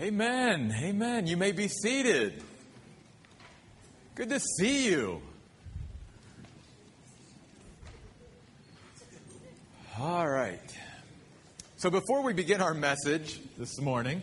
Amen. 0.00 0.74
Amen. 0.82 1.26
You 1.26 1.36
may 1.36 1.52
be 1.52 1.68
seated. 1.68 2.42
Good 4.14 4.30
to 4.30 4.40
see 4.40 4.86
you. 4.90 5.20
All 10.00 10.26
right. 10.26 10.58
So 11.76 11.90
before 11.90 12.22
we 12.22 12.32
begin 12.32 12.62
our 12.62 12.72
message 12.72 13.38
this 13.58 13.78
morning, 13.80 14.22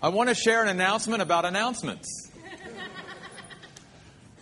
I 0.00 0.10
want 0.10 0.28
to 0.28 0.36
share 0.36 0.62
an 0.62 0.68
announcement 0.68 1.20
about 1.20 1.44
announcements. 1.44 2.08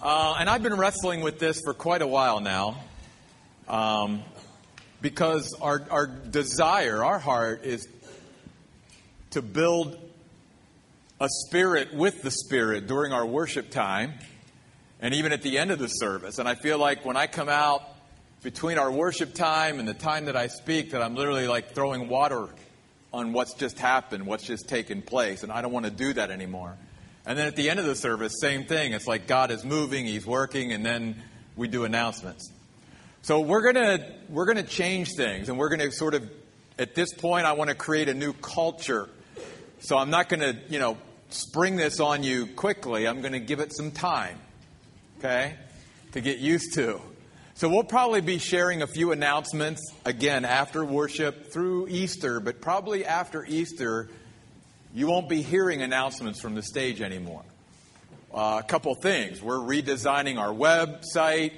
Uh, 0.03 0.37
and 0.39 0.49
I've 0.49 0.63
been 0.63 0.77
wrestling 0.77 1.23
with 1.23 1.41
this 1.41 1.61
for 1.65 1.73
quite 1.75 2.03
a 2.03 2.07
while 2.07 2.39
now. 2.41 2.77
Um, 3.67 4.23
because 5.01 5.53
our, 5.61 5.83
our 5.91 6.07
desire, 6.07 7.03
our 7.03 7.19
heart, 7.19 7.65
is 7.65 7.89
to 9.37 9.43
build 9.43 9.99
a 11.21 11.29
spirit 11.29 11.93
with 11.93 12.23
the 12.23 12.31
Spirit 12.31 12.87
during 12.87 13.13
our 13.13 13.27
worship 13.27 13.69
time 13.69 14.15
and 14.99 15.13
even 15.13 15.31
at 15.31 15.43
the 15.43 15.59
end 15.59 15.71
of 15.71 15.79
the 15.79 15.89
service. 15.89 16.39
And 16.39 16.49
I 16.49 16.55
feel 16.55 16.79
like 16.79 17.05
when 17.05 17.19
I 17.19 17.27
come 17.27 17.51
out 17.51 17.83
between 18.43 18.79
our 18.79 18.91
worship 18.91 19.35
time 19.35 19.79
and 19.79 19.87
the 19.87 19.93
time 19.93 20.25
that 20.25 20.37
I 20.37 20.47
speak, 20.47 20.93
that 20.93 21.03
I'm 21.03 21.15
literally 21.15 21.47
like 21.47 21.75
throwing 21.75 22.09
water 22.09 22.49
on 23.13 23.35
what's 23.35 23.53
just 23.53 23.79
happened, 23.79 24.27
what's 24.27 24.45
just 24.45 24.71
taken 24.71 25.03
place. 25.03 25.43
And 25.43 25.53
I 25.53 25.61
don't 25.61 25.73
want 25.73 25.85
to 25.85 25.93
do 25.93 26.15
that 26.15 26.31
anymore. 26.31 26.75
And 27.27 27.39
then 27.39 27.47
at 27.47 27.57
the 27.57 27.69
end 27.69 27.79
of 27.79 27.85
the 27.85 27.95
service, 27.95 28.33
same 28.41 28.65
thing. 28.65 28.95
It's 28.95 29.07
like 29.07 29.27
God 29.27 29.51
is 29.51 29.67
moving, 29.67 30.07
He's 30.07 30.25
working, 30.25 30.73
and 30.73 30.83
then 30.83 31.23
we 31.57 31.69
do 31.69 31.85
announcements. 31.85 32.51
So 33.21 33.41
we're 33.41 33.71
gonna 33.71 34.15
we're 34.31 34.47
gonna 34.47 34.63
change 34.63 35.11
things, 35.15 35.51
and 35.51 35.59
we're 35.59 35.69
gonna 35.69 35.93
sort 35.93 36.15
of 36.15 36.27
at 36.79 36.95
this 36.95 37.13
point, 37.15 37.47
I 37.47 37.53
want 37.53 37.69
to 37.69 37.77
create 37.77 38.09
a 38.09 38.15
new 38.15 38.33
culture 38.35 39.09
so 39.87 39.97
I'm 39.97 40.11
not 40.11 40.29
going 40.29 40.41
to, 40.41 40.57
you 40.69 40.81
know, 40.81 40.99
spring 41.29 41.77
this 41.77 42.01
on 42.01 42.25
you 42.25 42.49
quickly. 42.49 43.07
I'm 43.07 43.21
going 43.21 43.35
to 43.35 43.39
give 43.39 43.61
it 43.61 43.73
some 43.73 43.93
time, 43.93 44.37
okay, 45.21 45.55
to 46.11 46.21
get 46.21 46.39
used 46.39 46.75
to. 46.75 47.01
So 47.55 47.69
we'll 47.69 47.85
probably 47.85 48.21
be 48.21 48.39
sharing 48.39 48.83
a 48.83 48.89
few 48.89 49.13
announcements 49.13 49.81
again 50.05 50.45
after 50.45 50.85
worship 50.85 51.53
through 51.53 51.87
Easter, 51.87 52.41
but 52.41 52.61
probably 52.61 53.05
after 53.05 53.45
Easter, 53.45 54.09
you 54.93 55.07
won't 55.07 55.29
be 55.29 55.41
hearing 55.41 55.83
announcements 55.83 56.41
from 56.41 56.57
the 56.57 56.63
stage 56.63 57.01
anymore. 57.01 57.45
Uh, 58.35 58.61
a 58.65 58.67
couple 58.67 58.93
things. 58.97 59.41
We're 59.41 59.55
redesigning 59.55 60.37
our 60.37 60.53
website. 60.53 61.53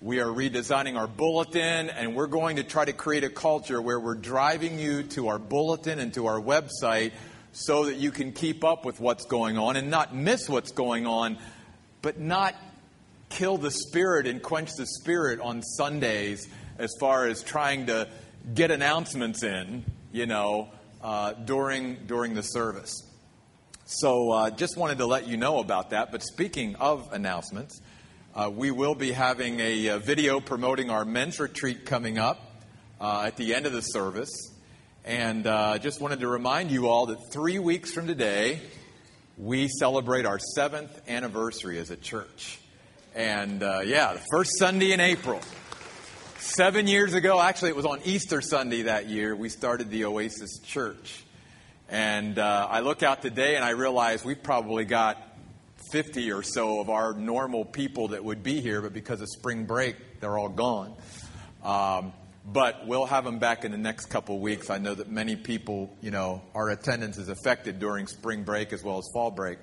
We 0.00 0.20
are 0.20 0.28
redesigning 0.28 0.96
our 0.96 1.06
bulletin, 1.06 1.90
and 1.90 2.16
we're 2.16 2.26
going 2.26 2.56
to 2.56 2.62
try 2.62 2.86
to 2.86 2.94
create 2.94 3.24
a 3.24 3.30
culture 3.30 3.82
where 3.82 4.00
we're 4.00 4.14
driving 4.14 4.78
you 4.78 5.02
to 5.02 5.28
our 5.28 5.38
bulletin 5.38 5.98
and 5.98 6.14
to 6.14 6.26
our 6.26 6.40
website 6.40 7.12
so 7.56 7.86
that 7.86 7.96
you 7.96 8.10
can 8.10 8.32
keep 8.32 8.64
up 8.64 8.84
with 8.84 9.00
what's 9.00 9.24
going 9.24 9.56
on 9.56 9.76
and 9.76 9.90
not 9.90 10.14
miss 10.14 10.46
what's 10.46 10.72
going 10.72 11.06
on, 11.06 11.38
but 12.02 12.20
not 12.20 12.54
kill 13.30 13.56
the 13.56 13.70
spirit 13.70 14.26
and 14.26 14.42
quench 14.42 14.74
the 14.76 14.86
spirit 14.86 15.40
on 15.40 15.62
Sundays 15.62 16.46
as 16.78 16.90
far 17.00 17.26
as 17.26 17.42
trying 17.42 17.86
to 17.86 18.08
get 18.54 18.70
announcements 18.70 19.42
in, 19.42 19.84
you 20.12 20.26
know, 20.26 20.68
uh, 21.02 21.32
during 21.32 21.94
during 22.06 22.34
the 22.34 22.42
service. 22.42 23.02
So, 23.86 24.32
uh, 24.32 24.50
just 24.50 24.76
wanted 24.76 24.98
to 24.98 25.06
let 25.06 25.26
you 25.26 25.38
know 25.38 25.58
about 25.58 25.90
that. 25.90 26.12
But 26.12 26.22
speaking 26.22 26.76
of 26.76 27.10
announcements, 27.12 27.80
uh, 28.34 28.50
we 28.54 28.70
will 28.70 28.94
be 28.94 29.12
having 29.12 29.60
a, 29.60 29.86
a, 29.86 29.98
video 29.98 30.40
promoting 30.40 30.90
our 30.90 31.06
men's 31.06 31.40
retreat 31.40 31.86
coming 31.86 32.18
up 32.18 32.38
uh, 33.00 33.22
at 33.26 33.36
the 33.36 33.54
end 33.54 33.64
of 33.64 33.72
the 33.72 33.80
service. 33.80 34.52
And 35.06 35.46
uh, 35.46 35.78
just 35.78 36.00
wanted 36.00 36.18
to 36.18 36.26
remind 36.26 36.72
you 36.72 36.88
all 36.88 37.06
that 37.06 37.32
three 37.32 37.60
weeks 37.60 37.92
from 37.92 38.08
today, 38.08 38.60
we 39.38 39.68
celebrate 39.68 40.26
our 40.26 40.40
seventh 40.40 41.00
anniversary 41.08 41.78
as 41.78 41.92
a 41.92 41.96
church. 41.96 42.58
And 43.14 43.62
uh, 43.62 43.82
yeah, 43.84 44.14
the 44.14 44.24
first 44.32 44.58
Sunday 44.58 44.90
in 44.90 44.98
April. 44.98 45.40
Seven 46.38 46.88
years 46.88 47.14
ago, 47.14 47.40
actually, 47.40 47.70
it 47.70 47.76
was 47.76 47.86
on 47.86 48.00
Easter 48.04 48.40
Sunday 48.40 48.82
that 48.82 49.06
year, 49.06 49.36
we 49.36 49.48
started 49.48 49.90
the 49.90 50.06
Oasis 50.06 50.58
Church. 50.64 51.22
And 51.88 52.36
uh, 52.40 52.66
I 52.68 52.80
look 52.80 53.04
out 53.04 53.22
today 53.22 53.54
and 53.54 53.64
I 53.64 53.70
realize 53.70 54.24
we've 54.24 54.42
probably 54.42 54.86
got 54.86 55.22
50 55.92 56.32
or 56.32 56.42
so 56.42 56.80
of 56.80 56.90
our 56.90 57.14
normal 57.14 57.64
people 57.64 58.08
that 58.08 58.24
would 58.24 58.42
be 58.42 58.60
here, 58.60 58.82
but 58.82 58.92
because 58.92 59.20
of 59.20 59.28
spring 59.28 59.66
break, 59.66 60.18
they're 60.18 60.36
all 60.36 60.48
gone. 60.48 60.96
Um, 61.62 62.12
but 62.46 62.86
we'll 62.86 63.06
have 63.06 63.24
them 63.24 63.40
back 63.40 63.64
in 63.64 63.72
the 63.72 63.78
next 63.78 64.06
couple 64.06 64.38
weeks. 64.38 64.70
I 64.70 64.78
know 64.78 64.94
that 64.94 65.10
many 65.10 65.34
people, 65.34 65.96
you 66.00 66.12
know, 66.12 66.42
our 66.54 66.70
attendance 66.70 67.18
is 67.18 67.28
affected 67.28 67.80
during 67.80 68.06
spring 68.06 68.44
break 68.44 68.72
as 68.72 68.84
well 68.84 68.98
as 68.98 69.08
fall 69.12 69.32
break. 69.32 69.58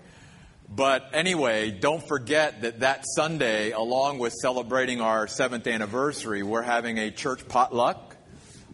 But 0.68 1.10
anyway, 1.14 1.72
don't 1.72 2.06
forget 2.06 2.62
that 2.62 2.82
that 2.82 3.06
Sunday, 3.16 3.72
along 3.72 4.20
with 4.20 4.34
celebrating 4.34 5.00
our 5.00 5.28
seventh 5.28 5.66
anniversary, 5.68 6.44
we're 6.44 6.62
having 6.62 6.98
a 6.98 7.10
church 7.10 7.48
potluck 7.48 8.18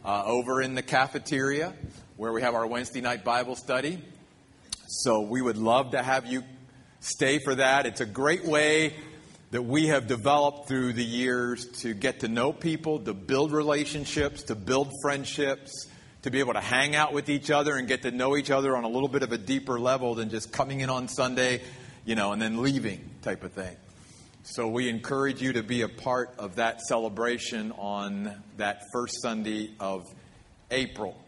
uh, 0.04 0.24
over 0.26 0.62
in 0.62 0.74
the 0.74 0.82
cafeteria 0.82 1.74
where 2.18 2.32
we 2.32 2.42
have 2.42 2.56
our 2.56 2.66
Wednesday 2.66 3.02
night 3.02 3.24
Bible 3.24 3.56
study. 3.56 4.02
So 4.88 5.22
we 5.22 5.42
would 5.42 5.58
love 5.58 5.92
to 5.92 6.02
have 6.02 6.26
you 6.26 6.44
stay 7.00 7.38
for 7.38 7.54
that. 7.56 7.86
It's 7.86 8.02
a 8.02 8.06
great 8.08 8.44
way 8.44 8.96
that 9.52 9.64
we 9.64 9.88
have 9.88 10.08
developed 10.08 10.68
through 10.68 10.94
the 10.94 11.04
years 11.04 11.66
to 11.82 11.94
get 11.94 12.20
to 12.20 12.28
know 12.28 12.54
people, 12.54 13.00
to 13.00 13.14
build 13.14 13.52
relationships, 13.52 14.44
to 14.44 14.56
build 14.56 14.92
friendships, 15.02 15.88
to 16.22 16.30
be 16.30 16.40
able 16.40 16.54
to 16.54 16.62
hang 16.62 16.96
out 16.96 17.14
with 17.14 17.30
each 17.30 17.50
other 17.50 17.76
and 17.78 17.88
get 17.88 18.04
to 18.04 18.12
know 18.12 18.38
each 18.38 18.52
other 18.52 18.78
on 18.78 18.84
a 18.84 18.90
little 18.90 19.08
bit 19.08 19.24
of 19.24 19.32
a 19.32 19.38
deeper 19.38 19.80
level 19.80 20.16
than 20.16 20.30
just 20.30 20.52
coming 20.52 20.82
in 20.82 20.90
on 20.90 21.08
Sunday, 21.08 21.62
you 22.06 22.16
know, 22.16 22.32
and 22.32 22.42
then 22.42 22.62
leaving 22.62 23.10
type 23.22 23.44
of 23.44 23.52
thing. 23.54 23.76
So 24.44 24.68
we 24.68 24.90
encourage 24.90 25.42
you 25.42 25.54
to 25.54 25.64
be 25.64 25.82
a 25.82 25.90
part 25.90 26.34
of 26.38 26.58
that 26.58 26.82
celebration 26.82 27.72
on 27.74 28.32
that 28.58 28.84
first 28.94 29.22
Sunday 29.22 29.72
of 29.80 30.06
April. 30.72 31.20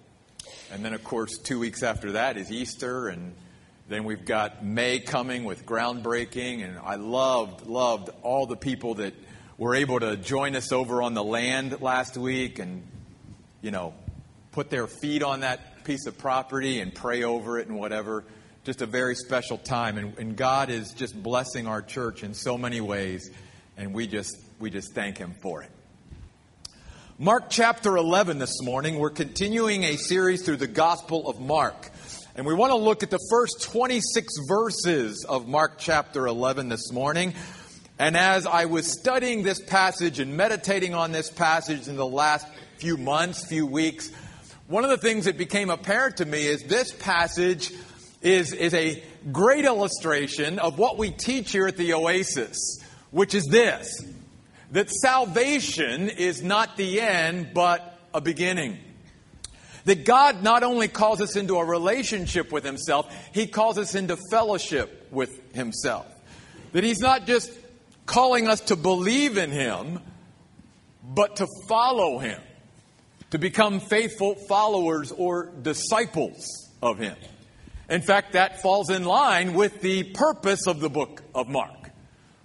And 0.72 0.84
then, 0.84 0.94
of 0.94 1.04
course, 1.04 1.38
two 1.38 1.60
weeks 1.60 1.84
after 1.84 2.14
that 2.14 2.38
is 2.38 2.52
Easter 2.52 3.08
and 3.08 3.34
then 3.92 4.06
we've 4.06 4.24
got 4.24 4.64
May 4.64 5.00
coming 5.00 5.44
with 5.44 5.66
groundbreaking, 5.66 6.64
and 6.64 6.80
I 6.80 6.96
loved, 6.96 7.68
loved 7.68 8.10
all 8.24 8.46
the 8.46 8.56
people 8.56 8.96
that 8.96 9.14
were 9.58 9.76
able 9.76 10.00
to 10.00 10.16
join 10.16 10.56
us 10.56 10.72
over 10.72 11.02
on 11.02 11.14
the 11.14 11.24
land 11.24 11.82
last 11.82 12.16
week 12.16 12.60
and, 12.60 12.84
you 13.62 13.70
know, 13.70 13.94
put 14.54 14.70
their 14.70 14.88
feet 14.88 15.24
on 15.24 15.42
that 15.42 15.84
piece 15.84 16.06
of 16.06 16.18
property 16.18 16.80
and 16.80 16.96
pray 16.96 17.24
over 17.24 17.60
it 17.60 17.68
and 17.68 17.78
whatever. 17.78 18.24
Just 18.64 18.82
a 18.82 18.86
very 18.86 19.16
special 19.16 19.58
time. 19.58 19.98
And, 19.98 20.18
and 20.18 20.38
God 20.38 20.70
is 20.70 20.94
just 20.94 21.22
blessing 21.22 21.68
our 21.68 21.82
church 21.82 22.24
in 22.24 22.34
so 22.34 22.58
many 22.58 22.80
ways, 22.80 23.30
and 23.76 23.94
we 23.94 24.08
just, 24.08 24.38
we 24.58 24.70
just 24.70 24.94
thank 24.94 25.18
Him 25.18 25.36
for 25.42 25.64
it. 25.64 25.72
Mark 27.20 27.50
chapter 27.50 27.98
11 27.98 28.40
this 28.40 28.62
morning. 28.64 28.98
We're 28.98 29.10
continuing 29.10 29.84
a 29.84 29.98
series 29.98 30.44
through 30.44 30.58
the 30.58 30.68
Gospel 30.68 31.28
of 31.28 31.42
Mark. 31.42 31.91
And 32.34 32.46
we 32.46 32.54
want 32.54 32.72
to 32.72 32.78
look 32.78 33.04
at 33.04 33.10
the 33.10 33.20
first 33.30 33.62
26 33.62 34.34
verses 34.48 35.26
of 35.28 35.50
Mark 35.50 35.74
chapter 35.78 36.28
11 36.28 36.70
this 36.70 36.90
morning. 36.90 37.34
And 38.00 38.16
as 38.16 38.46
I 38.48 38.66
was 38.66 38.90
studying 38.90 39.44
this 39.44 39.60
passage 39.60 40.18
and 40.20 40.38
meditating 40.38 40.94
on 40.94 41.12
this 41.12 41.30
passage 41.30 41.90
in 41.90 41.98
the 41.98 42.06
last 42.06 42.48
few 42.78 42.96
months, 42.96 43.46
few 43.46 43.66
weeks, 43.66 44.14
one 44.68 44.86
of 44.86 44.90
the 44.90 44.98
things 44.98 45.26
that 45.26 45.38
became 45.38 45.70
apparent 45.70 46.18
to 46.18 46.26
me 46.26 46.46
is 46.46 46.64
this 46.64 46.94
passage 46.94 47.74
is, 48.22 48.54
is 48.54 48.74
a 48.74 49.04
great 49.34 49.66
illustration 49.66 50.58
of 50.60 50.80
what 50.80 50.98
we 50.98 51.12
teach 51.12 51.52
here 51.52 51.68
at 51.68 51.76
the 51.76 51.94
Oasis, 51.94 52.82
which 53.12 53.36
is 53.36 53.46
this 53.48 54.06
that 54.72 54.90
salvation 54.90 56.08
is 56.08 56.42
not 56.42 56.78
the 56.78 57.02
end, 57.02 57.50
but 57.54 58.00
a 58.14 58.22
beginning. 58.22 58.80
That 59.86 60.06
God 60.06 60.44
not 60.44 60.64
only 60.64 60.88
calls 60.88 61.22
us 61.22 61.36
into 61.36 61.56
a 61.56 61.66
relationship 61.66 62.52
with 62.52 62.64
Himself, 62.64 63.14
He 63.34 63.48
calls 63.48 63.78
us 63.78 63.96
into 63.96 64.18
fellowship 64.30 65.08
with 65.12 65.54
Himself. 65.56 66.06
That 66.74 66.84
He's 66.84 67.00
not 67.00 67.26
just 67.26 67.52
calling 68.06 68.48
us 68.48 68.62
to 68.62 68.76
believe 68.76 69.38
in 69.38 69.52
Him, 69.52 70.00
but 71.04 71.38
to 71.38 71.48
follow 71.68 72.20
Him, 72.20 72.40
to 73.32 73.40
become 73.40 73.80
faithful 73.80 74.36
followers 74.48 75.12
or 75.12 75.52
disciples 75.62 76.70
of 76.82 77.00
Him. 77.00 77.16
In 77.90 78.02
fact, 78.02 78.34
that 78.34 78.62
falls 78.62 78.90
in 78.90 79.04
line 79.04 79.54
with 79.54 79.82
the 79.82 80.04
purpose 80.04 80.68
of 80.68 80.80
the 80.80 80.90
book 80.90 81.24
of 81.36 81.50
Mark. 81.50 81.90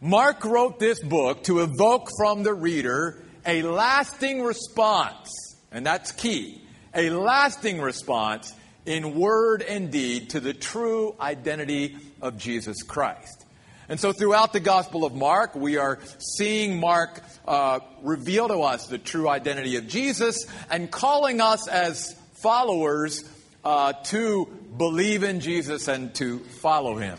Mark 0.00 0.44
wrote 0.44 0.78
this 0.78 1.00
book 1.02 1.44
to 1.44 1.60
evoke 1.60 2.08
from 2.18 2.42
the 2.42 2.52
reader 2.52 3.22
a 3.46 3.62
lasting 3.62 4.42
response, 4.42 5.30
and 5.70 5.86
that's 5.86 6.12
key 6.12 6.65
a 6.96 7.10
lasting 7.10 7.80
response 7.80 8.52
in 8.86 9.14
word 9.14 9.62
and 9.62 9.90
deed 9.90 10.30
to 10.30 10.40
the 10.40 10.54
true 10.54 11.14
identity 11.20 11.96
of 12.22 12.38
Jesus 12.38 12.82
Christ. 12.82 13.44
And 13.88 14.00
so, 14.00 14.12
throughout 14.12 14.52
the 14.52 14.60
Gospel 14.60 15.04
of 15.04 15.14
Mark, 15.14 15.54
we 15.54 15.76
are 15.76 16.00
seeing 16.18 16.80
Mark 16.80 17.22
uh, 17.46 17.80
reveal 18.02 18.48
to 18.48 18.62
us 18.62 18.86
the 18.86 18.98
true 18.98 19.28
identity 19.28 19.76
of 19.76 19.86
Jesus 19.86 20.46
and 20.70 20.90
calling 20.90 21.40
us 21.40 21.68
as 21.68 22.16
followers 22.42 23.24
uh, 23.64 23.92
to 24.04 24.46
believe 24.76 25.22
in 25.22 25.40
Jesus 25.40 25.86
and 25.86 26.12
to 26.16 26.38
follow 26.38 26.96
him. 26.96 27.18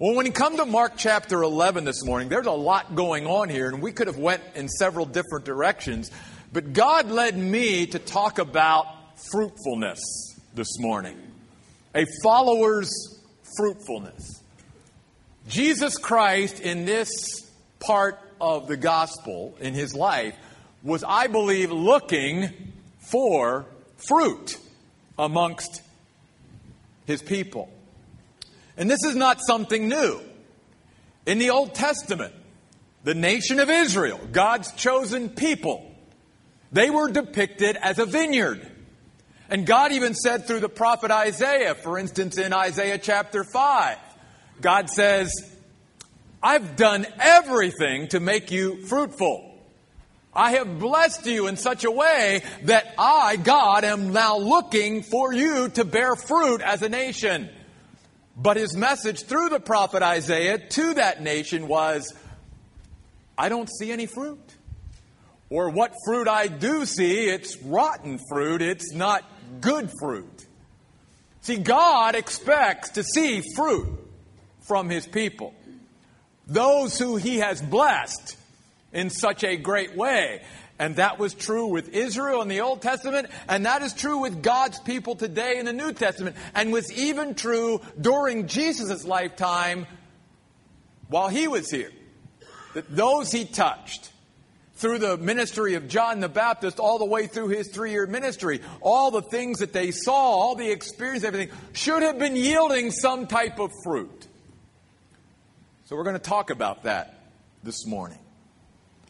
Well, 0.00 0.14
when 0.14 0.26
you 0.26 0.32
come 0.32 0.56
to 0.56 0.64
Mark 0.64 0.92
chapter 0.96 1.42
11 1.42 1.84
this 1.84 2.04
morning, 2.04 2.28
there's 2.28 2.46
a 2.46 2.52
lot 2.52 2.94
going 2.94 3.26
on 3.26 3.48
here, 3.48 3.68
and 3.68 3.82
we 3.82 3.92
could 3.92 4.06
have 4.06 4.18
went 4.18 4.42
in 4.54 4.68
several 4.68 5.06
different 5.06 5.44
directions, 5.44 6.10
but 6.52 6.72
God 6.72 7.10
led 7.10 7.36
me 7.36 7.86
to 7.86 7.98
talk 7.98 8.38
about 8.38 8.86
fruitfulness 9.30 10.00
this 10.54 10.78
morning. 10.78 11.16
A 11.94 12.04
follower's 12.22 13.20
fruitfulness. 13.56 14.42
Jesus 15.48 15.96
Christ, 15.96 16.60
in 16.60 16.84
this 16.84 17.50
part 17.80 18.18
of 18.40 18.68
the 18.68 18.76
gospel, 18.76 19.56
in 19.60 19.74
his 19.74 19.94
life, 19.94 20.34
was, 20.82 21.02
I 21.02 21.26
believe, 21.26 21.72
looking 21.72 22.72
for 22.98 23.66
fruit 23.96 24.58
amongst 25.18 25.82
his 27.06 27.22
people. 27.22 27.70
And 28.76 28.88
this 28.88 29.02
is 29.04 29.16
not 29.16 29.40
something 29.40 29.88
new. 29.88 30.20
In 31.26 31.38
the 31.38 31.50
Old 31.50 31.74
Testament, 31.74 32.32
the 33.04 33.14
nation 33.14 33.60
of 33.60 33.70
Israel, 33.70 34.20
God's 34.30 34.72
chosen 34.72 35.30
people, 35.30 35.87
they 36.72 36.90
were 36.90 37.10
depicted 37.10 37.76
as 37.76 37.98
a 37.98 38.06
vineyard. 38.06 38.70
And 39.50 39.66
God 39.66 39.92
even 39.92 40.14
said 40.14 40.46
through 40.46 40.60
the 40.60 40.68
prophet 40.68 41.10
Isaiah, 41.10 41.74
for 41.74 41.98
instance, 41.98 42.36
in 42.36 42.52
Isaiah 42.52 42.98
chapter 42.98 43.44
5, 43.44 43.96
God 44.60 44.90
says, 44.90 45.32
I've 46.42 46.76
done 46.76 47.06
everything 47.18 48.08
to 48.08 48.20
make 48.20 48.50
you 48.50 48.86
fruitful. 48.86 49.44
I 50.34 50.52
have 50.52 50.78
blessed 50.78 51.26
you 51.26 51.46
in 51.46 51.56
such 51.56 51.84
a 51.84 51.90
way 51.90 52.42
that 52.64 52.94
I, 52.98 53.36
God, 53.36 53.84
am 53.84 54.12
now 54.12 54.36
looking 54.36 55.02
for 55.02 55.32
you 55.32 55.68
to 55.70 55.84
bear 55.84 56.14
fruit 56.14 56.60
as 56.60 56.82
a 56.82 56.88
nation. 56.88 57.48
But 58.36 58.56
his 58.56 58.76
message 58.76 59.24
through 59.24 59.48
the 59.48 59.58
prophet 59.58 60.02
Isaiah 60.02 60.58
to 60.58 60.94
that 60.94 61.22
nation 61.22 61.66
was, 61.66 62.14
I 63.36 63.48
don't 63.48 63.68
see 63.68 63.90
any 63.90 64.06
fruit. 64.06 64.47
Or 65.50 65.70
what 65.70 65.92
fruit 66.04 66.28
I 66.28 66.48
do 66.48 66.84
see, 66.84 67.28
it's 67.28 67.56
rotten 67.62 68.18
fruit, 68.28 68.60
it's 68.60 68.92
not 68.92 69.24
good 69.60 69.90
fruit. 69.98 70.46
See, 71.40 71.56
God 71.56 72.14
expects 72.14 72.90
to 72.90 73.02
see 73.02 73.42
fruit 73.56 73.88
from 74.66 74.90
his 74.90 75.06
people. 75.06 75.54
Those 76.46 76.98
who 76.98 77.16
he 77.16 77.38
has 77.38 77.62
blessed 77.62 78.36
in 78.92 79.10
such 79.10 79.44
a 79.44 79.56
great 79.56 79.96
way. 79.96 80.42
And 80.78 80.96
that 80.96 81.18
was 81.18 81.34
true 81.34 81.66
with 81.66 81.88
Israel 81.88 82.40
in 82.40 82.48
the 82.48 82.60
Old 82.60 82.82
Testament, 82.82 83.28
and 83.48 83.66
that 83.66 83.82
is 83.82 83.92
true 83.92 84.18
with 84.18 84.42
God's 84.42 84.78
people 84.78 85.16
today 85.16 85.58
in 85.58 85.66
the 85.66 85.72
New 85.72 85.92
Testament, 85.92 86.36
and 86.54 86.72
was 86.72 86.92
even 86.92 87.34
true 87.34 87.80
during 88.00 88.46
Jesus' 88.46 89.04
lifetime 89.04 89.86
while 91.08 91.28
he 91.28 91.48
was 91.48 91.68
here. 91.68 91.90
That 92.74 92.94
those 92.94 93.32
he 93.32 93.44
touched, 93.44 94.12
through 94.78 94.98
the 94.98 95.16
ministry 95.16 95.74
of 95.74 95.88
John 95.88 96.20
the 96.20 96.28
Baptist, 96.28 96.78
all 96.78 96.98
the 96.98 97.04
way 97.04 97.26
through 97.26 97.48
his 97.48 97.68
three 97.68 97.90
year 97.90 98.06
ministry, 98.06 98.60
all 98.80 99.10
the 99.10 99.22
things 99.22 99.58
that 99.58 99.72
they 99.72 99.90
saw, 99.90 100.12
all 100.12 100.54
the 100.54 100.70
experience, 100.70 101.24
everything, 101.24 101.54
should 101.72 102.02
have 102.02 102.18
been 102.18 102.36
yielding 102.36 102.90
some 102.90 103.26
type 103.26 103.58
of 103.58 103.70
fruit. 103.84 104.26
So 105.84 105.96
we're 105.96 106.04
going 106.04 106.16
to 106.16 106.20
talk 106.20 106.50
about 106.50 106.84
that 106.84 107.18
this 107.62 107.86
morning 107.86 108.18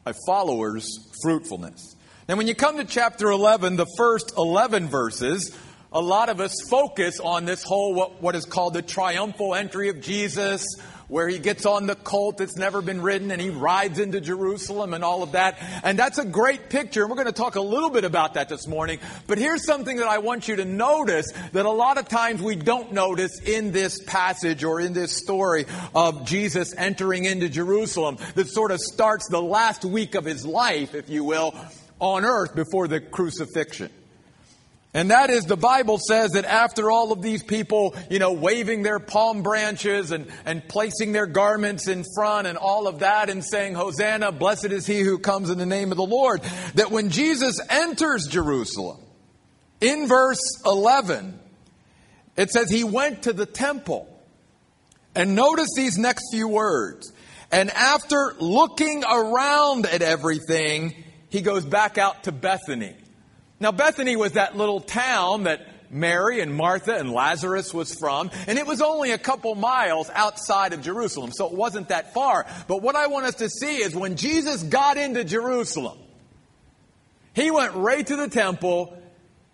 a 0.06 0.14
follower's 0.26 0.88
fruitfulness. 1.22 1.96
Now, 2.28 2.36
when 2.36 2.46
you 2.46 2.54
come 2.54 2.78
to 2.78 2.84
chapter 2.84 3.28
11, 3.28 3.76
the 3.76 3.86
first 3.98 4.32
11 4.38 4.88
verses, 4.88 5.54
a 5.92 6.00
lot 6.00 6.30
of 6.30 6.40
us 6.40 6.54
focus 6.70 7.20
on 7.20 7.44
this 7.44 7.62
whole, 7.62 7.94
what, 7.94 8.22
what 8.22 8.34
is 8.34 8.46
called 8.46 8.74
the 8.74 8.82
triumphal 8.82 9.54
entry 9.54 9.90
of 9.90 10.00
Jesus, 10.00 10.64
where 11.08 11.28
he 11.28 11.38
gets 11.38 11.66
on 11.66 11.86
the 11.86 11.94
colt 11.94 12.38
that's 12.38 12.56
never 12.56 12.80
been 12.82 13.02
ridden 13.02 13.30
and 13.30 13.40
he 13.40 13.50
rides 13.50 13.98
into 13.98 14.20
Jerusalem 14.20 14.94
and 14.94 15.02
all 15.02 15.22
of 15.22 15.32
that. 15.32 15.58
And 15.82 15.98
that's 15.98 16.18
a 16.18 16.24
great 16.24 16.68
picture. 16.68 17.02
And 17.02 17.10
we're 17.10 17.16
going 17.16 17.26
to 17.26 17.32
talk 17.32 17.56
a 17.56 17.60
little 17.60 17.90
bit 17.90 18.04
about 18.04 18.34
that 18.34 18.48
this 18.48 18.66
morning. 18.66 19.00
But 19.26 19.38
here's 19.38 19.64
something 19.64 19.96
that 19.96 20.06
I 20.06 20.18
want 20.18 20.48
you 20.48 20.56
to 20.56 20.64
notice 20.64 21.32
that 21.52 21.66
a 21.66 21.70
lot 21.70 21.98
of 21.98 22.08
times 22.08 22.42
we 22.42 22.56
don't 22.56 22.92
notice 22.92 23.40
in 23.40 23.72
this 23.72 24.02
passage 24.04 24.64
or 24.64 24.80
in 24.80 24.92
this 24.92 25.16
story 25.16 25.64
of 25.94 26.26
Jesus 26.26 26.74
entering 26.76 27.24
into 27.24 27.48
Jerusalem 27.48 28.18
that 28.34 28.48
sort 28.48 28.70
of 28.70 28.80
starts 28.80 29.28
the 29.28 29.42
last 29.42 29.84
week 29.84 30.14
of 30.14 30.24
his 30.24 30.44
life, 30.44 30.94
if 30.94 31.08
you 31.08 31.24
will, 31.24 31.54
on 32.00 32.24
earth 32.24 32.54
before 32.54 32.86
the 32.86 33.00
crucifixion. 33.00 33.90
And 34.94 35.10
that 35.10 35.28
is, 35.28 35.44
the 35.44 35.56
Bible 35.56 35.98
says 35.98 36.30
that 36.30 36.46
after 36.46 36.90
all 36.90 37.12
of 37.12 37.20
these 37.20 37.42
people, 37.42 37.94
you 38.10 38.18
know, 38.18 38.32
waving 38.32 38.82
their 38.82 38.98
palm 38.98 39.42
branches 39.42 40.12
and, 40.12 40.26
and 40.46 40.66
placing 40.66 41.12
their 41.12 41.26
garments 41.26 41.88
in 41.88 42.04
front 42.14 42.46
and 42.46 42.56
all 42.56 42.88
of 42.88 43.00
that 43.00 43.28
and 43.28 43.44
saying, 43.44 43.74
Hosanna, 43.74 44.32
blessed 44.32 44.66
is 44.66 44.86
he 44.86 45.00
who 45.00 45.18
comes 45.18 45.50
in 45.50 45.58
the 45.58 45.66
name 45.66 45.90
of 45.90 45.98
the 45.98 46.06
Lord, 46.06 46.40
that 46.74 46.90
when 46.90 47.10
Jesus 47.10 47.60
enters 47.68 48.26
Jerusalem, 48.28 48.98
in 49.80 50.08
verse 50.08 50.40
11, 50.64 51.38
it 52.36 52.50
says 52.50 52.70
he 52.70 52.84
went 52.84 53.24
to 53.24 53.32
the 53.32 53.46
temple. 53.46 54.08
And 55.14 55.34
notice 55.34 55.68
these 55.76 55.98
next 55.98 56.30
few 56.32 56.48
words. 56.48 57.12
And 57.50 57.70
after 57.70 58.34
looking 58.40 59.04
around 59.04 59.86
at 59.86 60.00
everything, 60.00 60.94
he 61.28 61.42
goes 61.42 61.64
back 61.64 61.98
out 61.98 62.24
to 62.24 62.32
Bethany. 62.32 62.94
Now, 63.60 63.72
Bethany 63.72 64.16
was 64.16 64.32
that 64.32 64.56
little 64.56 64.80
town 64.80 65.44
that 65.44 65.66
Mary 65.90 66.40
and 66.40 66.54
Martha 66.54 66.94
and 66.96 67.10
Lazarus 67.10 67.72
was 67.72 67.94
from, 67.94 68.30
and 68.46 68.58
it 68.58 68.66
was 68.66 68.80
only 68.82 69.10
a 69.10 69.18
couple 69.18 69.54
miles 69.54 70.10
outside 70.14 70.72
of 70.72 70.82
Jerusalem, 70.82 71.32
so 71.32 71.46
it 71.46 71.54
wasn't 71.54 71.88
that 71.88 72.14
far. 72.14 72.46
But 72.66 72.82
what 72.82 72.94
I 72.94 73.06
want 73.06 73.26
us 73.26 73.36
to 73.36 73.48
see 73.48 73.78
is 73.78 73.94
when 73.94 74.16
Jesus 74.16 74.62
got 74.62 74.96
into 74.96 75.24
Jerusalem, 75.24 75.98
he 77.32 77.50
went 77.50 77.74
right 77.74 78.06
to 78.06 78.16
the 78.16 78.28
temple 78.28 79.00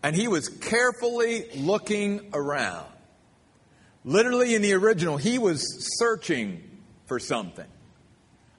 and 0.03 0.15
he 0.15 0.29
was 0.29 0.49
carefully 0.49 1.47
looking 1.57 2.31
around. 2.35 2.87
Literally 4.05 4.55
in 4.55 4.61
the 4.61 4.75
original, 4.75 5.17
he 5.17 5.39
was 5.39 5.65
searching 5.99 6.63
for 7.07 7.19
something. 7.19 7.67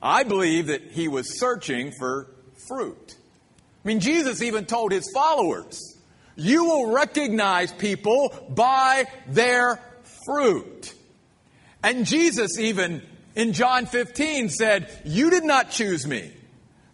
I 0.01 0.23
believe 0.23 0.67
that 0.67 0.81
he 0.91 1.07
was 1.07 1.39
searching 1.39 1.91
for 1.99 2.27
fruit. 2.67 3.15
I 3.85 3.87
mean, 3.87 3.99
Jesus 3.99 4.41
even 4.41 4.65
told 4.65 4.91
his 4.91 5.09
followers, 5.13 5.79
you 6.35 6.65
will 6.65 6.91
recognize 6.91 7.71
people 7.71 8.33
by 8.49 9.05
their 9.27 9.79
fruit. 10.25 10.93
And 11.83 12.07
Jesus 12.07 12.57
even 12.57 13.03
in 13.35 13.53
John 13.53 13.85
15 13.85 14.49
said, 14.49 14.89
you 15.05 15.29
did 15.29 15.43
not 15.43 15.69
choose 15.69 16.07
me, 16.07 16.31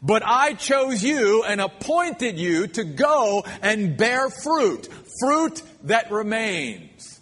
but 0.03 0.21
I 0.25 0.53
chose 0.53 1.01
you 1.01 1.43
and 1.43 1.61
appointed 1.61 2.37
you 2.37 2.67
to 2.67 2.83
go 2.83 3.45
and 3.61 3.95
bear 3.95 4.29
fruit, 4.29 4.89
fruit 5.21 5.61
that 5.83 6.11
remains. 6.11 7.21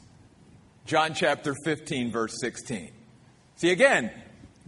John 0.86 1.14
chapter 1.14 1.54
15 1.64 2.12
verse 2.12 2.40
16. 2.42 2.90
See 3.58 3.70
again, 3.70 4.10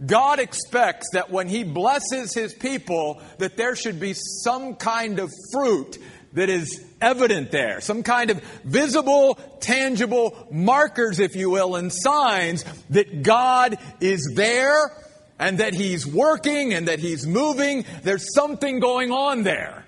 God 0.04 0.40
expects 0.40 1.06
that 1.12 1.30
when 1.30 1.48
He 1.48 1.64
blesses 1.64 2.34
His 2.34 2.52
people, 2.54 3.22
that 3.38 3.56
there 3.56 3.76
should 3.76 4.00
be 4.00 4.14
some 4.14 4.74
kind 4.74 5.18
of 5.18 5.30
fruit 5.52 5.98
that 6.32 6.48
is 6.48 6.84
evident 7.00 7.50
there, 7.50 7.80
some 7.80 8.02
kind 8.02 8.30
of 8.30 8.42
visible, 8.64 9.34
tangible 9.60 10.48
markers, 10.50 11.20
if 11.20 11.36
you 11.36 11.50
will, 11.50 11.76
and 11.76 11.92
signs 11.92 12.64
that 12.90 13.22
God 13.22 13.78
is 14.00 14.32
there 14.34 14.90
and 15.38 15.58
that 15.58 15.74
He's 15.74 16.06
working 16.06 16.72
and 16.72 16.88
that 16.88 16.98
He's 16.98 17.26
moving. 17.26 17.84
There's 18.02 18.34
something 18.34 18.80
going 18.80 19.12
on 19.12 19.42
there. 19.42 19.84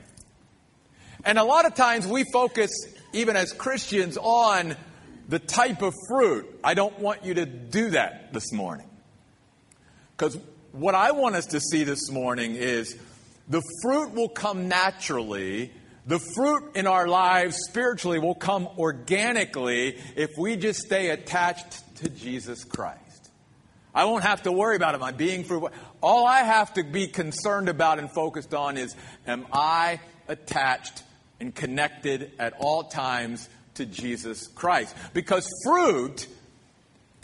And 1.24 1.38
a 1.38 1.44
lot 1.44 1.64
of 1.64 1.74
times 1.74 2.06
we 2.06 2.24
focus, 2.24 2.70
even 3.14 3.36
as 3.36 3.52
Christians, 3.52 4.18
on 4.20 4.76
the 5.28 5.38
type 5.38 5.80
of 5.80 5.94
fruit. 6.08 6.60
I 6.62 6.74
don't 6.74 6.98
want 6.98 7.24
you 7.24 7.34
to 7.34 7.46
do 7.46 7.90
that 7.90 8.34
this 8.34 8.52
morning. 8.52 8.90
Because 10.16 10.38
what 10.72 10.94
I 10.94 11.12
want 11.12 11.34
us 11.34 11.46
to 11.46 11.60
see 11.60 11.84
this 11.84 12.10
morning 12.10 12.54
is 12.54 12.96
the 13.48 13.62
fruit 13.82 14.14
will 14.14 14.28
come 14.28 14.68
naturally. 14.68 15.72
The 16.06 16.18
fruit 16.34 16.76
in 16.76 16.86
our 16.86 17.08
lives 17.08 17.56
spiritually 17.68 18.18
will 18.18 18.34
come 18.34 18.68
organically 18.78 19.98
if 20.16 20.30
we 20.38 20.56
just 20.56 20.80
stay 20.80 21.10
attached 21.10 21.96
to 21.96 22.08
Jesus 22.08 22.64
Christ. 22.64 23.00
I 23.94 24.04
won't 24.06 24.24
have 24.24 24.42
to 24.42 24.52
worry 24.52 24.76
about 24.76 24.94
am 24.94 25.02
I 25.02 25.12
being 25.12 25.44
fruitful. 25.44 25.70
All 26.02 26.26
I 26.26 26.40
have 26.40 26.74
to 26.74 26.82
be 26.82 27.06
concerned 27.06 27.68
about 27.68 27.98
and 27.98 28.10
focused 28.10 28.52
on 28.52 28.76
is 28.76 28.94
am 29.26 29.46
I 29.52 30.00
attached 30.26 31.02
and 31.38 31.54
connected 31.54 32.32
at 32.38 32.54
all 32.58 32.84
times 32.84 33.48
to 33.74 33.86
Jesus 33.86 34.48
Christ? 34.48 34.94
Because 35.12 35.48
fruit 35.64 36.26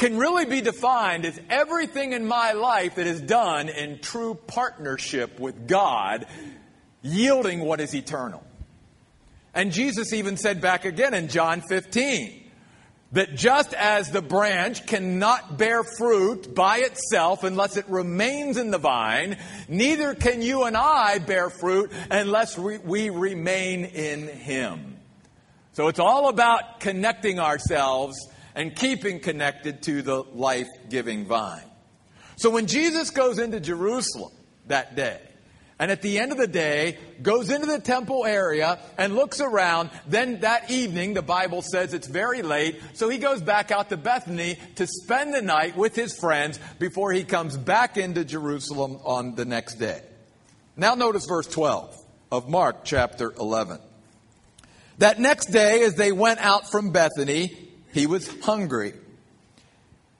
can 0.00 0.16
really 0.16 0.46
be 0.46 0.62
defined 0.62 1.26
as 1.26 1.38
everything 1.50 2.14
in 2.14 2.26
my 2.26 2.52
life 2.52 2.94
that 2.94 3.06
is 3.06 3.20
done 3.20 3.68
in 3.68 3.98
true 3.98 4.34
partnership 4.46 5.38
with 5.38 5.68
God, 5.68 6.24
yielding 7.02 7.60
what 7.60 7.82
is 7.82 7.94
eternal. 7.94 8.42
And 9.52 9.72
Jesus 9.72 10.14
even 10.14 10.38
said 10.38 10.62
back 10.62 10.86
again 10.86 11.12
in 11.12 11.28
John 11.28 11.60
15, 11.60 12.50
that 13.12 13.34
just 13.34 13.74
as 13.74 14.10
the 14.10 14.22
branch 14.22 14.86
cannot 14.86 15.58
bear 15.58 15.84
fruit 15.84 16.54
by 16.54 16.78
itself 16.78 17.44
unless 17.44 17.76
it 17.76 17.86
remains 17.86 18.56
in 18.56 18.70
the 18.70 18.78
vine, 18.78 19.36
neither 19.68 20.14
can 20.14 20.40
you 20.40 20.64
and 20.64 20.78
I 20.78 21.18
bear 21.18 21.50
fruit 21.50 21.92
unless 22.10 22.56
we, 22.56 22.78
we 22.78 23.10
remain 23.10 23.84
in 23.84 24.28
Him. 24.28 24.96
So 25.72 25.88
it's 25.88 26.00
all 26.00 26.30
about 26.30 26.80
connecting 26.80 27.38
ourselves 27.38 28.16
and 28.60 28.76
keeping 28.76 29.20
connected 29.20 29.80
to 29.80 30.02
the 30.02 30.22
life 30.34 30.68
giving 30.90 31.24
vine. 31.24 31.64
So 32.36 32.50
when 32.50 32.66
Jesus 32.66 33.08
goes 33.08 33.38
into 33.38 33.58
Jerusalem 33.58 34.32
that 34.66 34.94
day, 34.94 35.18
and 35.78 35.90
at 35.90 36.02
the 36.02 36.18
end 36.18 36.30
of 36.30 36.36
the 36.36 36.46
day 36.46 36.98
goes 37.22 37.48
into 37.48 37.64
the 37.66 37.78
temple 37.78 38.26
area 38.26 38.78
and 38.98 39.16
looks 39.16 39.40
around. 39.40 39.88
Then 40.06 40.40
that 40.40 40.70
evening, 40.70 41.14
the 41.14 41.22
Bible 41.22 41.62
says 41.62 41.94
it's 41.94 42.06
very 42.06 42.42
late, 42.42 42.78
so 42.92 43.08
he 43.08 43.16
goes 43.16 43.40
back 43.40 43.70
out 43.70 43.88
to 43.88 43.96
Bethany 43.96 44.58
to 44.74 44.86
spend 44.86 45.32
the 45.32 45.40
night 45.40 45.74
with 45.78 45.96
his 45.96 46.14
friends 46.18 46.60
before 46.78 47.12
he 47.12 47.24
comes 47.24 47.56
back 47.56 47.96
into 47.96 48.26
Jerusalem 48.26 48.98
on 49.06 49.36
the 49.36 49.46
next 49.46 49.76
day. 49.76 50.02
Now 50.76 50.94
notice 50.96 51.24
verse 51.24 51.46
12 51.46 51.96
of 52.30 52.50
Mark 52.50 52.84
chapter 52.84 53.32
11. 53.40 53.78
That 54.98 55.18
next 55.18 55.46
day, 55.46 55.82
as 55.82 55.94
they 55.94 56.12
went 56.12 56.40
out 56.40 56.70
from 56.70 56.90
Bethany, 56.90 57.69
he 57.92 58.06
was 58.06 58.28
hungry. 58.42 58.94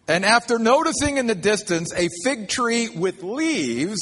And 0.09 0.25
after 0.25 0.59
noticing 0.59 1.19
in 1.19 1.27
the 1.27 1.35
distance 1.35 1.93
a 1.95 2.09
fig 2.25 2.49
tree 2.49 2.89
with 2.89 3.23
leaves, 3.23 3.99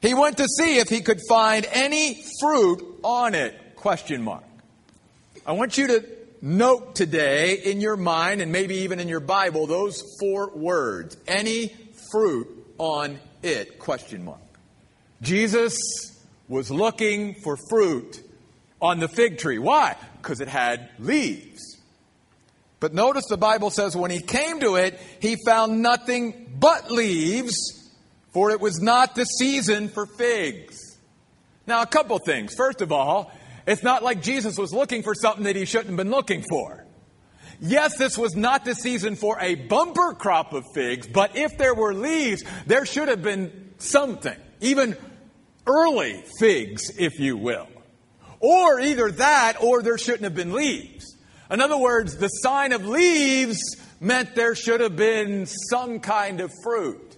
he 0.00 0.14
went 0.14 0.36
to 0.36 0.46
see 0.46 0.78
if 0.78 0.88
he 0.88 1.00
could 1.00 1.20
find 1.28 1.66
any 1.72 2.22
fruit 2.40 3.00
on 3.02 3.34
it. 3.34 3.74
Question 3.74 4.22
mark. 4.22 4.44
I 5.46 5.52
want 5.52 5.76
you 5.76 5.88
to 5.88 6.04
note 6.40 6.94
today 6.94 7.54
in 7.54 7.80
your 7.80 7.96
mind 7.96 8.42
and 8.42 8.52
maybe 8.52 8.76
even 8.76 9.00
in 9.00 9.08
your 9.08 9.20
Bible 9.20 9.66
those 9.66 10.02
four 10.20 10.50
words. 10.54 11.16
Any 11.26 11.74
fruit 12.12 12.48
on 12.78 13.18
it. 13.42 13.78
Question 13.78 14.24
mark. 14.24 14.38
Jesus 15.20 15.76
was 16.48 16.70
looking 16.70 17.34
for 17.34 17.56
fruit 17.68 18.22
on 18.80 19.00
the 19.00 19.08
fig 19.08 19.38
tree. 19.38 19.58
Why? 19.58 19.96
Because 20.20 20.40
it 20.40 20.48
had 20.48 20.90
leaves. 20.98 21.73
But 22.84 22.92
notice 22.92 23.24
the 23.30 23.38
Bible 23.38 23.70
says 23.70 23.96
when 23.96 24.10
he 24.10 24.20
came 24.20 24.60
to 24.60 24.76
it, 24.76 25.00
he 25.18 25.38
found 25.46 25.80
nothing 25.80 26.54
but 26.58 26.90
leaves 26.90 27.56
for 28.34 28.50
it 28.50 28.60
was 28.60 28.78
not 28.78 29.14
the 29.14 29.24
season 29.24 29.88
for 29.88 30.04
figs. 30.04 30.98
Now, 31.66 31.80
a 31.80 31.86
couple 31.86 32.18
things. 32.18 32.52
First 32.54 32.82
of 32.82 32.92
all, 32.92 33.32
it's 33.66 33.82
not 33.82 34.02
like 34.02 34.20
Jesus 34.20 34.58
was 34.58 34.74
looking 34.74 35.02
for 35.02 35.14
something 35.14 35.44
that 35.44 35.56
he 35.56 35.64
shouldn't 35.64 35.88
have 35.88 35.96
been 35.96 36.10
looking 36.10 36.44
for. 36.46 36.84
Yes, 37.58 37.96
this 37.96 38.18
was 38.18 38.36
not 38.36 38.66
the 38.66 38.74
season 38.74 39.16
for 39.16 39.40
a 39.40 39.54
bumper 39.54 40.12
crop 40.12 40.52
of 40.52 40.64
figs, 40.74 41.06
but 41.06 41.36
if 41.36 41.56
there 41.56 41.74
were 41.74 41.94
leaves, 41.94 42.44
there 42.66 42.84
should 42.84 43.08
have 43.08 43.22
been 43.22 43.72
something, 43.78 44.36
even 44.60 44.94
early 45.66 46.22
figs, 46.38 46.90
if 46.98 47.18
you 47.18 47.38
will. 47.38 47.66
Or 48.40 48.78
either 48.78 49.10
that, 49.10 49.62
or 49.62 49.82
there 49.82 49.96
shouldn't 49.96 50.24
have 50.24 50.34
been 50.34 50.52
leaves. 50.52 51.13
In 51.54 51.60
other 51.60 51.78
words, 51.78 52.16
the 52.16 52.26
sign 52.26 52.72
of 52.72 52.84
leaves 52.84 53.60
meant 54.00 54.34
there 54.34 54.56
should 54.56 54.80
have 54.80 54.96
been 54.96 55.46
some 55.46 56.00
kind 56.00 56.40
of 56.40 56.50
fruit. 56.64 57.16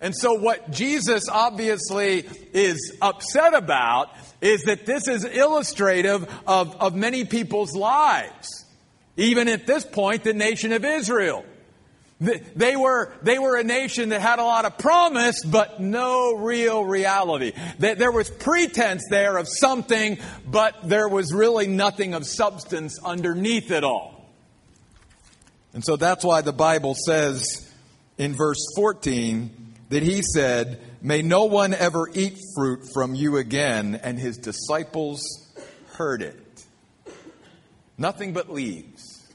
And 0.00 0.16
so, 0.16 0.32
what 0.32 0.70
Jesus 0.70 1.28
obviously 1.30 2.24
is 2.54 2.96
upset 3.02 3.52
about 3.52 4.08
is 4.40 4.62
that 4.62 4.86
this 4.86 5.06
is 5.06 5.26
illustrative 5.26 6.26
of, 6.46 6.74
of 6.80 6.96
many 6.96 7.26
people's 7.26 7.76
lives. 7.76 8.48
Even 9.18 9.48
at 9.48 9.66
this 9.66 9.84
point, 9.84 10.24
the 10.24 10.32
nation 10.32 10.72
of 10.72 10.86
Israel. 10.86 11.44
They 12.22 12.76
were, 12.76 13.12
they 13.22 13.40
were 13.40 13.56
a 13.56 13.64
nation 13.64 14.10
that 14.10 14.20
had 14.20 14.38
a 14.38 14.44
lot 14.44 14.64
of 14.64 14.78
promise, 14.78 15.42
but 15.44 15.80
no 15.80 16.36
real 16.36 16.84
reality. 16.84 17.52
There 17.78 18.12
was 18.12 18.30
pretense 18.30 19.02
there 19.10 19.36
of 19.38 19.48
something, 19.48 20.18
but 20.46 20.88
there 20.88 21.08
was 21.08 21.34
really 21.34 21.66
nothing 21.66 22.14
of 22.14 22.24
substance 22.24 22.98
underneath 23.04 23.72
it 23.72 23.82
all. 23.82 24.30
And 25.74 25.84
so 25.84 25.96
that's 25.96 26.24
why 26.24 26.42
the 26.42 26.52
Bible 26.52 26.94
says 26.94 27.68
in 28.18 28.34
verse 28.34 28.64
14, 28.76 29.74
that 29.88 30.02
he 30.02 30.22
said, 30.22 30.80
May 31.02 31.22
no 31.22 31.44
one 31.44 31.74
ever 31.74 32.08
eat 32.14 32.38
fruit 32.54 32.84
from 32.94 33.16
you 33.16 33.36
again. 33.36 33.98
And 34.00 34.18
his 34.18 34.38
disciples 34.38 35.20
heard 35.94 36.22
it. 36.22 36.64
Nothing 37.98 38.32
but 38.32 38.48
leaves. 38.48 39.32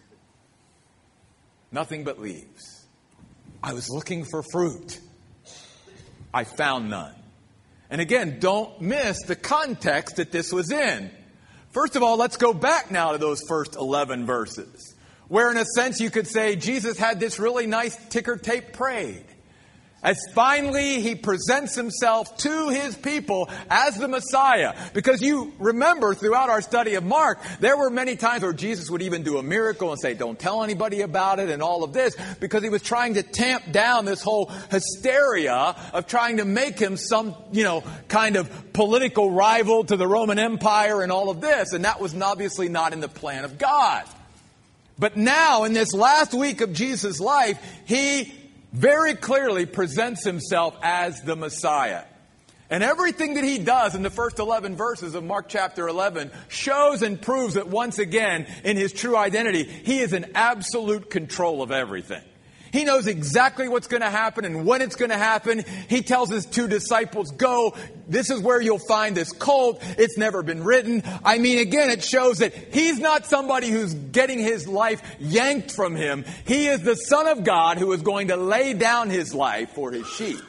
Nothing 1.71 2.05
but 2.05 2.19
leaves. 2.19 2.76
I 3.67 3.73
was 3.73 3.89
looking 3.89 4.23
for 4.23 4.43
fruit. 4.43 4.97
I 6.33 6.45
found 6.45 6.89
none. 6.89 7.13
And 7.89 7.99
again, 7.99 8.37
don't 8.39 8.79
miss 8.79 9.23
the 9.23 9.35
context 9.35 10.15
that 10.15 10.31
this 10.31 10.53
was 10.53 10.71
in. 10.71 11.11
First 11.71 11.97
of 11.97 12.01
all, 12.01 12.15
let's 12.15 12.37
go 12.37 12.53
back 12.53 12.91
now 12.91 13.11
to 13.11 13.17
those 13.17 13.41
first 13.45 13.75
11 13.75 14.25
verses, 14.25 14.95
where 15.27 15.51
in 15.51 15.57
a 15.57 15.65
sense 15.65 15.99
you 15.99 16.09
could 16.09 16.27
say 16.27 16.55
Jesus 16.55 16.97
had 16.97 17.19
this 17.19 17.39
really 17.39 17.67
nice 17.67 17.97
ticker 18.07 18.37
tape 18.37 18.71
parade 18.71 19.25
as 20.07 20.17
finally 20.33 21.01
he 21.01 21.15
presents 21.15 21.75
himself 21.75 22.37
to 22.37 22.69
his 22.69 22.95
people 22.95 23.49
as 23.69 23.97
the 23.97 24.07
Messiah. 24.07 24.73
Because 24.93 25.21
you 25.21 25.51
remember 25.59 26.13
throughout 26.13 26.49
our 26.49 26.61
study 26.61 26.95
of 26.95 27.03
Mark, 27.03 27.39
there 27.59 27.75
were 27.75 27.89
many 27.89 28.15
times 28.15 28.41
where 28.41 28.53
Jesus 28.53 28.89
would 28.89 29.01
even 29.01 29.23
do 29.23 29.37
a 29.37 29.43
miracle 29.43 29.91
and 29.91 29.99
say, 29.99 30.13
don't 30.13 30.39
tell 30.39 30.63
anybody 30.63 31.01
about 31.01 31.39
it 31.39 31.49
and 31.49 31.61
all 31.61 31.83
of 31.83 31.91
this, 31.91 32.15
because 32.39 32.63
he 32.63 32.69
was 32.69 32.81
trying 32.81 33.15
to 33.15 33.21
tamp 33.21 33.69
down 33.73 34.05
this 34.05 34.21
whole 34.21 34.49
hysteria 34.71 35.75
of 35.91 36.07
trying 36.07 36.37
to 36.37 36.45
make 36.45 36.79
him 36.79 36.95
some, 36.95 37.35
you 37.51 37.65
know, 37.65 37.83
kind 38.07 38.37
of 38.37 38.71
political 38.71 39.29
rival 39.29 39.83
to 39.83 39.97
the 39.97 40.07
Roman 40.07 40.39
Empire 40.39 41.01
and 41.01 41.11
all 41.11 41.29
of 41.29 41.41
this. 41.41 41.73
And 41.73 41.83
that 41.83 41.99
was 41.99 42.15
obviously 42.15 42.69
not 42.69 42.93
in 42.93 43.01
the 43.01 43.09
plan 43.09 43.43
of 43.43 43.57
God. 43.57 44.05
But 44.97 45.17
now, 45.17 45.65
in 45.65 45.73
this 45.73 45.93
last 45.93 46.33
week 46.33 46.61
of 46.61 46.71
Jesus' 46.71 47.19
life, 47.19 47.61
he 47.85 48.33
very 48.77 49.15
clearly 49.15 49.65
presents 49.65 50.23
himself 50.23 50.77
as 50.83 51.21
the 51.23 51.35
Messiah. 51.35 52.03
And 52.69 52.83
everything 52.83 53.35
that 53.35 53.43
he 53.43 53.59
does 53.59 53.95
in 53.95 54.03
the 54.03 54.09
first 54.09 54.39
11 54.39 54.75
verses 54.75 55.15
of 55.15 55.23
Mark 55.23 55.47
chapter 55.47 55.87
11 55.87 56.31
shows 56.47 57.01
and 57.01 57.19
proves 57.19 57.55
that 57.55 57.69
once 57.69 57.97
again, 57.97 58.45
in 58.63 58.77
his 58.77 58.93
true 58.93 59.15
identity, 59.15 59.63
he 59.63 59.99
is 59.99 60.13
in 60.13 60.31
absolute 60.35 61.09
control 61.09 61.61
of 61.61 61.71
everything. 61.71 62.21
He 62.71 62.83
knows 62.83 63.07
exactly 63.07 63.67
what's 63.67 63.87
going 63.87 64.01
to 64.01 64.09
happen 64.09 64.45
and 64.45 64.65
when 64.65 64.81
it's 64.81 64.95
going 64.95 65.11
to 65.11 65.17
happen. 65.17 65.63
He 65.89 66.01
tells 66.01 66.29
his 66.29 66.45
two 66.45 66.67
disciples, 66.67 67.31
go, 67.31 67.75
this 68.07 68.29
is 68.29 68.41
where 68.41 68.61
you'll 68.61 68.79
find 68.79 69.15
this 69.15 69.31
colt. 69.31 69.81
It's 69.97 70.17
never 70.17 70.43
been 70.43 70.63
written. 70.63 71.03
I 71.23 71.37
mean, 71.37 71.59
again, 71.59 71.89
it 71.89 72.03
shows 72.03 72.39
that 72.39 72.53
he's 72.53 72.99
not 72.99 73.25
somebody 73.25 73.69
who's 73.69 73.93
getting 73.93 74.39
his 74.39 74.67
life 74.67 75.01
yanked 75.19 75.71
from 75.71 75.95
him. 75.95 76.25
He 76.45 76.67
is 76.67 76.81
the 76.81 76.95
son 76.95 77.27
of 77.27 77.43
God 77.43 77.77
who 77.77 77.91
is 77.93 78.01
going 78.01 78.29
to 78.29 78.37
lay 78.37 78.73
down 78.73 79.09
his 79.09 79.33
life 79.33 79.71
for 79.71 79.91
his 79.91 80.07
sheep. 80.07 80.39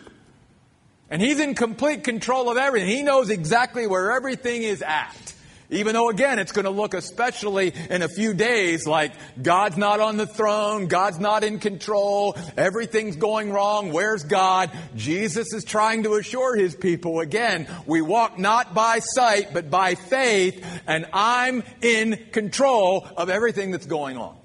And 1.11 1.23
he's 1.23 1.41
in 1.41 1.55
complete 1.55 2.05
control 2.05 2.51
of 2.51 2.59
everything. 2.59 2.89
He 2.89 3.03
knows 3.03 3.31
exactly 3.31 3.87
where 3.87 4.13
everything 4.13 4.63
is 4.63 4.83
at. 4.83 5.35
Even 5.71 5.93
though, 5.93 6.09
again, 6.09 6.39
it's 6.39 6.53
going 6.53 6.65
to 6.65 6.71
look, 6.71 6.95
especially 6.95 7.75
in 7.91 8.01
a 8.01 8.09
few 8.09 8.33
days, 8.33 8.87
like 8.87 9.13
God's 9.41 9.77
not 9.77 10.01
on 10.01 10.17
the 10.17 10.27
throne, 10.27 10.87
God's 10.87 11.19
not 11.19 11.45
in 11.45 11.59
control, 11.59 12.39
everything's 12.57 13.17
going 13.17 13.53
wrong, 13.53 13.93
where's 13.93 14.25
God? 14.25 14.71
Jesus 14.97 15.53
is 15.53 15.65
trying 15.65 16.05
to 16.05 16.15
assure 16.15 16.57
his 16.57 16.75
people, 16.75 17.21
again, 17.21 17.69
we 17.85 18.01
walk 18.01 18.39
not 18.39 18.73
by 18.73 19.01
sight, 19.01 19.53
but 19.53 19.69
by 19.69 19.95
faith, 19.95 20.65
and 20.87 21.05
I'm 21.13 21.63
in 21.83 22.29
control 22.33 23.07
of 23.17 23.29
everything 23.29 23.71
that's 23.71 23.87
going 23.87 24.17
on. 24.17 24.37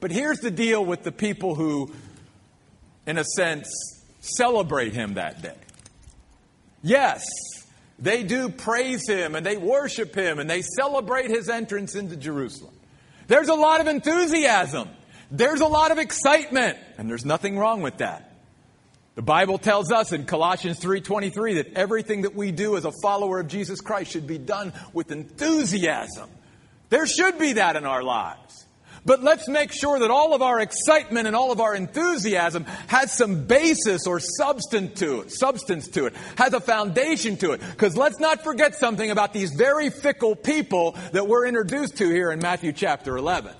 But 0.00 0.10
here's 0.10 0.38
the 0.38 0.50
deal 0.50 0.82
with 0.82 1.02
the 1.02 1.12
people 1.12 1.54
who, 1.54 1.92
in 3.06 3.18
a 3.18 3.24
sense, 3.24 3.68
celebrate 4.20 4.94
him 4.94 5.14
that 5.14 5.42
day. 5.42 5.56
Yes, 6.82 7.24
they 7.98 8.22
do 8.22 8.48
praise 8.48 9.08
him 9.08 9.34
and 9.34 9.44
they 9.44 9.56
worship 9.56 10.14
him 10.14 10.38
and 10.38 10.48
they 10.48 10.62
celebrate 10.62 11.30
his 11.30 11.48
entrance 11.48 11.94
into 11.94 12.16
Jerusalem. 12.16 12.74
There's 13.26 13.48
a 13.48 13.54
lot 13.54 13.80
of 13.80 13.86
enthusiasm. 13.86 14.88
There's 15.30 15.60
a 15.60 15.66
lot 15.66 15.90
of 15.90 15.98
excitement, 15.98 16.78
and 16.96 17.08
there's 17.10 17.26
nothing 17.26 17.58
wrong 17.58 17.82
with 17.82 17.98
that. 17.98 18.32
The 19.14 19.22
Bible 19.22 19.58
tells 19.58 19.90
us 19.90 20.12
in 20.12 20.24
Colossians 20.24 20.78
3:23 20.78 21.54
that 21.54 21.74
everything 21.74 22.22
that 22.22 22.34
we 22.34 22.52
do 22.52 22.76
as 22.76 22.84
a 22.84 22.92
follower 23.02 23.40
of 23.40 23.48
Jesus 23.48 23.80
Christ 23.80 24.12
should 24.12 24.26
be 24.26 24.38
done 24.38 24.72
with 24.92 25.10
enthusiasm. 25.10 26.30
There 26.88 27.04
should 27.04 27.38
be 27.38 27.54
that 27.54 27.76
in 27.76 27.84
our 27.84 28.02
lives. 28.02 28.64
But 29.08 29.22
let's 29.22 29.48
make 29.48 29.72
sure 29.72 29.98
that 30.00 30.10
all 30.10 30.34
of 30.34 30.42
our 30.42 30.60
excitement 30.60 31.26
and 31.26 31.34
all 31.34 31.50
of 31.50 31.62
our 31.62 31.74
enthusiasm 31.74 32.64
has 32.88 33.10
some 33.10 33.46
basis 33.46 34.06
or 34.06 34.20
substance 34.20 35.00
to 35.00 35.22
it, 35.22 35.32
substance 35.32 35.88
to 35.88 36.04
it, 36.04 36.14
has 36.36 36.52
a 36.52 36.60
foundation 36.60 37.38
to 37.38 37.52
it. 37.52 37.62
Because 37.70 37.96
let's 37.96 38.20
not 38.20 38.44
forget 38.44 38.74
something 38.74 39.10
about 39.10 39.32
these 39.32 39.54
very 39.54 39.88
fickle 39.88 40.36
people 40.36 40.94
that 41.12 41.26
we're 41.26 41.46
introduced 41.46 41.96
to 41.96 42.10
here 42.10 42.30
in 42.30 42.40
Matthew 42.40 42.70
chapter 42.74 43.16
11. 43.16 43.54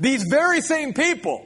These 0.00 0.22
very 0.30 0.62
same 0.62 0.94
people 0.94 1.44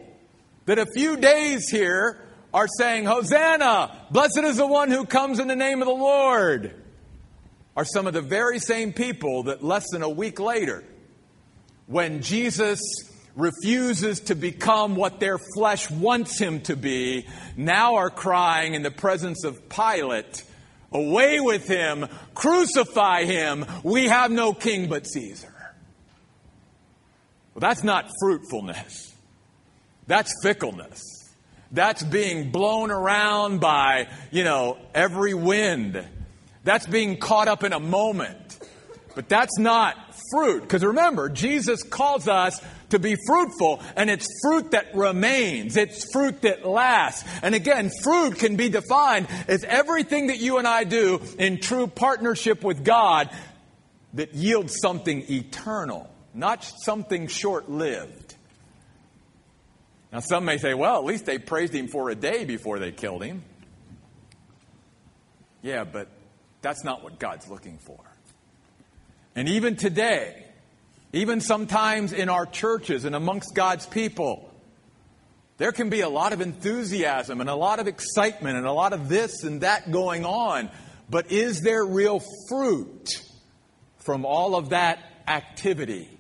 that 0.67 0.79
a 0.79 0.87
few 0.87 1.17
days 1.17 1.69
here 1.69 2.25
are 2.55 2.69
saying, 2.69 3.07
Hosanna, 3.07 3.97
blessed 4.13 4.45
is 4.45 4.59
the 4.59 4.67
one 4.67 4.93
who 4.93 5.05
comes 5.05 5.41
in 5.41 5.49
the 5.49 5.57
name 5.57 5.83
of 5.83 5.89
the 5.89 5.93
Lord, 5.93 6.73
are 7.77 7.85
some 7.85 8.07
of 8.07 8.15
the 8.15 8.23
very 8.23 8.61
same 8.61 8.93
people 8.93 9.43
that 9.45 9.65
less 9.65 9.91
than 9.91 10.05
a 10.05 10.09
week 10.09 10.39
later, 10.39 10.85
when 11.89 12.23
Jesus 12.23 13.08
refuses 13.39 14.21
to 14.21 14.35
become 14.35 14.97
what 14.97 15.21
their 15.21 15.39
flesh 15.39 15.91
wants 15.91 16.39
him 16.39 16.61
to 16.63 16.77
be, 16.77 17.27
now 17.57 17.95
are 17.95 18.11
crying 18.11 18.75
in 18.75 18.83
the 18.83 18.91
presence 18.91 19.45
of 19.45 19.69
Pilate, 19.71 20.45
Away 20.91 21.39
with 21.39 21.69
him, 21.69 22.07
crucify 22.35 23.25
him, 23.25 23.67
we 23.83 24.09
have 24.09 24.31
no 24.31 24.55
king 24.55 24.89
but 24.89 25.07
Caesar. 25.07 25.53
Well, 27.53 27.61
that's 27.61 27.85
not 27.85 28.09
fruitfulness. 28.21 29.15
That's 30.07 30.33
fickleness. 30.43 31.03
That's 31.71 32.03
being 32.03 32.51
blown 32.51 32.91
around 32.91 33.61
by, 33.61 34.09
you 34.31 34.45
know, 34.45 34.79
every 34.95 35.35
wind. 35.35 36.03
That's 36.65 36.87
being 36.87 37.19
caught 37.19 37.49
up 37.49 37.65
in 37.65 37.75
a 37.75 37.81
moment. 37.81 38.59
But 39.15 39.29
that's 39.29 39.59
not 39.59 39.97
fruit. 40.31 40.63
Because 40.63 40.83
remember, 40.83 41.29
Jesus 41.29 41.83
calls 41.83 42.29
us 42.29 42.63
to 42.91 42.99
be 42.99 43.17
fruitful, 43.27 43.83
and 43.97 44.09
it's 44.11 44.27
fruit 44.43 44.71
that 44.71 44.95
remains. 44.95 45.77
It's 45.77 46.11
fruit 46.13 46.43
that 46.43 46.67
lasts. 46.67 47.29
And 47.43 47.55
again, 47.55 47.91
fruit 48.03 48.37
can 48.39 48.57
be 48.57 48.69
defined 48.69 49.29
as 49.47 49.65
everything 49.65 50.29
that 50.29 50.39
you 50.39 50.59
and 50.59 50.67
I 50.67 50.85
do 50.85 51.21
in 51.39 51.61
true 51.61 51.87
partnership 51.87 52.65
with 52.65 52.85
God 52.85 53.31
that 54.15 54.35
yields 54.35 54.77
something 54.81 55.25
eternal, 55.31 56.11
not 56.35 56.65
something 56.85 57.27
short 57.27 57.71
lived. 57.71 58.35
Now, 60.13 60.21
some 60.21 60.47
may 60.47 60.57
say, 60.57 60.73
well, 60.73 60.99
at 60.99 61.05
least 61.05 61.27
they 61.27 61.39
praised 61.39 61.75
him 61.75 61.89
for 61.89 62.09
a 62.09 62.15
day 62.15 62.47
before 62.47 62.79
they 62.79 62.93
killed 62.93 63.23
him. 63.23 63.43
Yeah, 65.61 65.85
but 65.85 66.09
that's 66.63 66.83
not 66.85 67.03
what 67.03 67.19
God's 67.19 67.49
looking 67.49 67.79
for. 67.79 67.99
And 69.35 69.49
even 69.51 69.77
today, 69.77 70.45
even 71.13 71.41
sometimes 71.41 72.13
in 72.13 72.29
our 72.29 72.47
churches 72.47 73.05
and 73.05 73.15
amongst 73.15 73.55
God's 73.55 73.87
people, 73.87 74.53
there 75.57 75.73
can 75.73 75.91
be 75.91 76.01
a 76.01 76.09
lot 76.09 76.33
of 76.33 76.41
enthusiasm 76.41 77.41
and 77.41 77.51
a 77.51 77.55
lot 77.55 77.81
of 77.81 77.89
excitement 77.89 78.57
and 78.57 78.67
a 78.67 78.73
lot 78.73 78.93
of 78.93 79.09
this 79.09 79.43
and 79.43 79.63
that 79.63 79.91
going 79.91 80.25
on. 80.25 80.71
But 81.11 81.33
is 81.33 81.63
there 81.63 81.85
real 81.85 82.23
fruit 82.49 83.23
from 83.99 84.25
all 84.25 84.55
of 84.55 84.71
that 84.71 84.99
activity? 85.27 86.11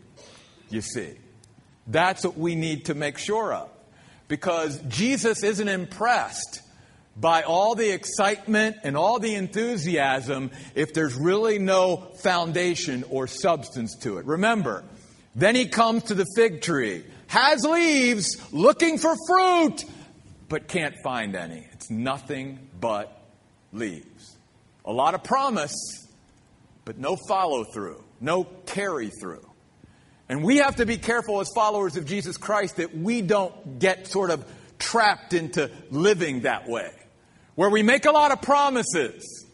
You 0.71 0.80
see, 0.80 1.14
that's 1.87 2.25
what 2.25 2.37
we 2.37 2.54
need 2.54 2.87
to 2.87 2.95
make 2.95 3.18
sure 3.18 3.52
of. 3.52 3.71
Because 4.26 4.78
Jesus 4.88 5.42
isn't 5.42 5.68
impressed 5.68 6.61
by 7.20 7.42
all 7.42 7.75
the 7.75 7.90
excitement 7.90 8.76
and 8.84 8.96
all 8.96 9.18
the 9.18 9.34
enthusiasm 9.34 10.50
if 10.75 10.94
there's 10.94 11.14
really 11.14 11.58
no 11.58 11.96
foundation 12.22 13.04
or 13.10 13.26
substance 13.26 13.96
to 13.96 14.18
it. 14.18 14.26
Remember, 14.26 14.84
then 15.34 15.54
he 15.54 15.66
comes 15.66 16.04
to 16.04 16.14
the 16.14 16.26
fig 16.37 16.62
tree, 16.62 17.04
has 17.26 17.64
leaves, 17.64 18.37
looking 18.52 18.98
for 18.98 19.14
fruit, 19.26 19.84
but 20.48 20.68
can't 20.68 20.94
find 21.02 21.34
any. 21.34 21.66
It's 21.72 21.90
nothing 21.90 22.70
but 22.80 23.20
leaves. 23.72 24.37
A 24.84 24.92
lot 24.92 25.14
of 25.14 25.25
promise, 25.25 25.75
but 26.84 26.98
no 26.98 27.16
follow 27.28 27.64
through, 27.64 28.02
no 28.20 28.44
carry 28.44 29.10
through. 29.20 29.44
And 30.28 30.44
we 30.44 30.58
have 30.58 30.76
to 30.76 30.87
be 30.87 30.98
careful 30.98 31.40
as 31.40 31.50
followers 31.54 31.96
of 31.96 32.04
Jesus 32.04 32.37
Christ 32.37 32.76
that 32.76 32.96
we 32.96 33.22
don't 33.22 33.78
get 33.78 34.06
sort 34.06 34.30
of 34.30 34.44
trapped 34.78 35.32
into 35.32 35.70
living 35.90 36.42
that 36.42 36.68
way 36.68 36.90
where 37.59 37.71
we 37.71 37.83
make 37.83 38.05
a 38.05 38.12
lot 38.12 38.31
of 38.31 38.40
promises, 38.40 39.44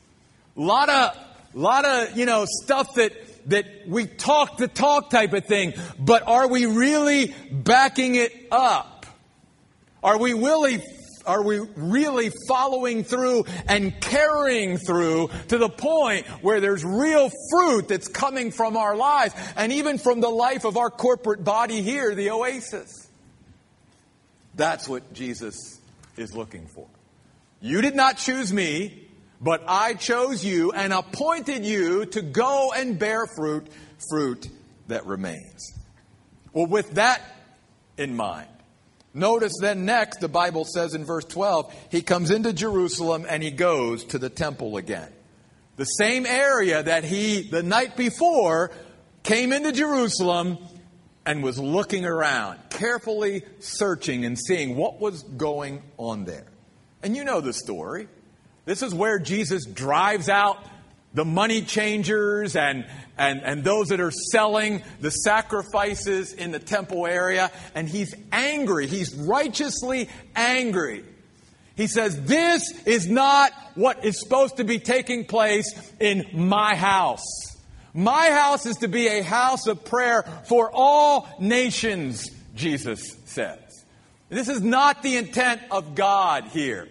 a 0.59 0.61
lot 0.61 0.90
of, 0.90 1.17
lot 1.55 1.87
of, 1.87 2.19
you 2.19 2.27
know, 2.27 2.45
stuff 2.47 2.87
that, 2.97 3.14
that 3.49 3.64
we 3.87 4.05
talk 4.05 4.59
the 4.59 4.69
talk 4.69 5.09
type 5.09 5.33
of 5.33 5.47
thing, 5.47 5.73
but 5.99 6.23
are 6.29 6.47
we 6.47 6.67
really 6.67 7.35
backing 7.51 8.17
it 8.17 8.31
up? 8.53 9.07
Are 10.03 10.19
we 10.19 10.35
really, 10.35 10.83
are 11.25 11.43
we 11.43 11.61
really 11.77 12.31
following 12.47 13.05
through 13.05 13.47
and 13.69 13.99
carrying 14.03 14.77
through 14.77 15.31
to 15.49 15.57
the 15.57 15.71
point 15.71 16.27
where 16.43 16.61
there's 16.61 16.85
real 16.85 17.31
fruit 17.51 17.88
that's 17.88 18.09
coming 18.09 18.51
from 18.51 18.77
our 18.77 18.95
lives 18.95 19.35
and 19.57 19.73
even 19.73 19.97
from 19.97 20.21
the 20.21 20.29
life 20.29 20.67
of 20.67 20.77
our 20.77 20.90
corporate 20.90 21.43
body 21.43 21.81
here, 21.81 22.14
the 22.14 22.29
oasis? 22.33 23.09
That's 24.55 24.87
what 24.87 25.14
Jesus 25.14 25.81
is 26.19 26.37
looking 26.37 26.67
for. 26.67 26.87
You 27.64 27.81
did 27.81 27.96
not 27.96 28.18
choose 28.18 28.53
me, 28.53 29.09
but 29.40 29.64
I 29.66 29.94
chose 29.94 30.44
you 30.44 30.72
and 30.72 30.92
appointed 30.92 31.64
you 31.64 32.05
to 32.05 32.20
go 32.20 32.74
and 32.77 32.98
bear 32.98 33.24
fruit, 33.27 33.68
fruit 34.11 34.50
that 34.88 35.07
remains. 35.07 35.72
Well, 36.53 36.66
with 36.66 36.90
that 36.96 37.22
in 37.96 38.14
mind, 38.16 38.50
notice 39.14 39.55
then 39.62 39.87
next, 39.87 40.20
the 40.20 40.29
Bible 40.29 40.66
says 40.66 40.94
in 40.94 41.07
verse 41.07 41.24
12, 41.24 41.74
he 41.90 42.03
comes 42.03 42.31
into 42.31 42.53
Jerusalem 42.53 43.24
and 43.27 43.42
he 43.42 43.50
goes 43.50 44.05
to 44.05 44.18
the 44.18 44.29
temple 44.29 44.77
again. 44.77 45.11
The 45.77 45.87
same 45.87 46.27
area 46.27 46.83
that 46.83 47.05
he, 47.05 47.48
the 47.48 47.62
night 47.62 47.96
before, 47.96 48.72
came 49.22 49.55
into 49.55 49.72
Jerusalem 49.72 50.59
and 51.24 51.42
was 51.42 51.59
looking 51.59 52.05
around, 52.05 52.59
carefully 52.68 53.42
searching 53.61 54.27
and 54.27 54.38
seeing 54.38 54.77
what 54.77 55.00
was 55.00 55.22
going 55.22 55.83
on 55.96 56.27
there. 56.27 56.44
And 57.05 57.14
you 57.14 57.23
know 57.23 57.43
the 57.43 57.53
story. 57.53 58.09
This 58.64 58.83
is 58.83 58.95
where 58.95 59.19
Jesus 59.19 59.67
drives 59.67 60.31
out 60.31 60.59
the 61.12 61.25
money 61.25 61.61
changers 61.61 62.57
and, 62.57 62.87
and, 63.19 63.43
and 63.43 63.62
those 63.62 63.88
that 63.88 64.01
are 64.01 64.11
selling 64.11 64.83
the 65.01 65.11
sacrifices 65.11 66.33
in 66.33 66.51
the 66.51 66.59
temple 66.59 67.07
area. 67.07 67.53
And 67.75 67.87
he's 67.87 68.14
angry. 68.33 68.87
He's 68.87 69.14
righteously 69.14 70.09
angry. 70.35 71.05
He 71.77 71.88
says, 71.88 72.23
This 72.23 72.73
is 72.87 73.07
not 73.07 73.53
what 73.75 74.03
is 74.03 74.19
supposed 74.19 74.57
to 74.57 74.64
be 74.64 74.79
taking 74.79 75.27
place 75.27 75.71
in 76.01 76.25
my 76.33 76.75
house. 76.75 77.27
My 77.93 78.31
house 78.31 78.64
is 78.64 78.77
to 78.79 78.88
be 78.88 79.09
a 79.09 79.23
house 79.23 79.67
of 79.67 79.85
prayer 79.85 80.23
for 80.49 80.71
all 80.73 81.29
nations, 81.38 82.31
Jesus 82.55 83.14
says. 83.27 83.59
This 84.31 84.49
is 84.49 84.62
not 84.62 85.03
the 85.03 85.17
intent 85.17 85.61
of 85.71 85.95
God 85.95 86.45
here. 86.45 86.88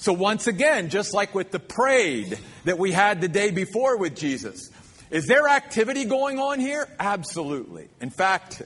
So 0.00 0.14
once 0.14 0.46
again, 0.46 0.88
just 0.88 1.12
like 1.12 1.34
with 1.34 1.50
the 1.50 1.58
parade 1.58 2.38
that 2.64 2.78
we 2.78 2.90
had 2.90 3.20
the 3.20 3.28
day 3.28 3.50
before 3.50 3.98
with 3.98 4.16
Jesus, 4.16 4.70
is 5.10 5.26
there 5.26 5.46
activity 5.46 6.06
going 6.06 6.38
on 6.38 6.58
here? 6.58 6.88
Absolutely. 6.98 7.86
In 8.00 8.08
fact, 8.08 8.62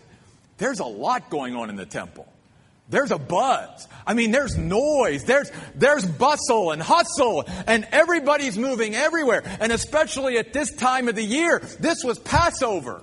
there's 0.59 0.79
a 0.79 0.85
lot 0.85 1.31
going 1.31 1.57
on 1.57 1.71
in 1.71 1.77
the 1.77 1.87
temple. 1.87 2.33
There's 2.89 3.11
a 3.11 3.19
buzz. 3.19 3.89
I 4.07 4.15
mean, 4.15 4.31
there's 4.31 4.57
noise. 4.57 5.25
There's, 5.25 5.51
there's 5.75 6.07
bustle 6.07 6.71
and 6.71 6.81
hustle 6.81 7.45
and 7.67 7.85
everybody's 7.91 8.57
moving 8.57 8.95
everywhere. 8.95 9.43
And 9.59 9.73
especially 9.73 10.39
at 10.39 10.53
this 10.53 10.73
time 10.73 11.09
of 11.09 11.17
the 11.17 11.25
year, 11.25 11.59
this 11.81 12.05
was 12.05 12.21
Passover. 12.21 13.03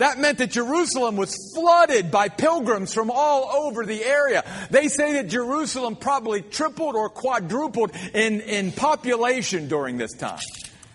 That 0.00 0.18
meant 0.18 0.38
that 0.38 0.50
Jerusalem 0.50 1.16
was 1.16 1.36
flooded 1.54 2.10
by 2.10 2.30
pilgrims 2.30 2.94
from 2.94 3.10
all 3.10 3.50
over 3.66 3.84
the 3.84 4.02
area. 4.02 4.42
They 4.70 4.88
say 4.88 5.12
that 5.14 5.28
Jerusalem 5.28 5.94
probably 5.94 6.40
tripled 6.40 6.96
or 6.96 7.10
quadrupled 7.10 7.92
in, 8.14 8.40
in 8.40 8.72
population 8.72 9.68
during 9.68 9.98
this 9.98 10.14
time. 10.14 10.40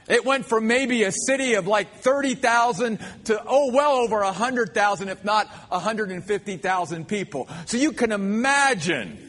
It 0.08 0.26
went 0.26 0.48
from 0.48 0.66
maybe 0.66 1.04
a 1.04 1.12
city 1.12 1.54
of 1.54 1.68
like 1.68 2.00
30,000 2.00 3.00
to, 3.26 3.44
oh, 3.46 3.72
well 3.72 3.92
over 3.92 4.22
100,000, 4.22 5.10
if 5.10 5.24
not 5.24 5.50
150,000 5.70 7.08
people. 7.08 7.48
So 7.68 7.78
you 7.78 7.92
can 7.92 8.12
imagine 8.12 9.25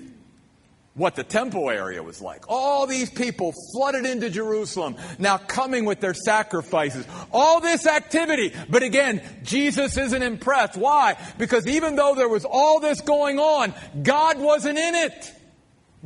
what 0.97 1.15
the 1.15 1.23
temple 1.23 1.71
area 1.71 2.03
was 2.03 2.21
like. 2.21 2.45
All 2.49 2.87
these 2.87 3.11
people 3.11 3.53
flooded 3.73 4.07
into 4.07 4.31
Jerusalem, 4.31 4.97
now 5.19 5.37
coming 5.37 5.85
with 5.85 6.01
their 6.01 6.15
sacrifices. 6.15 7.07
All 7.33 7.61
this 7.61 7.87
activity. 7.87 8.53
But 8.69 8.83
again, 8.83 9.23
Jesus 9.43 9.97
isn't 9.97 10.23
impressed. 10.23 10.77
Why? 10.77 11.17
Because 11.39 11.67
even 11.67 11.97
though 11.97 12.15
there 12.15 12.29
was 12.29 12.45
all 12.45 12.81
this 12.81 13.01
going 13.03 13.39
on, 13.39 13.75
God 14.03 14.39
wasn't 14.39 14.79
in 14.79 14.95
it. 14.95 15.33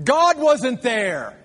God 0.03 0.39
wasn't 0.39 0.83
there. 0.83 1.37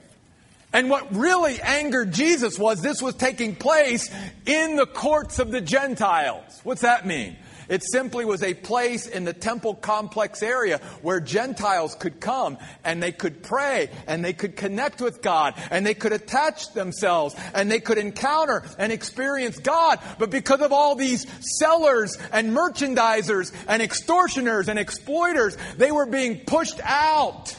And 0.74 0.90
what 0.90 1.16
really 1.16 1.62
angered 1.62 2.12
Jesus 2.12 2.60
was 2.60 2.82
this 2.82 3.02
was 3.02 3.16
taking 3.16 3.56
place 3.56 4.14
in 4.46 4.76
the 4.76 4.86
courts 4.86 5.40
of 5.40 5.52
the 5.52 5.62
Gentiles. 5.62 6.60
What's 6.64 6.82
that 6.82 7.06
mean? 7.06 7.38
It 7.68 7.84
simply 7.84 8.26
was 8.26 8.44
a 8.44 8.54
place 8.54 9.08
in 9.08 9.24
the 9.24 9.34
temple 9.34 9.76
complex 9.76 10.44
area 10.44 10.80
where 11.02 11.20
Gentiles 11.20 11.96
could 11.96 12.20
come 12.20 12.58
and 12.84 13.02
they 13.02 13.12
could 13.12 13.44
pray 13.44 13.90
and 14.08 14.24
they 14.24 14.34
could 14.34 14.56
connect 14.56 15.02
with 15.02 15.22
God 15.22 15.56
and 15.72 15.86
they 15.86 15.94
could 15.94 16.12
attach 16.12 16.74
themselves 16.74 17.36
and 17.54 17.72
they 17.72 17.80
could 17.80 17.98
encounter 17.98 18.64
and 18.78 18.92
experience 18.92 19.58
God. 19.60 20.00
But 20.20 20.30
because 20.30 20.62
of 20.62 20.72
all 20.72 20.96
these 20.96 21.26
sellers 21.60 22.18
and 22.32 22.56
merchandisers 22.56 23.54
and 23.68 23.82
extortioners 23.82 24.70
and 24.70 24.78
exploiters, 24.78 25.58
they 25.78 25.92
were 25.92 26.06
being 26.06 26.42
pushed 26.46 26.80
out. 26.84 27.56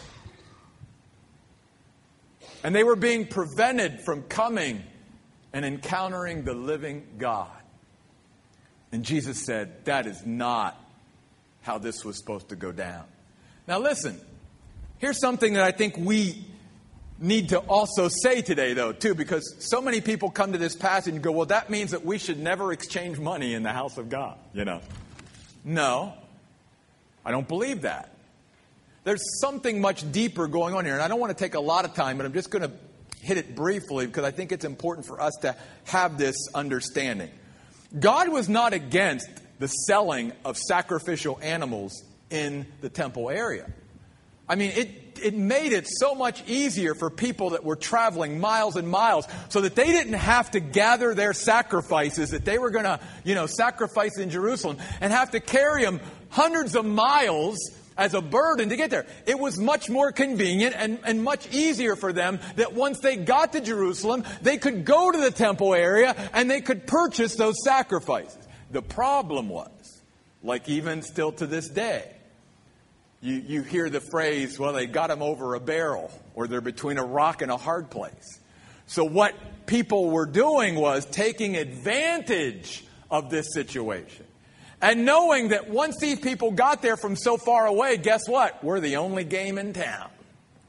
And 2.63 2.75
they 2.75 2.85
were 2.85 2.97
being 2.97 3.27
prevented 3.27 4.01
from 4.01 4.25
coming 4.25 4.83
and 5.53 5.65
encountering 5.65 6.45
the 6.45 6.55
living 6.55 7.07
God. 7.19 7.56
And 8.97 9.05
Jesus 9.05 9.45
said, 9.45 9.85
That 9.85 10.07
is 10.07 10.25
not 10.25 10.75
how 11.61 11.77
this 11.77 12.03
was 12.03 12.17
supposed 12.17 12.49
to 12.49 12.57
go 12.57 12.73
down. 12.73 13.05
Now, 13.69 13.79
listen, 13.79 14.19
here's 14.97 15.21
something 15.21 15.53
that 15.53 15.65
I 15.65 15.71
think 15.71 15.99
we 15.99 16.47
need 17.19 17.51
to 17.51 17.59
also 17.59 18.09
say 18.09 18.41
today, 18.41 18.73
though, 18.73 18.93
too, 18.93 19.15
because 19.15 19.55
so 19.59 19.83
many 19.83 20.01
people 20.01 20.31
come 20.31 20.53
to 20.53 20.59
this 20.59 20.75
passage 20.75 21.13
and 21.13 21.23
go, 21.23 21.31
Well, 21.31 21.45
that 21.45 21.69
means 21.69 21.91
that 21.91 22.07
we 22.07 22.17
should 22.17 22.39
never 22.39 22.73
exchange 22.73 23.19
money 23.19 23.53
in 23.53 23.63
the 23.63 23.71
house 23.71 23.99
of 23.99 24.09
God, 24.09 24.39
you 24.55 24.65
know. 24.65 24.81
No, 25.63 26.15
I 27.23 27.33
don't 27.33 27.47
believe 27.47 27.83
that. 27.83 28.17
There's 29.05 29.39
something 29.43 29.79
much 29.79 30.11
deeper 30.11 30.47
going 30.47 30.75
on 30.75 30.87
here, 30.87 30.95
and 30.95 31.03
I 31.03 31.09
don't 31.09 31.21
want 31.21 31.37
to 31.37 31.45
take 31.45 31.53
a 31.53 31.61
lot 31.61 31.85
of 31.85 31.93
time, 31.93 32.17
but 32.17 32.25
I'm 32.25 32.33
just 32.33 32.49
going 32.49 32.63
to 32.63 32.73
hit 33.21 33.37
it 33.37 33.55
briefly 33.55 34.07
because 34.07 34.25
I 34.25 34.31
think 34.31 34.53
it's 34.53 34.65
important 34.65 35.07
for 35.07 35.21
us 35.21 35.35
to 35.43 35.55
have 35.85 36.17
this 36.17 36.49
understanding. 36.55 37.31
God 37.99 38.29
was 38.29 38.49
not 38.49 38.73
against 38.73 39.29
the 39.59 39.69
selling 39.69 40.33
of 40.45 40.59
sacrificial 40.59 41.39
animals 41.43 42.05
in 42.31 42.67
the 42.81 42.89
temple 42.89 43.31
area. 43.31 43.67
I 44.49 44.55
mean, 44.55 44.73
it, 44.75 45.19
it 45.23 45.35
made 45.35 45.73
it 45.73 45.87
so 45.89 46.15
much 46.15 46.47
easier 46.47 46.95
for 46.95 47.11
people 47.11 47.51
that 47.51 47.65
were 47.65 47.77
traveling 47.77 48.39
miles 48.39 48.77
and 48.77 48.89
miles 48.89 49.27
so 49.49 49.61
that 49.63 49.75
they 49.75 49.87
didn't 49.87 50.13
have 50.15 50.51
to 50.53 50.61
gather 50.61 51.15
their 51.15 51.33
sacrifices 51.33 52.31
that 52.31 52.45
they 52.45 52.59
were 52.59 52.71
going 52.71 52.85
to, 52.85 53.01
you 53.25 53.35
know, 53.35 53.47
sacrifice 53.47 54.19
in 54.19 54.31
Jerusalem 54.31 54.79
and 55.01 55.13
have 55.13 55.33
to 55.33 55.41
carry 55.41 55.85
them 55.85 56.01
hundreds 56.31 56.77
of 56.77 56.85
miles 56.85 57.57
as 57.97 58.15
a 58.15 58.21
burden 58.21 58.69
to 58.69 58.77
get 58.77 58.91
there. 58.91 59.07
It 59.27 59.39
was 59.39 59.59
much 59.59 59.89
more 59.89 60.13
convenient 60.13 60.75
and, 60.77 60.99
and 61.05 61.23
much 61.23 61.53
easier 61.53 61.97
for 61.97 62.13
them 62.13 62.41
that 62.57 62.75
once 62.75 63.01
they 63.01 63.17
got 63.17 63.53
to 63.53 63.61
Jerusalem, 63.61 64.25
they 64.43 64.59
could 64.59 64.85
go 64.85 65.11
to 65.11 65.19
the 65.19 65.31
temple 65.31 65.75
area 65.75 66.15
and 66.33 66.51
they 66.51 66.61
could 66.61 66.87
purchase 66.87 67.37
those 67.37 67.63
sacrifices. 67.65 68.37
The 68.71 68.83
problem 68.83 69.49
was, 69.49 70.03
like 70.43 70.69
even 70.69 71.03
still 71.03 71.33
to 71.33 71.47
this 71.47 71.69
day, 71.69 72.13
you, 73.21 73.35
you 73.35 73.63
hear 73.63 73.89
the 73.89 74.01
phrase, 74.01 74.59
well, 74.59 74.73
they 74.73 74.87
got 74.87 75.09
them 75.09 75.23
over 75.23 75.55
a 75.55 75.61
barrel, 75.61 76.11
or 76.35 76.47
they're 76.47 76.61
between 76.61 76.99
a 76.99 77.05
rock 77.05 77.43
and 77.43 77.51
a 77.51 77.57
hard 77.57 77.91
place. 77.91 78.41
So 78.87 79.05
what 79.05 79.35
people 79.67 80.11
were 80.11 80.27
doing 80.27 80.77
was 80.77 81.07
taking 81.07 81.57
advantage 81.57 82.85
of 83.11 83.31
this 83.31 83.53
situation. 83.53 84.26
And 84.81 85.05
knowing 85.05 85.49
that 85.49 85.71
once 85.71 85.97
these 86.01 86.21
people 86.21 86.51
got 86.51 86.83
there 86.83 86.97
from 86.97 87.17
so 87.17 87.37
far 87.37 87.67
away, 87.67 87.97
guess 87.97 88.29
what? 88.29 88.63
We're 88.63 88.81
the 88.81 88.97
only 88.97 89.25
game 89.25 89.59
in 89.59 89.73
town. 89.73 90.11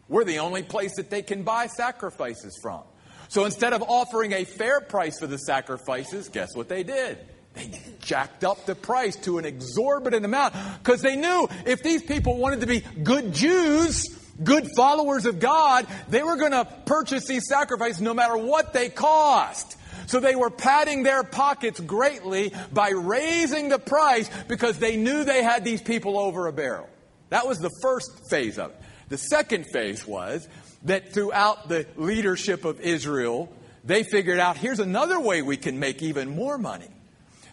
We're 0.07 0.23
the 0.23 0.39
only 0.39 0.63
place 0.63 0.95
that 0.95 1.09
they 1.09 1.21
can 1.21 1.43
buy 1.43 1.67
sacrifices 1.67 2.57
from. 2.61 2.83
So 3.27 3.43
instead 3.43 3.73
of 3.73 3.83
offering 3.83 4.31
a 4.31 4.45
fair 4.45 4.79
price 4.79 5.19
for 5.19 5.27
the 5.27 5.37
sacrifices, 5.37 6.29
guess 6.29 6.55
what 6.55 6.69
they 6.69 6.83
did? 6.83 7.17
They 7.53 7.71
jacked 7.99 8.43
up 8.43 8.65
the 8.65 8.75
price 8.75 9.15
to 9.17 9.37
an 9.39 9.45
exorbitant 9.45 10.23
amount 10.23 10.53
because 10.81 11.01
they 11.01 11.15
knew 11.15 11.49
if 11.65 11.83
these 11.83 12.03
people 12.03 12.37
wanted 12.37 12.61
to 12.61 12.67
be 12.67 12.83
good 13.03 13.33
Jews, 13.33 14.05
good 14.41 14.69
followers 14.75 15.25
of 15.25 15.39
God, 15.39 15.87
they 16.07 16.23
were 16.23 16.37
going 16.37 16.51
to 16.51 16.65
purchase 16.85 17.25
these 17.25 17.47
sacrifices 17.49 17.99
no 17.99 18.13
matter 18.13 18.37
what 18.37 18.73
they 18.73 18.89
cost. 18.89 19.75
So 20.07 20.21
they 20.21 20.35
were 20.35 20.49
padding 20.49 21.03
their 21.03 21.23
pockets 21.23 21.79
greatly 21.81 22.53
by 22.71 22.89
raising 22.89 23.67
the 23.69 23.77
price 23.77 24.29
because 24.47 24.79
they 24.79 24.95
knew 24.95 25.25
they 25.25 25.43
had 25.43 25.65
these 25.65 25.81
people 25.81 26.17
over 26.17 26.47
a 26.47 26.53
barrel. 26.53 26.89
That 27.29 27.45
was 27.45 27.59
the 27.59 27.71
first 27.81 28.29
phase 28.29 28.57
of 28.57 28.71
it. 28.71 28.81
The 29.09 29.17
second 29.17 29.65
phase 29.71 30.07
was 30.07 30.47
that 30.83 31.13
throughout 31.13 31.67
the 31.67 31.85
leadership 31.97 32.63
of 32.63 32.79
Israel, 32.79 33.51
they 33.83 34.03
figured 34.03 34.39
out 34.39 34.55
here's 34.55 34.79
another 34.79 35.19
way 35.19 35.41
we 35.41 35.57
can 35.57 35.77
make 35.77 36.01
even 36.01 36.29
more 36.29 36.57
money. 36.57 36.89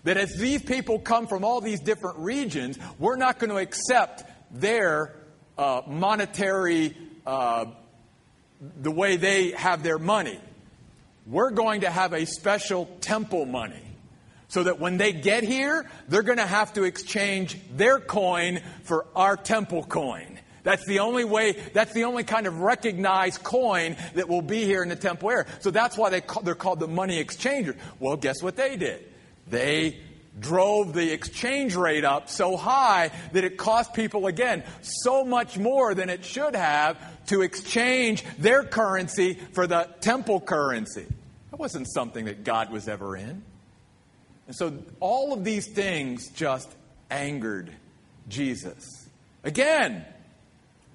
That 0.05 0.17
as 0.17 0.37
these 0.37 0.63
people 0.63 1.01
come 1.01 1.27
from 1.27 1.45
all 1.45 1.61
these 1.61 1.81
different 1.81 2.19
regions, 2.19 2.79
we're 3.01 3.17
not 3.17 3.41
going 3.41 3.51
to 3.51 3.57
accept 3.57 4.25
their 4.53 5.13
uh, 5.59 5.83
monetary, 5.89 6.97
uh, 7.27 7.67
the 8.81 8.93
way 8.93 9.17
they 9.17 9.51
have 9.53 9.83
their 9.83 9.99
money 9.99 10.39
we're 11.27 11.51
going 11.51 11.83
to 11.83 11.91
have 11.91 12.13
a 12.13 12.27
special 12.27 12.87
temple 13.01 13.47
money. 13.47 13.81
So 14.49 14.65
that 14.65 14.79
when 14.79 14.99
they 14.99 15.13
get 15.13 15.43
here, 15.43 15.85
they're 16.07 16.23
going 16.23 16.39
to 16.39 16.47
have 16.47 16.75
to 16.75 16.85
exchange 16.85 17.59
their 17.75 17.99
coin 17.99 18.61
for 18.85 19.07
our 19.17 19.37
temple 19.37 19.83
coin. 19.83 20.39
That's 20.63 20.87
the 20.87 21.01
only 21.01 21.25
way, 21.25 21.53
that's 21.73 21.93
the 21.93 22.05
only 22.05 22.25
kind 22.25 22.47
of 22.47 22.61
recognized 22.61 23.43
coin 23.43 23.97
that 24.15 24.29
will 24.29 24.43
be 24.43 24.65
here 24.65 24.83
in 24.83 24.89
the 24.89 24.97
temple 24.97 25.31
area. 25.31 25.47
So 25.61 25.71
that's 25.71 25.97
why 25.97 26.11
they 26.11 26.21
call, 26.21 26.43
they're 26.43 26.55
called 26.55 26.81
the 26.81 26.89
money 26.89 27.19
exchangers. 27.19 27.77
Well, 27.99 28.17
guess 28.17 28.43
what 28.43 28.57
they 28.57 28.77
did? 28.77 29.05
They 29.49 29.99
drove 30.39 30.95
the 30.95 31.13
exchange 31.13 31.77
rate 31.77 32.05
up 32.05 32.29
so 32.29 32.57
high 32.57 33.11
that 33.33 33.45
it 33.45 33.57
cost 33.57 33.93
people, 33.93 34.27
again, 34.27 34.65
so 34.83 35.25
much 35.25 35.59
more 35.59 35.95
than 35.95 36.09
it 36.09 36.25
should 36.25 36.57
have 36.57 36.97
to 37.27 37.43
exchange 37.43 38.25
their 38.39 38.65
currency 38.65 39.35
for 39.53 39.67
the 39.67 39.89
temple 40.01 40.41
currency. 40.41 41.07
That 41.51 41.59
wasn't 41.59 41.89
something 41.93 42.27
that 42.27 42.45
God 42.45 42.71
was 42.71 42.89
ever 42.89 43.17
in. 43.17 43.43
And 44.47 44.57
so 44.57 44.77
all 45.01 45.33
of 45.33 45.45
these 45.45 45.67
things 45.67 46.29
just 46.31 46.69
angered 47.11 47.71
Jesus. 48.29 49.09
Again, 49.43 50.05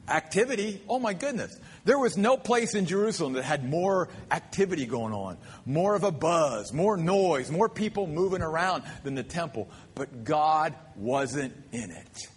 activity. 0.07 0.81
Oh 0.89 0.99
my 0.99 1.13
goodness. 1.13 1.57
There 1.85 1.97
was 1.97 2.17
no 2.17 2.37
place 2.37 2.75
in 2.75 2.85
Jerusalem 2.85 3.33
that 3.33 3.43
had 3.43 3.67
more 3.67 4.09
activity 4.31 4.85
going 4.85 5.13
on, 5.13 5.37
more 5.65 5.95
of 5.95 6.03
a 6.03 6.11
buzz, 6.11 6.73
more 6.73 6.97
noise, 6.97 7.49
more 7.49 7.69
people 7.69 8.05
moving 8.05 8.41
around 8.41 8.83
than 9.03 9.15
the 9.15 9.23
temple. 9.23 9.69
But 9.95 10.23
God 10.23 10.75
wasn't 10.95 11.53
in 11.71 11.91
it. 11.91 12.27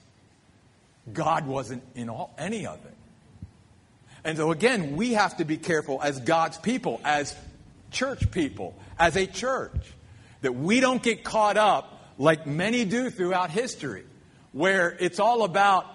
God 1.12 1.46
wasn't 1.46 1.83
in 1.94 2.09
all, 2.09 2.33
any 2.38 2.66
of 2.66 2.78
it. 2.85 2.91
And 4.25 4.37
so, 4.37 4.53
again, 4.53 4.97
we 4.97 5.15
have 5.15 5.37
to 5.39 5.45
be 5.45 5.57
careful 5.57 6.01
as 6.03 6.21
God's 6.21 6.59
people, 6.59 7.01
as 7.05 7.37
church 7.91 8.31
people, 8.31 8.75
as 8.99 9.17
a 9.17 9.27
church, 9.27 9.93
that 10.43 10.55
we 10.55 10.81
don't 10.81 11.03
get 11.03 11.25
caught 11.25 11.57
up 11.57 12.13
like 12.19 12.47
many 12.47 12.85
do 12.85 13.11
throughout 13.11 13.51
history, 13.51 14.05
where 14.53 14.97
it's 15.01 15.19
all 15.19 15.45
about 15.45 15.87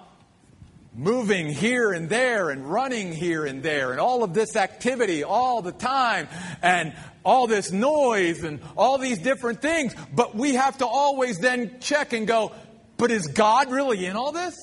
moving 0.97 1.47
here 1.47 1.91
and 1.91 2.09
there 2.09 2.49
and 2.49 2.69
running 2.69 3.13
here 3.13 3.45
and 3.45 3.61
there 3.61 3.91
and 3.91 3.99
all 3.99 4.23
of 4.23 4.33
this 4.33 4.55
activity 4.55 5.23
all 5.23 5.61
the 5.61 5.71
time 5.71 6.27
and 6.63 6.91
all 7.23 7.45
this 7.45 7.71
noise 7.71 8.43
and 8.43 8.59
all 8.75 8.97
these 8.97 9.19
different 9.19 9.61
things. 9.61 9.93
But 10.13 10.35
we 10.35 10.55
have 10.55 10.79
to 10.79 10.87
always 10.87 11.37
then 11.37 11.79
check 11.79 12.13
and 12.13 12.25
go, 12.25 12.51
but 12.97 13.11
is 13.11 13.27
God 13.27 13.71
really 13.71 14.05
in 14.05 14.15
all 14.15 14.31
this? 14.31 14.55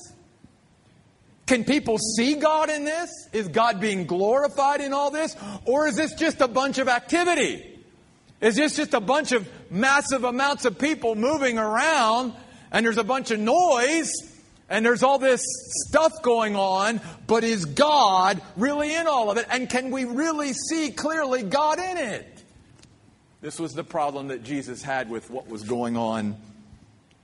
Can 1.45 1.63
people 1.63 1.97
see 1.97 2.35
God 2.35 2.69
in 2.69 2.85
this? 2.85 3.09
Is 3.31 3.47
God 3.47 3.79
being 3.79 4.05
glorified 4.05 4.81
in 4.81 4.93
all 4.93 5.11
this? 5.11 5.35
Or 5.65 5.87
is 5.87 5.95
this 5.95 6.13
just 6.15 6.41
a 6.41 6.47
bunch 6.47 6.79
of 6.79 6.87
activity? 6.87 7.63
Is 8.41 8.55
this 8.55 8.75
just 8.75 8.93
a 8.93 8.99
bunch 8.99 9.31
of 9.31 9.47
massive 9.69 10.23
amounts 10.23 10.65
of 10.65 10.77
people 10.79 11.15
moving 11.15 11.57
around 11.57 12.33
and 12.71 12.85
there's 12.85 12.97
a 12.97 13.03
bunch 13.03 13.31
of 13.31 13.39
noise 13.39 14.11
and 14.69 14.83
there's 14.83 15.03
all 15.03 15.19
this 15.19 15.41
stuff 15.87 16.11
going 16.23 16.55
on, 16.55 16.99
but 17.27 17.43
is 17.43 17.65
God 17.65 18.41
really 18.57 18.93
in 18.95 19.05
all 19.05 19.29
of 19.29 19.37
it? 19.37 19.45
And 19.49 19.69
can 19.69 19.91
we 19.91 20.05
really 20.05 20.53
see 20.53 20.91
clearly 20.91 21.43
God 21.43 21.77
in 21.77 21.97
it? 21.97 22.43
This 23.41 23.59
was 23.59 23.73
the 23.73 23.83
problem 23.83 24.29
that 24.29 24.43
Jesus 24.43 24.81
had 24.81 25.09
with 25.09 25.29
what 25.29 25.47
was 25.47 25.63
going 25.63 25.95
on 25.95 26.35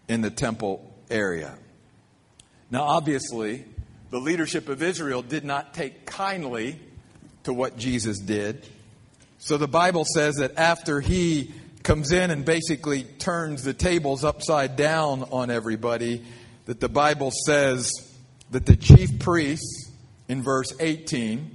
in 0.07 0.21
the 0.21 0.29
temple 0.29 0.93
area. 1.09 1.55
Now, 2.69 2.83
obviously, 2.83 3.65
the 4.11 4.19
leadership 4.19 4.69
of 4.69 4.83
Israel 4.83 5.21
did 5.21 5.43
not 5.43 5.73
take 5.73 6.05
kindly 6.05 6.79
to 7.43 7.53
what 7.53 7.77
Jesus 7.77 8.19
did. 8.19 8.67
So 9.39 9.57
the 9.57 9.67
Bible 9.67 10.05
says 10.05 10.35
that 10.35 10.57
after 10.57 11.01
he 11.01 11.53
comes 11.81 12.11
in 12.11 12.29
and 12.29 12.45
basically 12.45 13.03
turns 13.03 13.63
the 13.63 13.73
tables 13.73 14.23
upside 14.23 14.75
down 14.75 15.23
on 15.31 15.49
everybody, 15.49 16.23
that 16.65 16.79
the 16.79 16.89
Bible 16.89 17.31
says 17.47 17.91
that 18.51 18.67
the 18.67 18.75
chief 18.75 19.17
priests 19.17 19.89
in 20.27 20.43
verse 20.43 20.71
18 20.79 21.49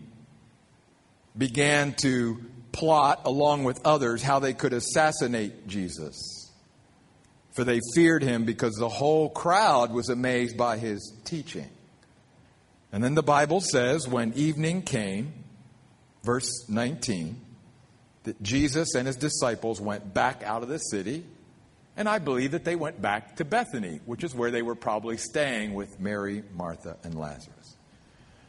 began 1.38 1.92
to 1.92 2.40
plot 2.72 3.20
along 3.24 3.64
with 3.64 3.78
others 3.84 4.22
how 4.22 4.38
they 4.38 4.54
could 4.54 4.72
assassinate 4.72 5.68
Jesus. 5.68 6.42
for 7.56 7.64
they 7.64 7.80
feared 7.94 8.22
him 8.22 8.44
because 8.44 8.74
the 8.74 8.88
whole 8.88 9.30
crowd 9.30 9.90
was 9.90 10.10
amazed 10.10 10.58
by 10.58 10.76
his 10.76 11.14
teaching. 11.24 11.66
And 12.92 13.02
then 13.02 13.14
the 13.14 13.22
Bible 13.22 13.60
says, 13.60 14.08
when 14.08 14.32
evening 14.34 14.82
came, 14.82 15.32
verse 16.22 16.68
19, 16.68 17.40
that 18.24 18.42
Jesus 18.42 18.94
and 18.94 19.06
his 19.06 19.16
disciples 19.16 19.80
went 19.80 20.14
back 20.14 20.42
out 20.44 20.62
of 20.62 20.68
the 20.68 20.78
city, 20.78 21.24
and 21.96 22.08
I 22.08 22.18
believe 22.18 22.52
that 22.52 22.64
they 22.64 22.76
went 22.76 23.00
back 23.00 23.36
to 23.36 23.44
Bethany, 23.44 24.00
which 24.04 24.22
is 24.22 24.34
where 24.34 24.50
they 24.50 24.62
were 24.62 24.74
probably 24.74 25.16
staying 25.16 25.74
with 25.74 25.98
Mary, 25.98 26.42
Martha, 26.54 26.96
and 27.04 27.14
Lazarus. 27.18 27.76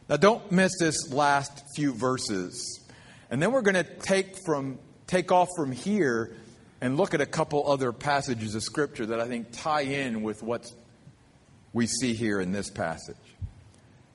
Now, 0.08 0.16
don't 0.16 0.50
miss 0.50 0.72
this 0.78 1.12
last 1.12 1.62
few 1.74 1.92
verses. 1.92 2.82
And 3.30 3.42
then 3.42 3.52
we're 3.52 3.62
going 3.62 3.74
to 3.74 3.84
take 3.84 4.36
from 4.44 4.78
take 5.06 5.32
off 5.32 5.48
from 5.56 5.72
here 5.72 6.36
and 6.80 6.96
look 6.96 7.14
at 7.14 7.20
a 7.20 7.26
couple 7.26 7.70
other 7.70 7.92
passages 7.92 8.54
of 8.54 8.62
Scripture 8.62 9.06
that 9.06 9.20
I 9.20 9.26
think 9.26 9.48
tie 9.52 9.82
in 9.82 10.22
with 10.22 10.42
what 10.42 10.70
we 11.72 11.86
see 11.86 12.14
here 12.14 12.40
in 12.40 12.52
this 12.52 12.70
passage. 12.70 13.16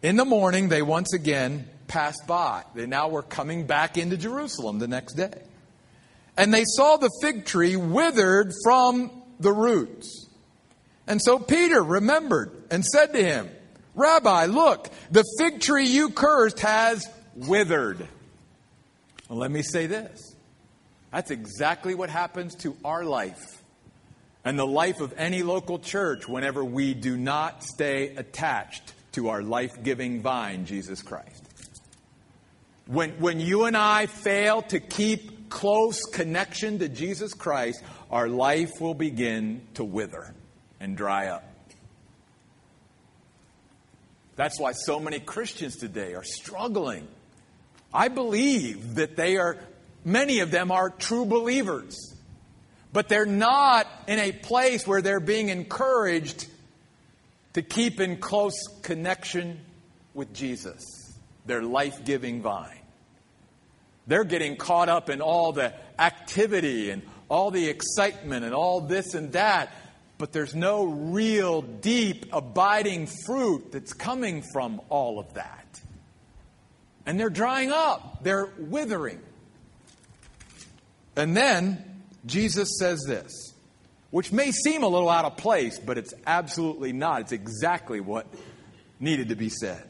In 0.04 0.18
the 0.18 0.26
morning, 0.26 0.68
they 0.68 0.82
once 0.82 1.14
again 1.14 1.66
passed 1.88 2.28
by. 2.28 2.64
They 2.76 2.86
now 2.86 3.08
were 3.08 3.22
coming 3.22 3.66
back 3.66 3.98
into 3.98 4.18
Jerusalem 4.18 4.80
the 4.80 4.88
next 4.88 5.14
day. 5.14 5.42
And 6.36 6.54
they 6.54 6.66
saw 6.66 6.98
the 6.98 7.10
fig 7.22 7.46
tree 7.46 7.78
withered 7.78 8.52
from 8.66 9.10
the 9.40 9.54
roots. 9.54 10.28
And 11.08 11.22
so 11.24 11.40
Peter 11.40 11.82
remembered 11.82 12.52
and 12.70 12.84
said 12.84 13.14
to 13.14 13.24
him, 13.24 13.50
Rabbi, 13.96 14.48
look, 14.48 14.90
the 15.10 15.24
fig 15.40 15.62
tree 15.62 15.88
you 15.88 16.10
cursed 16.10 16.60
has 16.60 17.08
withered. 17.36 18.06
Well, 19.30 19.40
let 19.40 19.52
me 19.52 19.62
say 19.62 19.88
this 19.88 20.36
that's 21.12 21.32
exactly 21.32 21.96
what 21.96 22.10
happens 22.10 22.56
to 22.56 22.76
our 22.84 23.06
life 23.06 23.62
and 24.44 24.60
the 24.60 24.68
life 24.68 25.00
of 25.00 25.14
any 25.16 25.44
local 25.44 25.80
church 25.80 26.28
whenever 26.28 26.66
we 26.66 26.94
do 26.94 27.16
not 27.16 27.64
stay 27.64 28.16
attached 28.16 28.94
to 29.14 29.30
our 29.30 29.42
life 29.42 29.82
giving 29.84 30.22
vine, 30.22 30.66
Jesus 30.66 31.02
Christ. 31.02 31.44
When, 32.86 33.12
when 33.20 33.40
you 33.40 33.66
and 33.66 33.78
I 33.78 34.08
fail 34.08 34.62
to 34.64 34.80
keep 34.80 35.50
close 35.50 36.02
connection 36.04 36.80
to 36.80 36.90
Jesus 36.90 37.34
Christ, 37.34 37.82
our 38.12 38.28
life 38.28 38.72
will 38.80 38.94
begin 38.94 39.62
to 39.76 39.84
wither 39.84 40.34
and 40.80 40.98
dry 40.98 41.28
up. 41.28 41.44
That's 44.36 44.60
why 44.60 44.72
so 44.74 45.00
many 45.00 45.20
Christians 45.20 45.78
today 45.78 46.16
are 46.16 46.24
struggling. 46.24 47.08
I 47.94 48.08
believe 48.08 48.96
that 48.96 49.16
they 49.16 49.38
are 49.38 49.58
Many 50.06 50.40
of 50.40 50.52
them 50.52 50.72
are 50.72 50.90
true 50.90 51.26
believers, 51.26 52.14
but 52.92 53.08
they're 53.08 53.26
not 53.26 53.88
in 54.08 54.20
a 54.20 54.32
place 54.32 54.86
where 54.86 55.02
they're 55.02 55.22
being 55.22 55.50
encouraged 55.50 56.48
to 57.54 57.62
keep 57.62 58.00
in 58.00 58.18
close 58.18 58.68
connection 58.82 59.60
with 60.14 60.34
Jesus, 60.34 60.84
their 61.46 61.62
life 61.62 62.04
giving 62.06 62.42
vine. 62.42 62.80
They're 64.08 64.24
getting 64.24 64.58
caught 64.58 64.90
up 64.90 65.10
in 65.10 65.22
all 65.22 65.54
the 65.54 65.74
activity 65.98 66.90
and 66.90 67.04
all 67.30 67.52
the 67.52 67.68
excitement 67.68 68.44
and 68.44 68.54
all 68.54 68.82
this 68.82 69.14
and 69.14 69.32
that, 69.34 69.74
but 70.18 70.32
there's 70.32 70.54
no 70.54 70.86
real 70.86 71.62
deep, 71.62 72.26
abiding 72.34 73.08
fruit 73.26 73.72
that's 73.72 73.94
coming 73.94 74.44
from 74.54 74.82
all 74.90 75.20
of 75.20 75.34
that. 75.36 75.82
And 77.06 77.20
they're 77.20 77.30
drying 77.30 77.72
up, 77.72 78.24
they're 78.24 78.50
withering. 78.58 79.22
And 81.16 81.36
then 81.36 82.04
Jesus 82.26 82.78
says 82.80 83.04
this, 83.08 83.53
which 84.14 84.32
may 84.32 84.52
seem 84.52 84.84
a 84.84 84.88
little 84.88 85.10
out 85.10 85.26
of 85.26 85.38
place, 85.38 85.80
but 85.80 85.98
it's 85.98 86.14
absolutely 86.28 86.94
not. 86.94 87.22
It's 87.22 87.32
exactly 87.32 88.00
what 88.00 88.28
needed 89.00 89.30
to 89.30 89.36
be 89.36 89.50
said. 89.50 89.84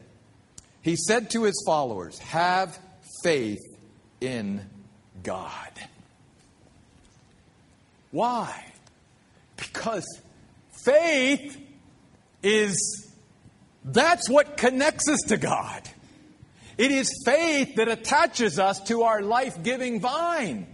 He 0.80 0.96
said 0.96 1.28
to 1.32 1.42
his 1.42 1.62
followers, 1.66 2.18
Have 2.20 2.78
faith 3.22 3.60
in 4.22 4.64
God. 5.22 5.72
Why? 8.12 8.64
Because 9.58 10.06
faith 10.82 11.60
is 12.42 13.12
that's 13.84 14.30
what 14.30 14.56
connects 14.56 15.06
us 15.06 15.20
to 15.28 15.36
God. 15.36 15.82
It 16.78 16.90
is 16.90 17.10
faith 17.26 17.74
that 17.74 17.88
attaches 17.88 18.58
us 18.58 18.80
to 18.84 19.02
our 19.02 19.20
life 19.20 19.62
giving 19.62 20.00
vine. 20.00 20.73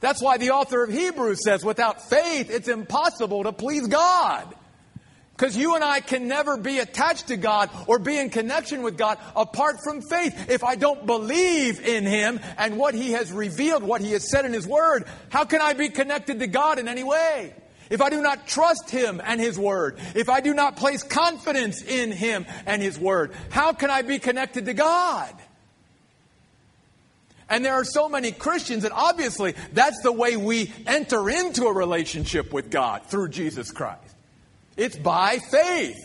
That's 0.00 0.22
why 0.22 0.38
the 0.38 0.50
author 0.50 0.82
of 0.82 0.90
Hebrews 0.90 1.44
says, 1.44 1.64
without 1.64 2.08
faith, 2.08 2.50
it's 2.50 2.68
impossible 2.68 3.44
to 3.44 3.52
please 3.52 3.86
God. 3.86 4.54
Because 5.36 5.56
you 5.56 5.74
and 5.74 5.82
I 5.82 6.00
can 6.00 6.28
never 6.28 6.58
be 6.58 6.80
attached 6.80 7.28
to 7.28 7.36
God 7.38 7.70
or 7.86 7.98
be 7.98 8.18
in 8.18 8.28
connection 8.28 8.82
with 8.82 8.98
God 8.98 9.16
apart 9.34 9.76
from 9.82 10.02
faith. 10.02 10.50
If 10.50 10.62
I 10.62 10.76
don't 10.76 11.06
believe 11.06 11.80
in 11.80 12.04
Him 12.04 12.40
and 12.58 12.76
what 12.76 12.94
He 12.94 13.12
has 13.12 13.32
revealed, 13.32 13.82
what 13.82 14.02
He 14.02 14.12
has 14.12 14.30
said 14.30 14.44
in 14.44 14.52
His 14.52 14.66
Word, 14.66 15.04
how 15.30 15.44
can 15.44 15.62
I 15.62 15.72
be 15.72 15.88
connected 15.88 16.40
to 16.40 16.46
God 16.46 16.78
in 16.78 16.88
any 16.88 17.04
way? 17.04 17.54
If 17.88 18.02
I 18.02 18.10
do 18.10 18.20
not 18.20 18.46
trust 18.46 18.90
Him 18.90 19.20
and 19.24 19.40
His 19.40 19.58
Word, 19.58 19.98
if 20.14 20.28
I 20.28 20.42
do 20.42 20.52
not 20.52 20.76
place 20.76 21.02
confidence 21.02 21.82
in 21.82 22.12
Him 22.12 22.44
and 22.66 22.82
His 22.82 22.98
Word, 22.98 23.32
how 23.48 23.72
can 23.72 23.88
I 23.88 24.02
be 24.02 24.18
connected 24.18 24.66
to 24.66 24.74
God? 24.74 25.34
And 27.50 27.64
there 27.64 27.74
are 27.74 27.84
so 27.84 28.08
many 28.08 28.30
Christians 28.30 28.84
that 28.84 28.92
obviously 28.92 29.56
that's 29.72 30.00
the 30.02 30.12
way 30.12 30.36
we 30.36 30.72
enter 30.86 31.28
into 31.28 31.64
a 31.64 31.72
relationship 31.72 32.52
with 32.52 32.70
God 32.70 33.02
through 33.06 33.30
Jesus 33.30 33.72
Christ. 33.72 34.14
It's 34.76 34.96
by 34.96 35.38
faith. 35.38 35.96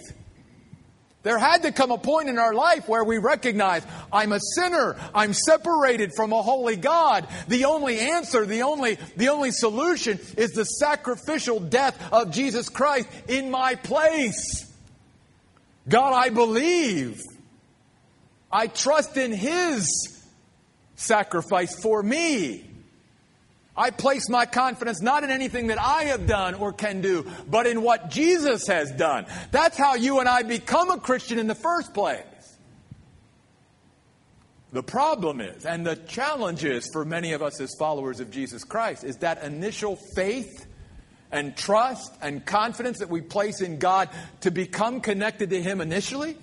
There 1.22 1.40
had 1.40 1.64
to 1.64 1.72
come 1.72 1.92
a 1.92 1.98
point 1.98 2.30
in 2.30 2.38
our 2.38 2.54
life 2.54 2.88
where 2.88 3.04
we 3.04 3.18
recognize 3.18 3.84
I'm 4.12 4.32
a 4.32 4.40
sinner. 4.56 4.96
I'm 5.14 5.34
separated 5.34 6.12
from 6.16 6.34
a 6.34 6.42
holy 6.42 6.76
God. 6.76 7.28
The 7.48 7.66
only 7.66 8.00
answer, 8.00 8.46
the 8.46 8.64
only, 8.64 8.98
the 9.16 9.30
only 9.30 9.52
solution 9.52 10.20
is 10.38 10.52
the 10.52 10.66
sacrificial 10.66 11.60
death 11.60 12.00
of 12.12 12.32
Jesus 12.32 12.70
Christ 12.70 13.08
in 13.28 13.50
my 13.50 13.74
place. 13.76 14.72
God, 15.88 16.14
I 16.14 16.30
believe. 16.30 17.22
I 18.52 18.68
trust 18.68 19.18
in 19.18 19.32
His 19.32 20.15
sacrifice 20.96 21.80
for 21.82 22.02
me. 22.02 22.70
I 23.78 23.90
place 23.92 24.30
my 24.30 24.46
confidence 24.46 25.02
not 25.02 25.24
in 25.24 25.32
anything 25.32 25.68
that 25.68 25.80
I 25.80 26.06
have 26.06 26.28
done 26.28 26.56
or 26.56 26.72
can 26.72 27.02
do, 27.02 27.30
but 27.50 27.68
in 27.68 27.82
what 27.82 28.10
Jesus 28.10 28.68
has 28.68 28.92
done. 28.92 29.26
That's 29.52 29.78
how 29.78 29.96
you 29.96 30.20
and 30.20 30.30
I 30.30 30.44
become 30.44 30.90
a 30.90 31.00
Christian 31.00 31.40
in 31.40 31.48
the 31.48 31.56
first 31.56 31.94
place. 31.94 32.24
The 34.72 34.84
problem 34.84 35.42
is, 35.42 35.66
and 35.66 35.86
the 35.86 35.96
challenge 35.96 36.64
is 36.64 36.90
for 36.92 37.06
many 37.06 37.34
of 37.34 37.42
us 37.42 37.60
as 37.62 37.74
followers 37.78 38.20
of 38.20 38.32
Jesus 38.32 38.64
Christ, 38.64 39.04
is 39.04 39.18
that 39.18 39.44
initial 39.44 39.98
faith 40.16 40.68
and 41.32 41.56
trust 41.56 42.14
and 42.22 42.46
confidence 42.46 43.00
that 43.00 43.10
we 43.10 43.22
place 43.22 43.62
in 43.62 43.78
God 43.78 44.10
to 44.42 44.52
become 44.52 45.02
connected 45.02 45.50
to 45.50 45.62
Him 45.62 45.82
initially, 45.82 46.38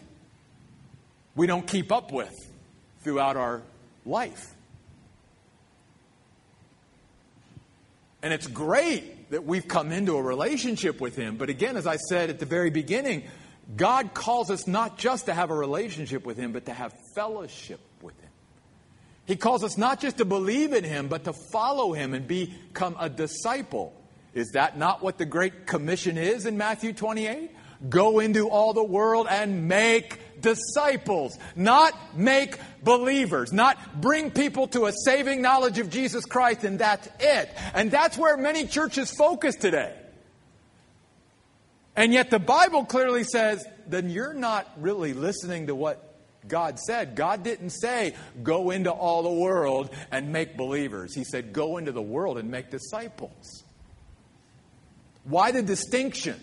we 1.34 1.46
don't 1.46 1.66
keep 1.66 1.90
up 1.90 2.12
with 2.12 2.34
throughout 3.02 3.36
our 3.36 3.62
life. 4.04 4.54
And 8.22 8.32
it's 8.32 8.46
great 8.46 9.30
that 9.30 9.44
we've 9.44 9.66
come 9.66 9.90
into 9.90 10.16
a 10.16 10.22
relationship 10.22 11.00
with 11.00 11.16
Him. 11.16 11.36
But 11.36 11.48
again, 11.48 11.76
as 11.76 11.86
I 11.86 11.96
said 11.96 12.30
at 12.30 12.38
the 12.38 12.46
very 12.46 12.70
beginning, 12.70 13.24
God 13.76 14.14
calls 14.14 14.50
us 14.50 14.66
not 14.66 14.98
just 14.98 15.26
to 15.26 15.34
have 15.34 15.50
a 15.50 15.54
relationship 15.54 16.24
with 16.24 16.36
Him, 16.36 16.52
but 16.52 16.66
to 16.66 16.72
have 16.72 16.94
fellowship 17.14 17.80
with 18.00 18.18
Him. 18.20 18.30
He 19.26 19.36
calls 19.36 19.64
us 19.64 19.76
not 19.76 20.00
just 20.00 20.18
to 20.18 20.24
believe 20.24 20.72
in 20.72 20.84
Him, 20.84 21.08
but 21.08 21.24
to 21.24 21.32
follow 21.52 21.92
Him 21.92 22.14
and 22.14 22.26
become 22.26 22.96
a 22.98 23.08
disciple. 23.08 23.92
Is 24.34 24.52
that 24.52 24.78
not 24.78 25.02
what 25.02 25.18
the 25.18 25.26
Great 25.26 25.66
Commission 25.66 26.16
is 26.16 26.46
in 26.46 26.56
Matthew 26.56 26.92
28? 26.92 27.50
Go 27.88 28.20
into 28.20 28.48
all 28.48 28.72
the 28.72 28.84
world 28.84 29.26
and 29.28 29.68
make 29.68 30.20
disciples, 30.42 31.38
not 31.56 31.94
make 32.16 32.58
believers, 32.82 33.52
not 33.52 34.00
bring 34.00 34.30
people 34.30 34.66
to 34.68 34.86
a 34.86 34.92
saving 35.04 35.40
knowledge 35.40 35.78
of 35.78 35.88
Jesus 35.88 36.24
Christ 36.24 36.64
and 36.64 36.78
that's 36.78 37.08
it. 37.20 37.48
And 37.74 37.90
that's 37.90 38.18
where 38.18 38.36
many 38.36 38.66
churches 38.66 39.10
focus 39.10 39.54
today. 39.54 39.94
And 41.96 42.12
yet 42.12 42.30
the 42.30 42.38
Bible 42.38 42.84
clearly 42.84 43.24
says, 43.24 43.64
then 43.86 44.10
you're 44.10 44.34
not 44.34 44.70
really 44.78 45.12
listening 45.12 45.66
to 45.66 45.74
what 45.74 46.08
God 46.46 46.78
said. 46.78 47.14
God 47.14 47.42
didn't 47.42 47.70
say, 47.70 48.14
go 48.42 48.70
into 48.70 48.90
all 48.90 49.22
the 49.22 49.32
world 49.32 49.90
and 50.10 50.32
make 50.32 50.56
believers. 50.56 51.14
He 51.14 51.24
said, 51.24 51.52
go 51.52 51.76
into 51.78 51.92
the 51.92 52.02
world 52.02 52.38
and 52.38 52.50
make 52.50 52.70
disciples. 52.70 53.62
Why 55.24 55.52
the 55.52 55.62
distinction? 55.62 56.40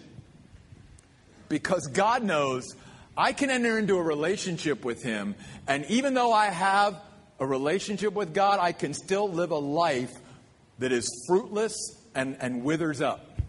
Because 1.49 1.87
God 1.87 2.23
knows 2.23 2.63
I 3.19 3.33
can 3.33 3.49
enter 3.49 3.77
into 3.77 3.97
a 3.97 4.01
relationship 4.01 4.85
with 4.85 5.03
Him, 5.03 5.35
and 5.67 5.83
even 5.89 6.13
though 6.13 6.31
I 6.31 6.45
have 6.45 6.95
a 7.37 7.45
relationship 7.45 8.13
with 8.13 8.33
God, 8.33 8.59
I 8.61 8.71
can 8.71 8.93
still 8.93 9.29
live 9.29 9.51
a 9.51 9.57
life 9.57 10.13
that 10.77 10.93
is 10.93 11.25
fruitless 11.27 11.73
and, 12.15 12.37
and 12.39 12.63
withers 12.63 13.01
up. 13.01 13.41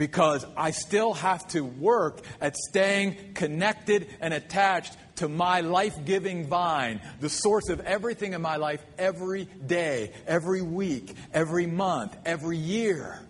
because 0.00 0.46
I 0.56 0.70
still 0.70 1.12
have 1.12 1.46
to 1.48 1.60
work 1.60 2.22
at 2.40 2.56
staying 2.56 3.34
connected 3.34 4.08
and 4.22 4.32
attached 4.32 4.96
to 5.16 5.28
my 5.28 5.60
life 5.60 5.94
giving 6.06 6.46
vine, 6.46 7.02
the 7.20 7.28
source 7.28 7.68
of 7.68 7.80
everything 7.80 8.32
in 8.32 8.40
my 8.40 8.56
life 8.56 8.82
every 8.96 9.44
day, 9.44 10.12
every 10.26 10.62
week, 10.62 11.14
every 11.34 11.66
month, 11.66 12.16
every 12.24 12.56
year. 12.56 13.20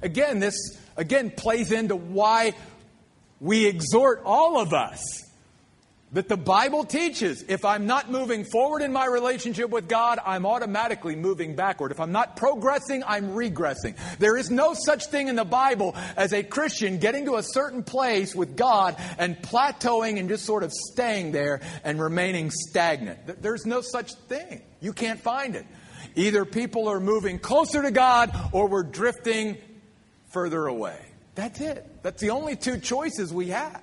Again, 0.00 0.38
this 0.38 0.54
again 0.96 1.32
plays 1.32 1.72
into 1.72 1.96
why 1.96 2.54
we 3.42 3.66
exhort 3.66 4.22
all 4.24 4.58
of 4.60 4.72
us 4.72 5.02
that 6.12 6.28
the 6.28 6.36
Bible 6.36 6.84
teaches 6.84 7.42
if 7.48 7.64
I'm 7.64 7.86
not 7.86 8.10
moving 8.10 8.44
forward 8.44 8.82
in 8.82 8.92
my 8.92 9.06
relationship 9.06 9.70
with 9.70 9.88
God, 9.88 10.20
I'm 10.24 10.46
automatically 10.46 11.16
moving 11.16 11.56
backward. 11.56 11.90
If 11.90 11.98
I'm 11.98 12.12
not 12.12 12.36
progressing, 12.36 13.02
I'm 13.04 13.30
regressing. 13.30 13.96
There 14.18 14.36
is 14.36 14.50
no 14.50 14.74
such 14.74 15.06
thing 15.06 15.28
in 15.28 15.36
the 15.36 15.44
Bible 15.44 15.96
as 16.16 16.32
a 16.32 16.44
Christian 16.44 16.98
getting 16.98 17.24
to 17.24 17.36
a 17.36 17.42
certain 17.42 17.82
place 17.82 18.34
with 18.34 18.56
God 18.56 18.94
and 19.18 19.36
plateauing 19.36 20.20
and 20.20 20.28
just 20.28 20.44
sort 20.44 20.62
of 20.62 20.70
staying 20.92 21.32
there 21.32 21.62
and 21.82 22.00
remaining 22.00 22.50
stagnant. 22.50 23.42
There's 23.42 23.66
no 23.66 23.80
such 23.80 24.12
thing. 24.14 24.62
You 24.80 24.92
can't 24.92 25.18
find 25.18 25.56
it. 25.56 25.66
Either 26.14 26.44
people 26.44 26.88
are 26.88 27.00
moving 27.00 27.40
closer 27.40 27.82
to 27.82 27.90
God 27.90 28.30
or 28.52 28.68
we're 28.68 28.82
drifting 28.82 29.56
further 30.30 30.66
away. 30.66 30.98
That's 31.34 31.60
it. 31.60 31.86
That's 32.02 32.20
the 32.20 32.30
only 32.30 32.56
two 32.56 32.78
choices 32.78 33.32
we 33.32 33.48
have. 33.48 33.82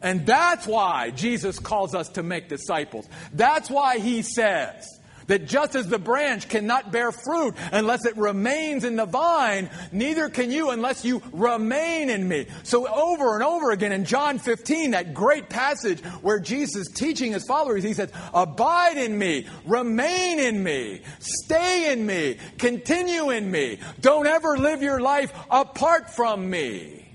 And 0.00 0.26
that's 0.26 0.66
why 0.66 1.10
Jesus 1.10 1.58
calls 1.58 1.94
us 1.94 2.10
to 2.10 2.22
make 2.22 2.48
disciples. 2.48 3.08
That's 3.32 3.70
why 3.70 3.98
he 3.98 4.22
says 4.22 4.86
that 5.26 5.46
just 5.46 5.74
as 5.74 5.86
the 5.88 5.98
branch 5.98 6.48
cannot 6.48 6.92
bear 6.92 7.12
fruit 7.12 7.54
unless 7.72 8.04
it 8.04 8.16
remains 8.16 8.84
in 8.84 8.96
the 8.96 9.06
vine, 9.06 9.70
neither 9.92 10.28
can 10.28 10.50
you 10.50 10.70
unless 10.70 11.04
you 11.04 11.22
remain 11.32 12.10
in 12.10 12.26
me. 12.26 12.46
So 12.62 12.86
over 12.88 13.34
and 13.34 13.42
over 13.42 13.70
again 13.70 13.92
in 13.92 14.04
John 14.04 14.38
15, 14.38 14.92
that 14.92 15.14
great 15.14 15.48
passage 15.48 16.00
where 16.22 16.40
Jesus 16.40 16.88
teaching 16.88 17.32
his 17.32 17.44
followers, 17.46 17.84
he 17.84 17.94
says, 17.94 18.10
abide 18.32 18.96
in 18.96 19.18
me, 19.18 19.46
remain 19.66 20.38
in 20.38 20.62
me, 20.62 21.02
stay 21.18 21.92
in 21.92 22.04
me, 22.04 22.38
continue 22.58 23.30
in 23.30 23.50
me. 23.50 23.78
Don't 24.00 24.26
ever 24.26 24.58
live 24.58 24.82
your 24.82 25.00
life 25.00 25.32
apart 25.50 26.10
from 26.10 26.50
me, 26.50 27.08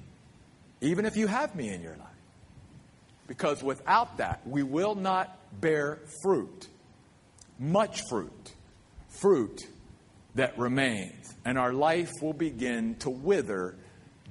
even 0.82 1.06
if 1.06 1.18
you 1.18 1.28
have 1.28 1.56
me 1.56 1.70
in 1.70 1.82
your 1.82 1.92
life. 1.92 2.08
Because 3.28 3.62
without 3.62 4.18
that, 4.18 4.42
we 4.46 4.64
will 4.64 4.96
not 4.96 5.38
bear 5.62 6.00
fruit, 6.24 6.68
much 7.60 8.02
fruit, 8.10 8.54
fruit 9.10 9.62
that 10.36 10.58
remains. 10.58 11.34
And 11.46 11.58
our 11.58 11.74
life 11.74 12.12
will 12.22 12.34
begin 12.34 12.96
to 13.00 13.10
wither 13.10 13.76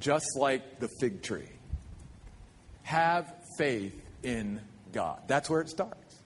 just 0.01 0.37
like 0.37 0.81
the 0.81 0.89
fig 1.01 1.23
tree. 1.23 1.49
Have 2.83 3.33
faith 3.59 3.95
in 4.23 4.61
God. 4.93 5.21
That's 5.27 5.51
where 5.51 5.61
it 5.61 5.69
starts. 5.69 6.17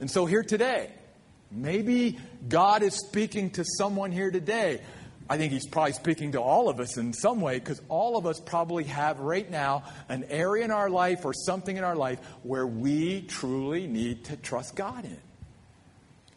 And 0.00 0.10
so, 0.10 0.26
here 0.26 0.42
today, 0.42 0.90
maybe 1.50 2.18
God 2.48 2.82
is 2.82 2.94
speaking 2.96 3.50
to 3.50 3.64
someone 3.78 4.10
here 4.10 4.30
today 4.30 4.80
I 5.32 5.38
think 5.38 5.52
he's 5.52 5.66
probably 5.66 5.92
speaking 5.92 6.32
to 6.32 6.42
all 6.42 6.68
of 6.68 6.80
us 6.80 6.98
in 6.98 7.14
some 7.14 7.40
way 7.40 7.58
because 7.58 7.80
all 7.88 8.18
of 8.18 8.26
us 8.26 8.38
probably 8.38 8.84
have 8.84 9.18
right 9.18 9.50
now 9.50 9.84
an 10.10 10.24
area 10.24 10.62
in 10.62 10.70
our 10.70 10.90
life 10.90 11.24
or 11.24 11.32
something 11.32 11.74
in 11.74 11.84
our 11.84 11.96
life 11.96 12.18
where 12.42 12.66
we 12.66 13.22
truly 13.22 13.86
need 13.86 14.26
to 14.26 14.36
trust 14.36 14.76
God 14.76 15.06
in. 15.06 15.18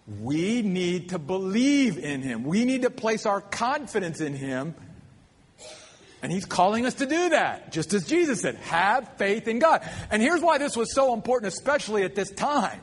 We 0.08 0.62
need 0.62 1.10
to 1.10 1.20
believe 1.20 1.98
in 1.98 2.22
him. 2.22 2.44
We 2.44 2.65
need 2.65 2.84
to 2.84 2.91
place 2.91 3.26
our 3.26 3.41
confidence 3.41 4.22
in 4.22 4.36
him. 4.36 4.76
And 6.22 6.32
he's 6.32 6.46
calling 6.46 6.86
us 6.86 6.96
to 6.96 7.06
do 7.06 7.30
that, 7.30 7.72
just 7.72 7.94
as 7.94 8.08
Jesus 8.08 8.41
said, 8.41 8.56
have 8.56 9.18
faith 9.18 9.48
in 9.48 9.60
God. 9.60 9.88
And 10.10 10.22
here's 10.22 10.41
why 10.41 10.58
this 10.58 10.76
was 10.76 10.94
so 10.94 11.13
important, 11.13 11.54
especially 11.54 12.04
at 12.04 12.15
this 12.15 12.32
time. 12.32 12.80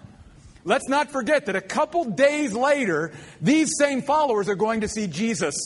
Let's 0.64 0.88
not 0.88 1.10
forget 1.10 1.46
that 1.46 1.56
a 1.56 1.60
couple 1.60 2.04
days 2.04 2.52
later, 2.52 3.12
these 3.40 3.72
same 3.78 4.02
followers 4.02 4.48
are 4.48 4.54
going 4.54 4.82
to 4.82 4.88
see 4.88 5.08
Jesus 5.08 5.56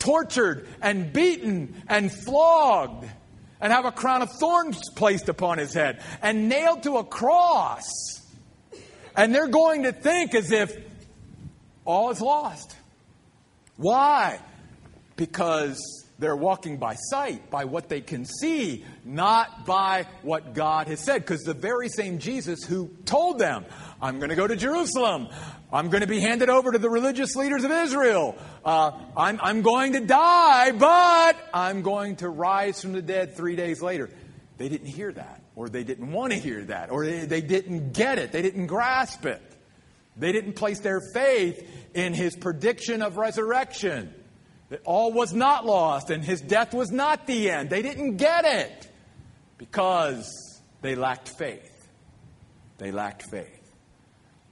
tortured 0.00 0.66
and 0.80 1.12
beaten 1.12 1.80
and 1.86 2.10
flogged 2.10 3.08
and 3.60 3.72
have 3.72 3.84
a 3.84 3.92
crown 3.92 4.22
of 4.22 4.30
thorns 4.40 4.80
placed 4.96 5.28
upon 5.28 5.58
his 5.58 5.72
head 5.72 6.02
and 6.22 6.48
nailed 6.48 6.82
to 6.82 6.96
a 6.96 7.04
cross. 7.04 7.88
And 9.16 9.32
they're 9.32 9.46
going 9.46 9.84
to 9.84 9.92
think 9.92 10.34
as 10.34 10.50
if 10.50 10.76
all 11.84 12.10
is 12.10 12.20
lost. 12.20 12.76
Why? 13.76 14.38
Because 15.16 15.80
they're 16.18 16.36
walking 16.36 16.76
by 16.76 16.94
sight, 16.94 17.50
by 17.50 17.64
what 17.64 17.88
they 17.88 18.00
can 18.00 18.24
see, 18.24 18.84
not 19.04 19.66
by 19.66 20.06
what 20.22 20.54
God 20.54 20.86
has 20.86 21.00
said. 21.00 21.22
Because 21.22 21.42
the 21.42 21.54
very 21.54 21.88
same 21.88 22.18
Jesus 22.18 22.62
who 22.62 22.88
told 23.04 23.38
them, 23.38 23.64
I'm 24.00 24.18
going 24.18 24.30
to 24.30 24.36
go 24.36 24.46
to 24.46 24.56
Jerusalem. 24.56 25.28
I'm 25.72 25.88
going 25.88 26.02
to 26.02 26.06
be 26.06 26.20
handed 26.20 26.48
over 26.48 26.72
to 26.72 26.78
the 26.78 26.90
religious 26.90 27.34
leaders 27.34 27.64
of 27.64 27.70
Israel. 27.70 28.36
Uh, 28.64 28.92
I'm, 29.16 29.40
I'm 29.42 29.62
going 29.62 29.94
to 29.94 30.00
die, 30.00 30.72
but 30.72 31.36
I'm 31.52 31.82
going 31.82 32.16
to 32.16 32.28
rise 32.28 32.80
from 32.80 32.92
the 32.92 33.02
dead 33.02 33.36
three 33.36 33.56
days 33.56 33.82
later. 33.82 34.08
They 34.58 34.68
didn't 34.68 34.88
hear 34.88 35.10
that, 35.12 35.42
or 35.56 35.68
they 35.68 35.82
didn't 35.82 36.12
want 36.12 36.32
to 36.32 36.38
hear 36.38 36.62
that, 36.66 36.90
or 36.90 37.04
they, 37.04 37.24
they 37.24 37.40
didn't 37.40 37.94
get 37.94 38.18
it, 38.18 38.30
they 38.30 38.42
didn't 38.42 38.66
grasp 38.66 39.26
it. 39.26 39.42
They 40.16 40.32
didn't 40.32 40.54
place 40.54 40.80
their 40.80 41.00
faith 41.14 41.66
in 41.94 42.14
his 42.14 42.36
prediction 42.36 43.02
of 43.02 43.16
resurrection. 43.16 44.14
That 44.68 44.82
all 44.84 45.12
was 45.12 45.34
not 45.34 45.66
lost 45.66 46.10
and 46.10 46.24
his 46.24 46.40
death 46.40 46.72
was 46.72 46.90
not 46.90 47.26
the 47.26 47.50
end. 47.50 47.70
They 47.70 47.82
didn't 47.82 48.16
get 48.16 48.44
it 48.44 48.88
because 49.58 50.30
they 50.80 50.94
lacked 50.94 51.28
faith. 51.28 51.70
They 52.78 52.90
lacked 52.90 53.24
faith. 53.30 53.60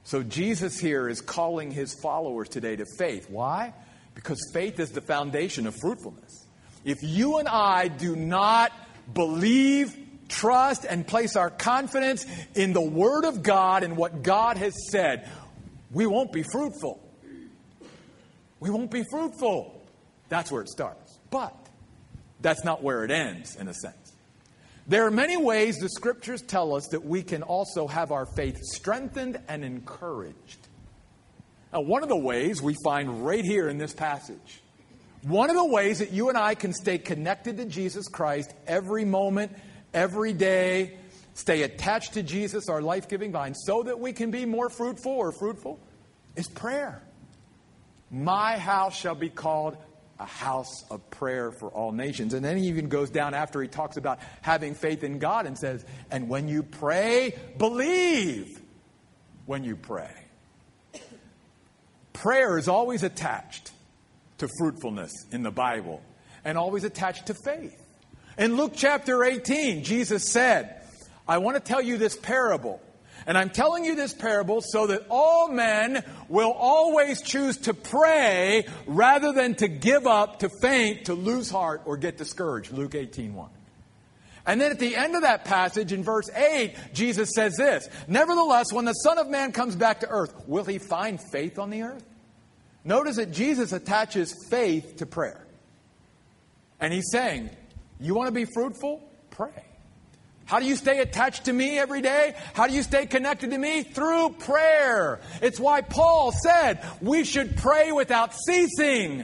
So 0.03 0.23
Jesus 0.23 0.79
here 0.79 1.07
is 1.07 1.21
calling 1.21 1.71
his 1.71 1.93
followers 1.93 2.49
today 2.49 2.75
to 2.75 2.85
faith. 2.97 3.29
Why? 3.29 3.73
Because 4.15 4.39
faith 4.53 4.79
is 4.79 4.91
the 4.91 5.01
foundation 5.01 5.67
of 5.67 5.75
fruitfulness. 5.75 6.45
If 6.83 6.97
you 7.01 7.37
and 7.37 7.47
I 7.47 7.87
do 7.87 8.15
not 8.15 8.71
believe, 9.13 9.95
trust, 10.27 10.85
and 10.85 11.05
place 11.05 11.35
our 11.35 11.49
confidence 11.49 12.25
in 12.55 12.73
the 12.73 12.81
Word 12.81 13.25
of 13.25 13.43
God 13.43 13.83
and 13.83 13.97
what 13.97 14.23
God 14.23 14.57
has 14.57 14.73
said, 14.89 15.29
we 15.93 16.05
won't 16.05 16.31
be 16.31 16.43
fruitful. 16.43 17.01
We 18.59 18.69
won't 18.69 18.91
be 18.91 19.03
fruitful. 19.09 19.81
That's 20.29 20.51
where 20.51 20.61
it 20.61 20.69
starts. 20.69 21.19
But 21.29 21.55
that's 22.41 22.63
not 22.63 22.83
where 22.83 23.03
it 23.03 23.11
ends, 23.11 23.55
in 23.55 23.67
a 23.67 23.73
sense. 23.73 24.13
There 24.87 25.05
are 25.05 25.11
many 25.11 25.37
ways 25.37 25.77
the 25.77 25.89
scriptures 25.89 26.41
tell 26.41 26.75
us 26.75 26.87
that 26.87 27.05
we 27.05 27.21
can 27.21 27.43
also 27.43 27.87
have 27.87 28.11
our 28.11 28.25
faith 28.25 28.57
strengthened 28.61 29.39
and 29.47 29.63
encouraged. 29.63 30.67
Now, 31.71 31.81
one 31.81 32.03
of 32.03 32.09
the 32.09 32.17
ways 32.17 32.61
we 32.61 32.75
find 32.83 33.25
right 33.25 33.45
here 33.45 33.69
in 33.69 33.77
this 33.77 33.93
passage, 33.93 34.61
one 35.21 35.49
of 35.49 35.55
the 35.55 35.65
ways 35.65 35.99
that 35.99 36.11
you 36.11 36.29
and 36.29 36.37
I 36.37 36.55
can 36.55 36.73
stay 36.73 36.97
connected 36.97 37.57
to 37.57 37.65
Jesus 37.65 38.07
Christ 38.07 38.53
every 38.67 39.05
moment, 39.05 39.51
every 39.93 40.33
day, 40.33 40.97
stay 41.33 41.63
attached 41.63 42.13
to 42.13 42.23
Jesus, 42.23 42.69
our 42.69 42.81
life 42.81 43.07
giving 43.07 43.31
vine, 43.31 43.55
so 43.55 43.83
that 43.83 43.99
we 43.99 44.13
can 44.13 44.31
be 44.31 44.45
more 44.45 44.69
fruitful 44.69 45.11
or 45.11 45.31
fruitful, 45.31 45.79
is 46.35 46.47
prayer. 46.47 47.01
My 48.09 48.57
house 48.57 48.95
shall 48.97 49.15
be 49.15 49.29
called 49.29 49.77
a 50.19 50.25
house 50.25 50.85
of 50.91 51.09
prayer 51.09 51.51
for 51.51 51.69
all 51.69 51.91
nations. 51.91 52.33
And 52.33 52.45
then 52.45 52.57
he 52.57 52.67
even 52.67 52.89
goes 52.89 53.09
down 53.09 53.33
after 53.33 53.61
he 53.61 53.67
talks 53.67 53.97
about 53.97 54.19
having 54.41 54.75
faith 54.75 55.03
in 55.03 55.17
God 55.17 55.47
and 55.47 55.57
says, 55.57 55.83
and 56.11 56.29
when 56.29 56.47
you 56.47 56.61
pray, 56.61 57.37
believe 57.57 58.61
when 59.45 59.63
you 59.63 59.75
pray. 59.75 60.13
Prayer 62.13 62.57
is 62.57 62.67
always 62.67 63.01
attached 63.01 63.71
to 64.37 64.47
fruitfulness 64.59 65.11
in 65.31 65.41
the 65.41 65.51
Bible 65.51 66.01
and 66.45 66.57
always 66.57 66.83
attached 66.83 67.27
to 67.27 67.33
faith. 67.33 67.81
In 68.37 68.57
Luke 68.57 68.73
chapter 68.75 69.23
18, 69.23 69.83
Jesus 69.83 70.29
said, 70.29 70.80
I 71.31 71.37
want 71.37 71.55
to 71.55 71.61
tell 71.61 71.81
you 71.81 71.97
this 71.97 72.17
parable. 72.17 72.81
And 73.25 73.37
I'm 73.37 73.51
telling 73.51 73.85
you 73.85 73.95
this 73.95 74.13
parable 74.13 74.61
so 74.61 74.87
that 74.87 75.05
all 75.09 75.47
men 75.47 76.03
will 76.27 76.51
always 76.51 77.21
choose 77.21 77.55
to 77.59 77.73
pray 77.73 78.65
rather 78.85 79.31
than 79.31 79.55
to 79.55 79.69
give 79.69 80.05
up, 80.05 80.39
to 80.39 80.49
faint, 80.61 81.05
to 81.05 81.13
lose 81.13 81.49
heart, 81.49 81.83
or 81.85 81.95
get 81.95 82.17
discouraged. 82.17 82.73
Luke 82.73 82.95
18 82.95 83.33
1. 83.33 83.49
And 84.45 84.59
then 84.59 84.71
at 84.71 84.79
the 84.79 84.93
end 84.93 85.15
of 85.15 85.21
that 85.21 85.45
passage, 85.45 85.93
in 85.93 86.03
verse 86.03 86.29
8, 86.35 86.75
Jesus 86.93 87.31
says 87.33 87.55
this 87.55 87.87
Nevertheless, 88.09 88.73
when 88.73 88.83
the 88.83 88.91
Son 88.91 89.17
of 89.17 89.29
Man 89.29 89.53
comes 89.53 89.77
back 89.77 90.01
to 90.01 90.09
earth, 90.09 90.33
will 90.47 90.65
he 90.65 90.79
find 90.79 91.17
faith 91.31 91.57
on 91.57 91.69
the 91.69 91.83
earth? 91.83 92.03
Notice 92.83 93.15
that 93.15 93.31
Jesus 93.31 93.71
attaches 93.71 94.35
faith 94.49 94.97
to 94.97 95.05
prayer. 95.05 95.47
And 96.81 96.91
he's 96.91 97.09
saying, 97.09 97.51
You 98.01 98.15
want 98.15 98.27
to 98.27 98.33
be 98.33 98.43
fruitful? 98.53 99.01
Pray. 99.29 99.70
How 100.51 100.59
do 100.59 100.65
you 100.65 100.75
stay 100.75 100.99
attached 100.99 101.45
to 101.45 101.53
me 101.53 101.79
every 101.79 102.01
day? 102.01 102.35
How 102.53 102.67
do 102.67 102.73
you 102.73 102.83
stay 102.83 103.05
connected 103.05 103.51
to 103.51 103.57
me? 103.57 103.83
Through 103.83 104.31
prayer. 104.39 105.21
It's 105.41 105.61
why 105.61 105.79
Paul 105.79 106.33
said 106.43 106.85
we 106.99 107.23
should 107.23 107.55
pray 107.55 107.93
without 107.93 108.33
ceasing. 108.35 109.23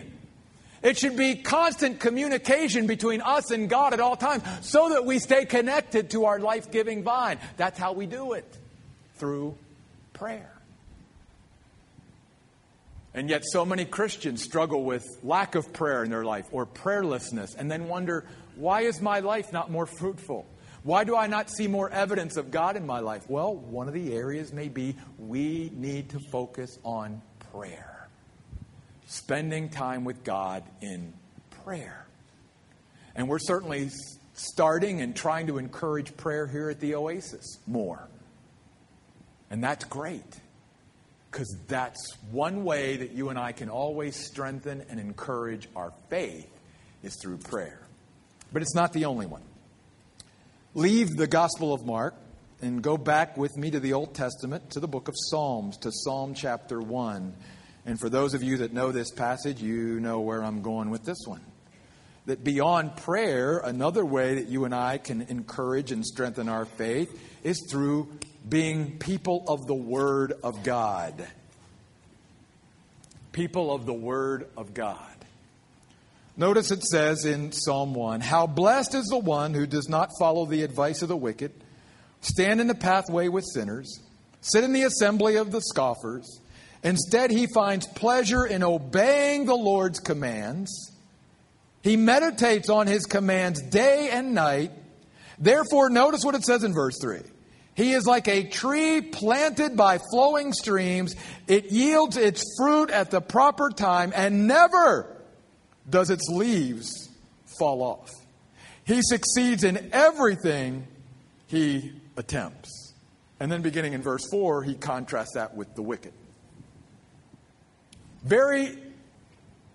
It 0.82 0.98
should 0.98 1.18
be 1.18 1.36
constant 1.36 2.00
communication 2.00 2.88
between 2.88 3.20
us 3.20 3.52
and 3.52 3.70
God 3.70 3.92
at 3.92 4.00
all 4.00 4.16
times 4.16 4.42
so 4.62 4.88
that 4.92 5.04
we 5.04 5.20
stay 5.20 5.44
connected 5.44 6.12
to 6.12 6.24
our 6.24 6.40
life 6.40 6.72
giving 6.72 7.04
vine. 7.04 7.40
That's 7.58 7.78
how 7.78 7.92
we 7.92 8.06
do 8.06 8.32
it 8.32 8.46
through 9.16 9.58
prayer. 10.14 10.54
And 13.14 13.30
yet, 13.30 13.44
so 13.44 13.66
many 13.66 13.84
Christians 13.84 14.44
struggle 14.44 14.86
with 14.86 15.04
lack 15.24 15.56
of 15.56 15.74
prayer 15.74 16.06
in 16.06 16.10
their 16.10 16.24
life 16.24 16.46
or 16.54 16.66
prayerlessness 16.66 17.54
and 17.58 17.70
then 17.70 17.90
wonder, 17.90 18.24
why 18.56 18.84
is 18.84 19.02
my 19.02 19.20
life 19.20 19.52
not 19.52 19.70
more 19.70 19.88
fruitful? 19.88 20.46
Why 20.88 21.04
do 21.04 21.18
I 21.18 21.28
not 21.28 21.50
see 21.50 21.68
more 21.68 21.90
evidence 21.90 22.38
of 22.38 22.50
God 22.50 22.78
in 22.78 22.86
my 22.86 23.02
life? 23.02 23.30
Well, 23.30 23.54
one 23.54 23.90
of 23.90 23.94
the 23.94 24.16
areas 24.16 24.54
may 24.54 24.70
be 24.70 24.96
we 25.18 25.70
need 25.76 26.12
to 26.12 26.20
focus 26.32 26.80
on 26.86 27.22
prayer, 27.52 28.08
spending 29.06 29.68
time 29.68 30.06
with 30.06 30.24
God 30.24 30.64
in 30.80 31.12
prayer. 31.66 32.08
And 33.18 33.28
we're 33.28 33.38
certainly 33.38 33.90
starting 34.32 35.02
and 35.02 35.14
trying 35.14 35.48
to 35.48 35.58
encourage 35.58 36.16
prayer 36.16 36.48
here 36.48 36.70
at 36.70 36.80
the 36.80 36.96
Oasis 36.96 37.60
more. 37.68 38.08
And 39.52 39.62
that's 39.62 39.84
great. 39.84 40.40
Because 41.30 41.54
that's 41.68 42.16
one 42.32 42.64
way 42.64 42.96
that 42.96 43.12
you 43.12 43.28
and 43.28 43.38
I 43.38 43.52
can 43.52 43.70
always 43.70 44.16
strengthen 44.16 44.86
and 44.90 45.02
encourage 45.02 45.68
our 45.76 45.92
faith 46.10 46.50
is 47.04 47.18
through 47.22 47.40
prayer. 47.40 47.82
But 48.54 48.62
it's 48.62 48.74
not 48.74 48.94
the 48.94 49.04
only 49.04 49.26
one. 49.26 49.42
Leave 50.78 51.18
the 51.18 51.26
Gospel 51.26 51.74
of 51.74 51.88
Mark 51.88 52.14
and 52.62 52.84
go 52.84 52.98
back 52.98 53.36
with 53.36 53.58
me 53.58 53.72
to 53.72 53.80
the 53.80 53.94
Old 53.94 54.14
Testament, 54.14 54.70
to 54.70 54.80
the 54.80 54.88
book 54.88 55.08
of 55.08 55.16
Psalms, 55.18 55.76
to 55.78 55.92
Psalm 55.92 56.36
chapter 56.36 56.80
1. 56.80 57.34
And 57.88 58.00
for 58.00 58.10
those 58.10 58.36
of 58.36 58.44
you 58.44 58.58
that 58.58 58.74
know 58.74 58.92
this 58.92 59.10
passage, 59.10 59.60
you 59.60 60.00
know 60.00 60.20
where 60.20 60.44
I'm 60.44 60.62
going 60.62 60.92
with 60.92 61.04
this 61.04 61.18
one. 61.26 61.42
That 62.28 62.44
beyond 62.44 62.96
prayer, 62.96 63.58
another 63.58 64.06
way 64.06 64.36
that 64.36 64.50
you 64.50 64.66
and 64.66 64.76
I 64.76 65.00
can 65.00 65.24
encourage 65.24 65.92
and 65.92 66.06
strengthen 66.06 66.48
our 66.48 66.66
faith 66.66 67.10
is 67.44 67.60
through 67.72 68.10
being 68.48 69.00
people 69.00 69.46
of 69.48 69.66
the 69.66 69.74
Word 69.74 70.34
of 70.44 70.62
God. 70.62 71.26
People 73.32 73.74
of 73.74 73.88
the 73.88 73.96
Word 73.96 74.48
of 74.56 74.76
God. 74.76 75.17
Notice 76.40 76.70
it 76.70 76.84
says 76.84 77.26
in 77.26 77.52
Psalm 77.52 77.96
1 77.96 78.22
How 78.22 78.46
blessed 78.46 78.94
is 78.94 79.08
the 79.08 79.18
one 79.18 79.56
who 79.56 79.66
does 79.66 79.90
not 79.90 80.12
follow 80.20 80.46
the 80.46 80.62
advice 80.62 81.02
of 81.02 81.08
the 81.08 81.18
wicked, 81.18 81.52
stand 82.22 82.62
in 82.62 82.68
the 82.68 82.76
pathway 82.76 83.28
with 83.28 83.44
sinners, 83.44 84.00
sit 84.42 84.64
in 84.64 84.72
the 84.72 84.84
assembly 84.84 85.38
of 85.38 85.52
the 85.52 85.62
scoffers. 85.62 86.40
Instead, 86.84 87.32
he 87.32 87.48
finds 87.48 87.88
pleasure 87.88 88.46
in 88.46 88.62
obeying 88.62 89.46
the 89.46 89.56
Lord's 89.56 90.00
commands. 90.00 90.92
He 91.82 91.98
meditates 91.98 92.70
on 92.70 92.86
his 92.86 93.08
commands 93.08 93.60
day 93.60 94.10
and 94.12 94.36
night. 94.36 94.72
Therefore, 95.40 95.90
notice 95.90 96.24
what 96.24 96.36
it 96.36 96.44
says 96.44 96.64
in 96.64 96.72
verse 96.72 97.00
3 97.02 97.22
he 97.74 97.94
is 97.94 98.06
like 98.06 98.28
a 98.28 98.44
tree 98.44 99.02
planted 99.02 99.76
by 99.76 100.00
flowing 100.12 100.54
streams. 100.54 101.16
It 101.48 101.72
yields 101.72 102.18
its 102.18 102.44
fruit 102.58 102.90
at 102.90 103.12
the 103.12 103.22
proper 103.22 103.70
time 103.70 104.14
and 104.16 104.48
never 104.48 105.17
does 105.90 106.10
its 106.10 106.28
leaves 106.30 107.10
fall 107.58 107.82
off. 107.82 108.10
He 108.86 109.02
succeeds 109.02 109.64
in 109.64 109.90
everything 109.92 110.88
he 111.48 111.94
attempts. 112.16 112.94
And 113.40 113.52
then 113.52 113.62
beginning 113.62 113.94
in 113.94 114.02
verse 114.02 114.26
4, 114.32 114.64
he 114.64 114.76
contrasts 114.76 115.34
that 115.34 115.56
with 115.56 115.74
the 115.76 115.82
wicked. 115.82 116.14
Very, 118.24 118.78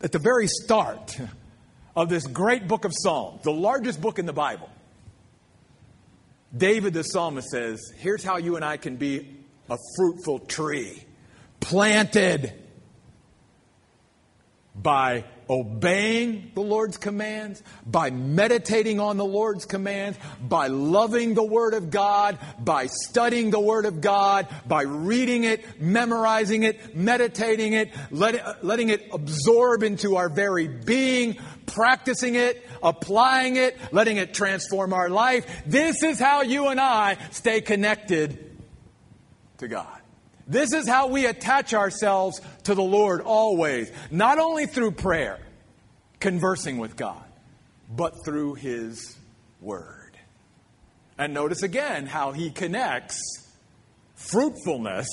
at 0.02 0.12
the 0.12 0.18
very 0.18 0.48
start 0.48 1.18
of 1.94 2.08
this 2.08 2.26
great 2.26 2.66
book 2.66 2.84
of 2.84 2.92
Psalms, 2.94 3.42
the 3.42 3.52
largest 3.52 4.00
book 4.00 4.18
in 4.18 4.26
the 4.26 4.32
Bible, 4.32 4.68
David 6.56 6.92
the 6.92 7.02
psalmist 7.02 7.48
says, 7.48 7.80
Here's 7.96 8.22
how 8.22 8.36
you 8.36 8.56
and 8.56 8.64
I 8.64 8.76
can 8.76 8.96
be 8.96 9.36
a 9.70 9.78
fruitful 9.96 10.40
tree, 10.40 11.02
planted 11.60 12.52
by 14.74 15.24
obeying 15.50 16.50
the 16.54 16.62
Lord's 16.62 16.96
commands, 16.96 17.62
by 17.86 18.10
meditating 18.10 19.00
on 19.00 19.18
the 19.18 19.24
Lord's 19.24 19.66
commands, 19.66 20.18
by 20.40 20.68
loving 20.68 21.34
the 21.34 21.44
Word 21.44 21.74
of 21.74 21.90
God, 21.90 22.38
by 22.58 22.86
studying 22.86 23.50
the 23.50 23.60
Word 23.60 23.84
of 23.84 24.00
God, 24.00 24.48
by 24.66 24.82
reading 24.82 25.44
it, 25.44 25.80
memorizing 25.80 26.62
it, 26.62 26.96
meditating 26.96 27.74
it, 27.74 27.90
let 28.10 28.34
it 28.34 28.42
letting 28.62 28.88
it 28.88 29.08
absorb 29.12 29.82
into 29.82 30.16
our 30.16 30.30
very 30.30 30.68
being, 30.68 31.36
practicing 31.66 32.34
it, 32.34 32.66
applying 32.82 33.56
it, 33.56 33.76
letting 33.92 34.16
it 34.16 34.32
transform 34.32 34.92
our 34.92 35.10
life. 35.10 35.44
This 35.66 36.02
is 36.02 36.18
how 36.18 36.42
you 36.42 36.68
and 36.68 36.80
I 36.80 37.18
stay 37.30 37.60
connected 37.60 38.58
to 39.58 39.68
God. 39.68 40.01
This 40.52 40.74
is 40.74 40.86
how 40.86 41.06
we 41.06 41.24
attach 41.24 41.72
ourselves 41.72 42.38
to 42.64 42.74
the 42.74 42.82
Lord 42.82 43.22
always, 43.22 43.90
not 44.10 44.38
only 44.38 44.66
through 44.66 44.90
prayer, 44.90 45.38
conversing 46.20 46.76
with 46.76 46.94
God, 46.94 47.24
but 47.88 48.12
through 48.22 48.56
His 48.56 49.16
Word. 49.62 50.18
And 51.16 51.32
notice 51.32 51.62
again 51.62 52.04
how 52.04 52.32
He 52.32 52.50
connects 52.50 53.18
fruitfulness 54.14 55.08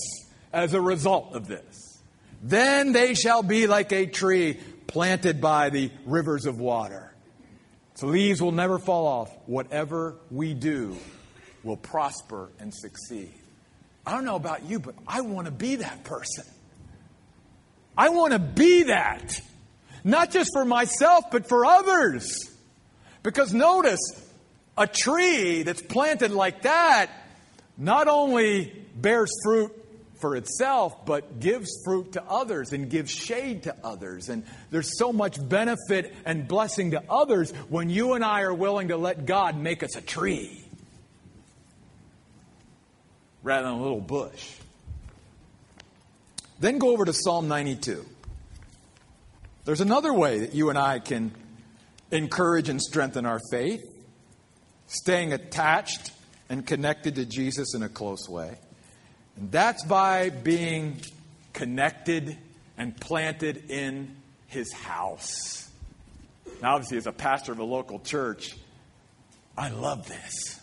as 0.51 0.73
a 0.73 0.81
result 0.81 1.33
of 1.33 1.47
this. 1.47 2.01
Then 2.43 2.91
they 2.91 3.13
shall 3.13 3.41
be 3.41 3.65
like 3.65 3.93
a 3.93 4.07
tree 4.07 4.59
planted 4.87 5.39
by 5.39 5.69
the 5.69 5.89
rivers 6.05 6.47
of 6.47 6.59
water. 6.59 7.15
The 8.01 8.07
leaves 8.07 8.41
will 8.41 8.51
never 8.51 8.77
fall 8.77 9.07
off. 9.07 9.31
Whatever 9.45 10.17
we 10.29 10.53
do 10.53 10.97
will 11.63 11.77
prosper 11.77 12.49
and 12.59 12.73
succeed. 12.73 13.38
I 14.09 14.13
don't 14.13 14.25
know 14.25 14.37
about 14.37 14.63
you, 14.65 14.79
but 14.79 14.95
I 15.07 15.21
want 15.21 15.45
to 15.45 15.51
be 15.51 15.75
that 15.75 16.03
person. 16.03 16.43
I 17.95 18.09
want 18.09 18.33
to 18.33 18.39
be 18.39 18.83
that. 18.83 19.39
Not 20.03 20.31
just 20.31 20.49
for 20.51 20.65
myself, 20.65 21.25
but 21.31 21.47
for 21.47 21.63
others. 21.63 22.49
Because 23.21 23.53
notice, 23.53 23.99
a 24.75 24.87
tree 24.87 25.61
that's 25.61 25.83
planted 25.83 26.31
like 26.31 26.63
that 26.63 27.11
not 27.77 28.07
only 28.07 28.73
bears 28.95 29.31
fruit 29.43 29.75
for 30.19 30.35
itself, 30.35 31.05
but 31.05 31.39
gives 31.39 31.69
fruit 31.85 32.13
to 32.13 32.23
others 32.23 32.73
and 32.73 32.89
gives 32.89 33.11
shade 33.11 33.63
to 33.63 33.75
others. 33.83 34.29
And 34.29 34.43
there's 34.71 34.97
so 34.97 35.13
much 35.13 35.37
benefit 35.47 36.15
and 36.25 36.47
blessing 36.47 36.91
to 36.91 37.03
others 37.07 37.51
when 37.69 37.91
you 37.91 38.13
and 38.13 38.25
I 38.25 38.41
are 38.41 38.55
willing 38.55 38.87
to 38.87 38.97
let 38.97 39.27
God 39.27 39.55
make 39.55 39.83
us 39.83 39.95
a 39.95 40.01
tree 40.01 40.65
rather 43.43 43.67
than 43.67 43.79
a 43.79 43.81
little 43.81 44.01
bush. 44.01 44.55
Then 46.59 46.77
go 46.77 46.89
over 46.89 47.05
to 47.05 47.13
Psalm 47.13 47.47
92. 47.47 48.05
There's 49.65 49.81
another 49.81 50.13
way 50.13 50.39
that 50.39 50.53
you 50.53 50.69
and 50.69 50.77
I 50.77 50.99
can 50.99 51.31
encourage 52.11 52.69
and 52.69 52.81
strengthen 52.81 53.25
our 53.25 53.39
faith, 53.51 53.85
staying 54.87 55.31
attached 55.31 56.11
and 56.49 56.65
connected 56.65 57.15
to 57.15 57.25
Jesus 57.25 57.75
in 57.75 57.83
a 57.83 57.89
close 57.89 58.27
way. 58.27 58.57
And 59.37 59.51
that's 59.51 59.83
by 59.85 60.29
being 60.29 60.97
connected 61.53 62.37
and 62.77 62.99
planted 62.99 63.69
in 63.69 64.15
his 64.47 64.73
house. 64.73 65.69
Now, 66.61 66.75
obviously, 66.75 66.97
as 66.97 67.07
a 67.07 67.11
pastor 67.11 67.51
of 67.51 67.59
a 67.59 67.63
local 67.63 67.99
church, 67.99 68.55
I 69.57 69.69
love 69.69 70.07
this. 70.07 70.58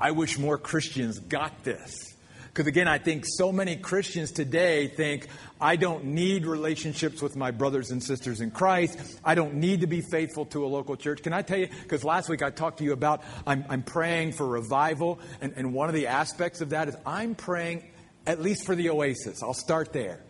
I 0.00 0.10
wish 0.10 0.38
more 0.38 0.58
Christians 0.58 1.18
got 1.18 1.64
this. 1.64 2.16
Because 2.56 2.68
again, 2.68 2.88
I 2.88 2.96
think 2.96 3.24
so 3.26 3.52
many 3.52 3.76
Christians 3.76 4.32
today 4.32 4.88
think, 4.88 5.28
I 5.60 5.76
don't 5.76 6.06
need 6.06 6.46
relationships 6.46 7.20
with 7.20 7.36
my 7.36 7.50
brothers 7.50 7.90
and 7.90 8.02
sisters 8.02 8.40
in 8.40 8.50
Christ. 8.50 8.98
I 9.22 9.34
don't 9.34 9.56
need 9.56 9.82
to 9.82 9.86
be 9.86 10.00
faithful 10.00 10.46
to 10.46 10.64
a 10.64 10.68
local 10.68 10.96
church. 10.96 11.22
Can 11.22 11.34
I 11.34 11.42
tell 11.42 11.58
you? 11.58 11.68
Because 11.82 12.02
last 12.02 12.30
week 12.30 12.42
I 12.42 12.48
talked 12.48 12.78
to 12.78 12.84
you 12.84 12.94
about 12.94 13.22
I'm, 13.46 13.66
I'm 13.68 13.82
praying 13.82 14.32
for 14.32 14.46
revival. 14.46 15.20
And, 15.42 15.52
and 15.56 15.74
one 15.74 15.90
of 15.90 15.94
the 15.94 16.06
aspects 16.06 16.62
of 16.62 16.70
that 16.70 16.88
is 16.88 16.96
I'm 17.04 17.34
praying, 17.34 17.84
at 18.26 18.40
least 18.40 18.64
for 18.64 18.74
the 18.74 18.88
oasis. 18.88 19.42
I'll 19.42 19.52
start 19.52 19.92
there. 19.92 20.22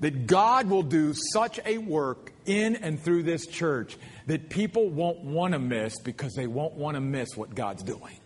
That 0.00 0.26
God 0.26 0.68
will 0.68 0.82
do 0.82 1.14
such 1.32 1.58
a 1.64 1.78
work 1.78 2.32
in 2.44 2.76
and 2.76 3.00
through 3.00 3.22
this 3.22 3.46
church 3.46 3.96
that 4.26 4.50
people 4.50 4.90
won't 4.90 5.20
want 5.20 5.52
to 5.54 5.58
miss 5.58 5.98
because 6.00 6.34
they 6.34 6.46
won't 6.46 6.74
want 6.74 6.96
to 6.96 7.00
miss 7.00 7.34
what 7.34 7.54
God's 7.54 7.82
doing. 7.82 8.18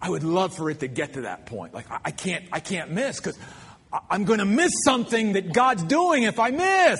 I 0.00 0.10
would 0.10 0.22
love 0.22 0.54
for 0.54 0.70
it 0.70 0.80
to 0.80 0.88
get 0.88 1.14
to 1.14 1.22
that 1.22 1.46
point. 1.46 1.74
Like, 1.74 1.86
I, 1.90 2.10
can't, 2.10 2.44
I 2.52 2.60
can't 2.60 2.90
miss 2.92 3.18
because 3.18 3.38
I'm 4.10 4.24
going 4.24 4.38
to 4.38 4.44
miss 4.44 4.72
something 4.84 5.32
that 5.32 5.52
God's 5.52 5.82
doing 5.82 6.22
if 6.22 6.38
I 6.38 6.50
miss. 6.50 6.98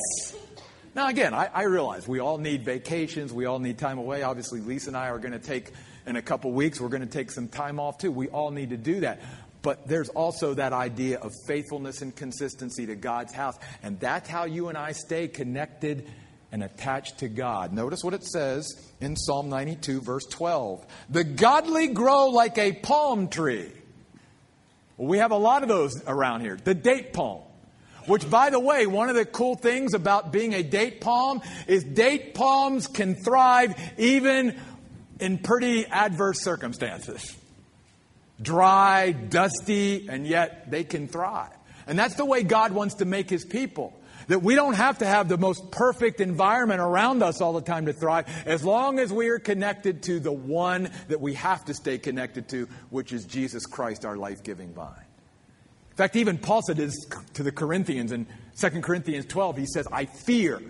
Now, 0.94 1.08
again, 1.08 1.32
I, 1.32 1.48
I, 1.52 1.62
realize 1.64 2.08
we 2.08 2.18
all 2.18 2.38
need 2.38 2.64
vacations. 2.64 3.32
We 3.32 3.44
all 3.44 3.60
need 3.60 3.78
time 3.78 3.98
away. 3.98 4.22
Obviously, 4.22 4.60
Lisa 4.60 4.90
and 4.90 4.96
I 4.96 5.10
are 5.10 5.18
going 5.18 5.32
to 5.32 5.38
take, 5.38 5.70
in 6.06 6.16
a 6.16 6.22
couple 6.22 6.50
weeks, 6.50 6.80
we're 6.80 6.88
going 6.88 7.02
to 7.02 7.06
take 7.06 7.30
some 7.30 7.46
time 7.46 7.78
off 7.78 7.98
too. 7.98 8.10
We 8.10 8.28
all 8.28 8.50
need 8.50 8.70
to 8.70 8.76
do 8.76 9.00
that. 9.00 9.20
But 9.62 9.86
there's 9.86 10.08
also 10.08 10.54
that 10.54 10.72
idea 10.72 11.18
of 11.18 11.32
faithfulness 11.46 12.02
and 12.02 12.14
consistency 12.14 12.86
to 12.86 12.96
God's 12.96 13.32
house. 13.32 13.58
And 13.82 14.00
that's 14.00 14.28
how 14.28 14.44
you 14.44 14.68
and 14.68 14.78
I 14.78 14.92
stay 14.92 15.28
connected 15.28 16.08
and 16.50 16.62
attached 16.62 17.18
to 17.18 17.28
God. 17.28 17.72
Notice 17.72 18.02
what 18.02 18.14
it 18.14 18.24
says 18.24 18.66
in 19.00 19.16
Psalm 19.16 19.48
92, 19.48 20.00
verse 20.00 20.24
12. 20.26 20.86
The 21.10 21.24
godly 21.24 21.88
grow 21.88 22.28
like 22.28 22.58
a 22.58 22.72
palm 22.72 23.28
tree. 23.28 23.70
Well, 24.96 25.08
we 25.08 25.18
have 25.18 25.30
a 25.30 25.36
lot 25.36 25.62
of 25.62 25.68
those 25.68 26.02
around 26.06 26.40
here. 26.40 26.58
The 26.62 26.74
date 26.74 27.12
palm. 27.12 27.42
Which, 28.06 28.28
by 28.28 28.48
the 28.48 28.58
way, 28.58 28.86
one 28.86 29.10
of 29.10 29.16
the 29.16 29.26
cool 29.26 29.54
things 29.54 29.92
about 29.92 30.32
being 30.32 30.54
a 30.54 30.62
date 30.62 31.02
palm 31.02 31.42
is 31.66 31.84
date 31.84 32.32
palms 32.32 32.86
can 32.86 33.14
thrive 33.14 33.74
even 33.98 34.58
in 35.20 35.38
pretty 35.38 35.84
adverse 35.84 36.40
circumstances. 36.42 37.36
Dry, 38.40 39.12
dusty, 39.12 40.08
and 40.08 40.26
yet 40.26 40.70
they 40.70 40.84
can 40.84 41.06
thrive. 41.06 41.52
And 41.86 41.98
that's 41.98 42.14
the 42.14 42.24
way 42.24 42.42
God 42.42 42.72
wants 42.72 42.96
to 42.96 43.04
make 43.04 43.28
his 43.28 43.44
people. 43.44 43.97
That 44.28 44.42
we 44.42 44.54
don't 44.54 44.74
have 44.74 44.98
to 44.98 45.06
have 45.06 45.28
the 45.28 45.38
most 45.38 45.70
perfect 45.70 46.20
environment 46.20 46.80
around 46.80 47.22
us 47.22 47.40
all 47.40 47.54
the 47.54 47.62
time 47.62 47.86
to 47.86 47.92
thrive, 47.92 48.26
as 48.46 48.62
long 48.62 48.98
as 48.98 49.12
we 49.12 49.28
are 49.28 49.38
connected 49.38 50.02
to 50.04 50.20
the 50.20 50.32
one 50.32 50.90
that 51.08 51.20
we 51.20 51.34
have 51.34 51.64
to 51.64 51.74
stay 51.74 51.98
connected 51.98 52.48
to, 52.50 52.68
which 52.90 53.12
is 53.12 53.24
Jesus 53.24 53.64
Christ, 53.64 54.04
our 54.04 54.16
life 54.16 54.42
giving 54.42 54.72
vine. 54.74 54.92
In 55.90 55.96
fact, 55.96 56.14
even 56.14 56.36
Paul 56.36 56.60
said 56.62 56.76
this 56.76 56.94
to 57.34 57.42
the 57.42 57.50
Corinthians 57.50 58.12
in 58.12 58.26
2 58.60 58.82
Corinthians 58.82 59.24
12. 59.26 59.56
He 59.56 59.66
says, 59.66 59.88
I 59.90 60.04
fear 60.04 60.60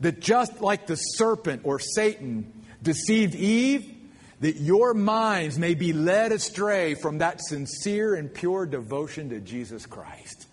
that 0.00 0.20
just 0.20 0.60
like 0.60 0.86
the 0.88 0.96
serpent 0.96 1.62
or 1.64 1.78
Satan 1.78 2.52
deceived 2.82 3.36
Eve, 3.36 3.94
that 4.40 4.56
your 4.56 4.92
minds 4.92 5.56
may 5.56 5.74
be 5.74 5.92
led 5.92 6.32
astray 6.32 6.94
from 6.94 7.18
that 7.18 7.40
sincere 7.40 8.16
and 8.16 8.34
pure 8.34 8.66
devotion 8.66 9.30
to 9.30 9.40
Jesus 9.40 9.86
Christ. 9.86 10.47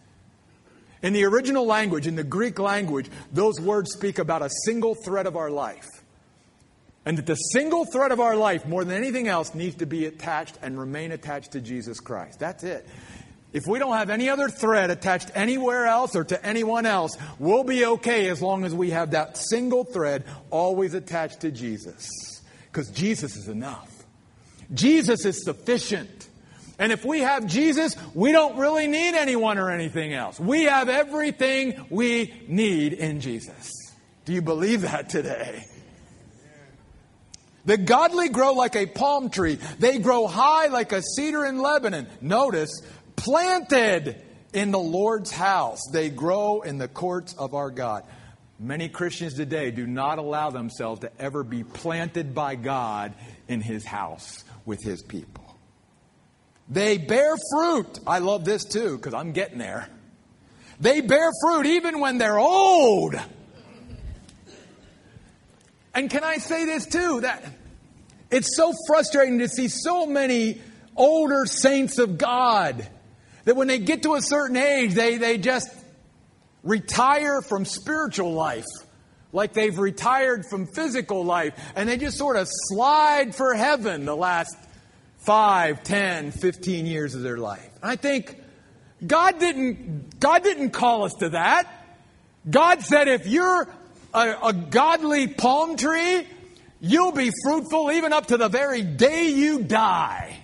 In 1.05 1.13
the 1.13 1.23
original 1.25 1.67
language, 1.67 2.07
in 2.07 2.15
the 2.15 2.23
Greek 2.23 2.57
language, 2.57 3.11
those 3.31 3.61
words 3.61 3.91
speak 3.93 4.17
about 4.17 4.41
a 4.41 4.49
single 4.65 4.95
thread 4.95 5.27
of 5.27 5.37
our 5.37 5.51
life. 5.51 5.87
And 7.05 7.19
that 7.19 7.27
the 7.27 7.35
single 7.35 7.85
thread 7.85 8.11
of 8.11 8.19
our 8.19 8.35
life, 8.35 8.65
more 8.65 8.83
than 8.83 8.97
anything 8.97 9.27
else, 9.27 9.53
needs 9.53 9.75
to 9.75 9.85
be 9.85 10.07
attached 10.07 10.57
and 10.63 10.79
remain 10.79 11.11
attached 11.11 11.51
to 11.51 11.61
Jesus 11.61 11.99
Christ. 11.99 12.39
That's 12.39 12.63
it. 12.63 12.87
If 13.53 13.67
we 13.67 13.77
don't 13.77 13.95
have 13.95 14.09
any 14.09 14.29
other 14.29 14.49
thread 14.49 14.89
attached 14.89 15.29
anywhere 15.35 15.85
else 15.85 16.15
or 16.15 16.23
to 16.23 16.43
anyone 16.43 16.87
else, 16.87 17.15
we'll 17.37 17.63
be 17.63 17.85
okay 17.85 18.27
as 18.29 18.41
long 18.41 18.65
as 18.65 18.73
we 18.73 18.89
have 18.89 19.11
that 19.11 19.37
single 19.37 19.83
thread 19.83 20.23
always 20.49 20.95
attached 20.95 21.41
to 21.41 21.51
Jesus. 21.51 22.09
Because 22.71 22.89
Jesus 22.89 23.35
is 23.35 23.47
enough. 23.47 23.91
Jesus 24.73 25.23
is 25.23 25.45
sufficient. 25.45 26.14
And 26.77 26.91
if 26.91 27.05
we 27.05 27.21
have 27.21 27.45
Jesus, 27.47 27.95
we 28.13 28.31
don't 28.31 28.57
really 28.57 28.87
need 28.87 29.15
anyone 29.15 29.57
or 29.57 29.69
anything 29.69 30.13
else. 30.13 30.39
We 30.39 30.63
have 30.63 30.89
everything 30.89 31.85
we 31.89 32.33
need 32.47 32.93
in 32.93 33.21
Jesus. 33.21 33.71
Do 34.25 34.33
you 34.33 34.41
believe 34.41 34.81
that 34.81 35.09
today? 35.09 35.65
The 37.65 37.77
godly 37.77 38.29
grow 38.29 38.53
like 38.53 38.75
a 38.75 38.85
palm 38.85 39.29
tree. 39.29 39.57
They 39.79 39.97
grow 39.99 40.27
high 40.27 40.67
like 40.67 40.91
a 40.91 41.01
cedar 41.01 41.45
in 41.45 41.59
Lebanon. 41.59 42.07
Notice, 42.21 42.81
planted 43.15 44.21
in 44.53 44.71
the 44.71 44.79
Lord's 44.79 45.31
house. 45.31 45.79
They 45.91 46.09
grow 46.09 46.61
in 46.61 46.77
the 46.77 46.87
courts 46.87 47.33
of 47.33 47.53
our 47.53 47.71
God. 47.71 48.03
Many 48.59 48.87
Christians 48.87 49.33
today 49.33 49.71
do 49.71 49.85
not 49.85 50.17
allow 50.17 50.49
themselves 50.49 51.01
to 51.01 51.11
ever 51.19 51.43
be 51.43 51.63
planted 51.63 52.33
by 52.33 52.55
God 52.55 53.13
in 53.47 53.61
His 53.61 53.83
house 53.83 54.43
with 54.65 54.81
His 54.81 55.01
people. 55.01 55.44
They 56.69 56.97
bear 56.97 57.35
fruit. 57.51 57.99
I 58.07 58.19
love 58.19 58.43
this 58.43 58.65
too 58.65 58.97
because 58.97 59.13
I'm 59.13 59.31
getting 59.31 59.59
there. 59.59 59.87
They 60.79 61.01
bear 61.01 61.29
fruit 61.41 61.65
even 61.67 61.99
when 61.99 62.17
they're 62.17 62.39
old. 62.39 63.15
And 65.93 66.09
can 66.09 66.23
I 66.23 66.37
say 66.37 66.65
this 66.65 66.85
too? 66.87 67.21
That 67.21 67.43
it's 68.31 68.55
so 68.55 68.73
frustrating 68.87 69.39
to 69.39 69.47
see 69.47 69.67
so 69.67 70.05
many 70.05 70.61
older 70.95 71.45
saints 71.45 71.99
of 71.99 72.17
God 72.17 72.85
that 73.45 73.55
when 73.55 73.67
they 73.67 73.79
get 73.79 74.03
to 74.03 74.15
a 74.15 74.21
certain 74.21 74.57
age, 74.57 74.93
they, 74.93 75.17
they 75.17 75.37
just 75.37 75.69
retire 76.63 77.41
from 77.41 77.63
spiritual 77.63 78.33
life 78.33 78.65
like 79.31 79.53
they've 79.53 79.77
retired 79.77 80.45
from 80.49 80.65
physical 80.65 81.23
life 81.23 81.53
and 81.75 81.87
they 81.87 81.97
just 81.97 82.17
sort 82.17 82.37
of 82.37 82.47
slide 82.49 83.35
for 83.35 83.53
heaven 83.53 84.05
the 84.05 84.15
last 84.15 84.55
5, 85.25 85.83
10, 85.83 86.31
15 86.31 86.85
years 86.85 87.15
of 87.15 87.21
their 87.21 87.37
life. 87.37 87.69
And 87.81 87.91
I 87.91 87.95
think 87.95 88.39
God 89.05 89.39
didn't, 89.39 90.19
God 90.19 90.43
didn't 90.43 90.71
call 90.71 91.03
us 91.03 91.13
to 91.19 91.29
that. 91.29 91.67
God 92.49 92.81
said 92.81 93.07
if 93.07 93.27
you're 93.27 93.67
a, 94.13 94.35
a 94.43 94.53
godly 94.53 95.27
palm 95.27 95.77
tree, 95.77 96.27
you'll 96.79 97.11
be 97.11 97.31
fruitful 97.43 97.91
even 97.91 98.13
up 98.13 98.27
to 98.27 98.37
the 98.37 98.49
very 98.49 98.83
day 98.83 99.29
you 99.29 99.63
die. 99.63 100.37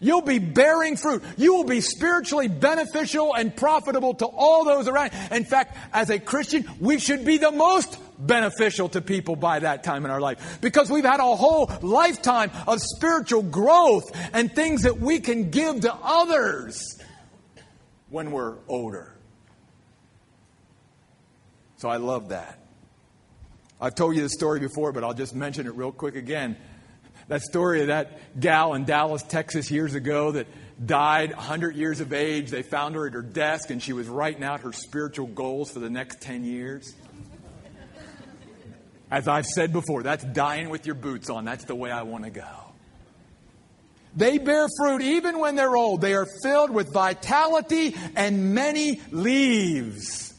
You'll 0.00 0.22
be 0.22 0.38
bearing 0.38 0.96
fruit. 0.96 1.24
You 1.36 1.54
will 1.54 1.64
be 1.64 1.80
spiritually 1.80 2.46
beneficial 2.46 3.34
and 3.34 3.54
profitable 3.54 4.14
to 4.14 4.26
all 4.26 4.64
those 4.64 4.86
around. 4.86 5.10
In 5.32 5.44
fact, 5.44 5.76
as 5.92 6.10
a 6.10 6.20
Christian, 6.20 6.64
we 6.78 7.00
should 7.00 7.24
be 7.24 7.38
the 7.38 7.50
most 7.50 7.98
beneficial 8.18 8.88
to 8.90 9.00
people 9.00 9.36
by 9.36 9.60
that 9.60 9.84
time 9.84 10.04
in 10.04 10.10
our 10.10 10.20
life 10.20 10.58
because 10.60 10.90
we've 10.90 11.04
had 11.04 11.20
a 11.20 11.36
whole 11.36 11.70
lifetime 11.82 12.50
of 12.66 12.80
spiritual 12.80 13.42
growth 13.42 14.10
and 14.32 14.54
things 14.54 14.82
that 14.82 14.98
we 14.98 15.20
can 15.20 15.50
give 15.50 15.80
to 15.80 15.94
others 15.94 16.98
when 18.10 18.30
we're 18.30 18.56
older. 18.68 19.14
So 21.76 21.88
I 21.88 21.98
love 21.98 22.30
that. 22.30 22.58
I've 23.80 23.94
told 23.94 24.16
you 24.16 24.22
the 24.22 24.28
story 24.28 24.58
before, 24.58 24.90
but 24.90 25.04
I'll 25.04 25.14
just 25.14 25.34
mention 25.34 25.66
it 25.66 25.74
real 25.74 25.92
quick 25.92 26.16
again. 26.16 26.56
That 27.28 27.42
story 27.42 27.82
of 27.82 27.88
that 27.88 28.40
gal 28.40 28.74
in 28.74 28.84
Dallas, 28.84 29.22
Texas, 29.22 29.70
years 29.70 29.94
ago 29.94 30.32
that 30.32 30.48
died 30.84 31.30
100 31.30 31.76
years 31.76 32.00
of 32.00 32.12
age. 32.12 32.50
They 32.50 32.62
found 32.62 32.94
her 32.94 33.06
at 33.06 33.12
her 33.12 33.22
desk 33.22 33.70
and 33.70 33.82
she 33.82 33.92
was 33.92 34.08
writing 34.08 34.42
out 34.42 34.60
her 34.60 34.72
spiritual 34.72 35.26
goals 35.26 35.70
for 35.70 35.78
the 35.78 35.90
next 35.90 36.20
10 36.20 36.44
years. 36.44 36.94
As 39.10 39.26
I've 39.26 39.46
said 39.46 39.72
before, 39.72 40.02
that's 40.02 40.24
dying 40.24 40.68
with 40.68 40.84
your 40.86 40.94
boots 40.94 41.30
on. 41.30 41.44
That's 41.44 41.64
the 41.64 41.74
way 41.74 41.90
I 41.90 42.02
want 42.02 42.24
to 42.24 42.30
go. 42.30 42.68
They 44.16 44.38
bear 44.38 44.66
fruit 44.76 45.00
even 45.00 45.38
when 45.38 45.54
they're 45.54 45.76
old. 45.76 46.00
They 46.00 46.14
are 46.14 46.26
filled 46.42 46.70
with 46.70 46.92
vitality 46.92 47.94
and 48.16 48.54
many 48.54 49.00
leaves. 49.10 50.34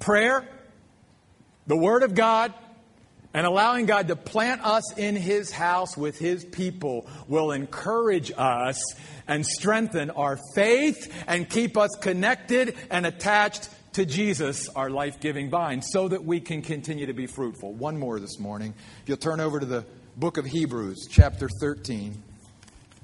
Prayer, 0.00 0.46
the 1.66 1.76
Word 1.76 2.02
of 2.02 2.14
God, 2.14 2.52
and 3.32 3.46
allowing 3.46 3.86
God 3.86 4.08
to 4.08 4.16
plant 4.16 4.64
us 4.64 4.96
in 4.96 5.16
His 5.16 5.50
house 5.50 5.96
with 5.96 6.18
His 6.18 6.44
people 6.44 7.06
will 7.26 7.50
encourage 7.50 8.30
us 8.36 8.80
and 9.26 9.44
strengthen 9.44 10.10
our 10.10 10.38
faith 10.54 11.12
and 11.26 11.48
keep 11.48 11.76
us 11.76 11.90
connected 12.00 12.76
and 12.90 13.06
attached 13.06 13.68
to 13.94 14.04
Jesus, 14.04 14.68
our 14.70 14.90
life 14.90 15.20
giving 15.20 15.50
vine, 15.50 15.80
so 15.80 16.08
that 16.08 16.24
we 16.24 16.40
can 16.40 16.62
continue 16.62 17.06
to 17.06 17.12
be 17.12 17.26
fruitful. 17.26 17.72
One 17.72 17.96
more 17.96 18.18
this 18.18 18.40
morning. 18.40 18.74
If 19.02 19.08
you'll 19.08 19.18
turn 19.18 19.40
over 19.40 19.60
to 19.60 19.66
the 19.66 19.84
book 20.16 20.36
of 20.36 20.44
Hebrews, 20.44 21.06
chapter 21.10 21.48
13. 21.60 22.22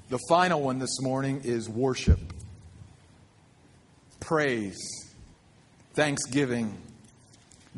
The 0.09 0.19
final 0.27 0.61
one 0.61 0.79
this 0.79 0.99
morning 1.01 1.41
is 1.45 1.69
worship, 1.69 2.19
praise, 4.19 4.77
thanksgiving, 5.93 6.77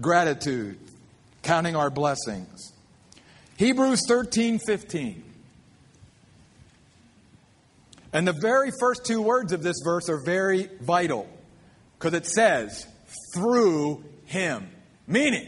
gratitude, 0.01 0.79
counting 1.43 1.75
our 1.75 1.91
blessings. 1.91 2.73
Hebrews 3.57 4.01
13 4.07 4.57
15. 4.57 5.23
And 8.13 8.27
the 8.27 8.33
very 8.33 8.71
first 8.79 9.05
two 9.05 9.21
words 9.21 9.53
of 9.53 9.61
this 9.61 9.77
verse 9.83 10.09
are 10.09 10.23
very 10.23 10.69
vital 10.81 11.27
because 11.99 12.15
it 12.15 12.25
says, 12.25 12.87
through 13.33 14.03
Him. 14.25 14.69
Meaning, 15.07 15.47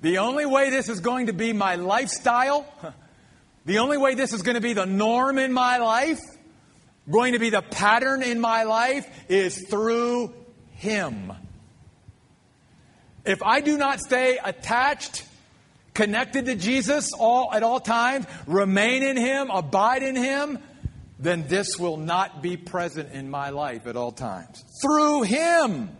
the 0.00 0.18
only 0.18 0.46
way 0.46 0.70
this 0.70 0.88
is 0.88 1.00
going 1.00 1.26
to 1.26 1.32
be 1.32 1.52
my 1.52 1.76
lifestyle, 1.76 2.66
the 3.64 3.78
only 3.78 3.98
way 3.98 4.14
this 4.14 4.32
is 4.32 4.42
going 4.42 4.56
to 4.56 4.60
be 4.60 4.72
the 4.72 4.86
norm 4.86 5.38
in 5.38 5.52
my 5.52 5.78
life, 5.78 6.20
going 7.10 7.32
to 7.32 7.38
be 7.38 7.50
the 7.50 7.62
pattern 7.62 8.22
in 8.22 8.40
my 8.40 8.64
life, 8.64 9.08
is 9.28 9.66
through 9.68 10.34
Him. 10.72 11.32
If 13.24 13.42
I 13.42 13.60
do 13.60 13.78
not 13.78 14.00
stay 14.00 14.38
attached, 14.42 15.24
connected 15.94 16.46
to 16.46 16.54
Jesus 16.54 17.12
all, 17.18 17.52
at 17.52 17.62
all 17.62 17.80
times, 17.80 18.26
remain 18.46 19.02
in 19.02 19.16
Him, 19.16 19.50
abide 19.50 20.02
in 20.02 20.16
Him, 20.16 20.58
then 21.18 21.46
this 21.48 21.78
will 21.78 21.96
not 21.96 22.42
be 22.42 22.56
present 22.56 23.12
in 23.12 23.30
my 23.30 23.50
life 23.50 23.86
at 23.86 23.96
all 23.96 24.12
times. 24.12 24.62
Through 24.82 25.22
Him 25.22 25.96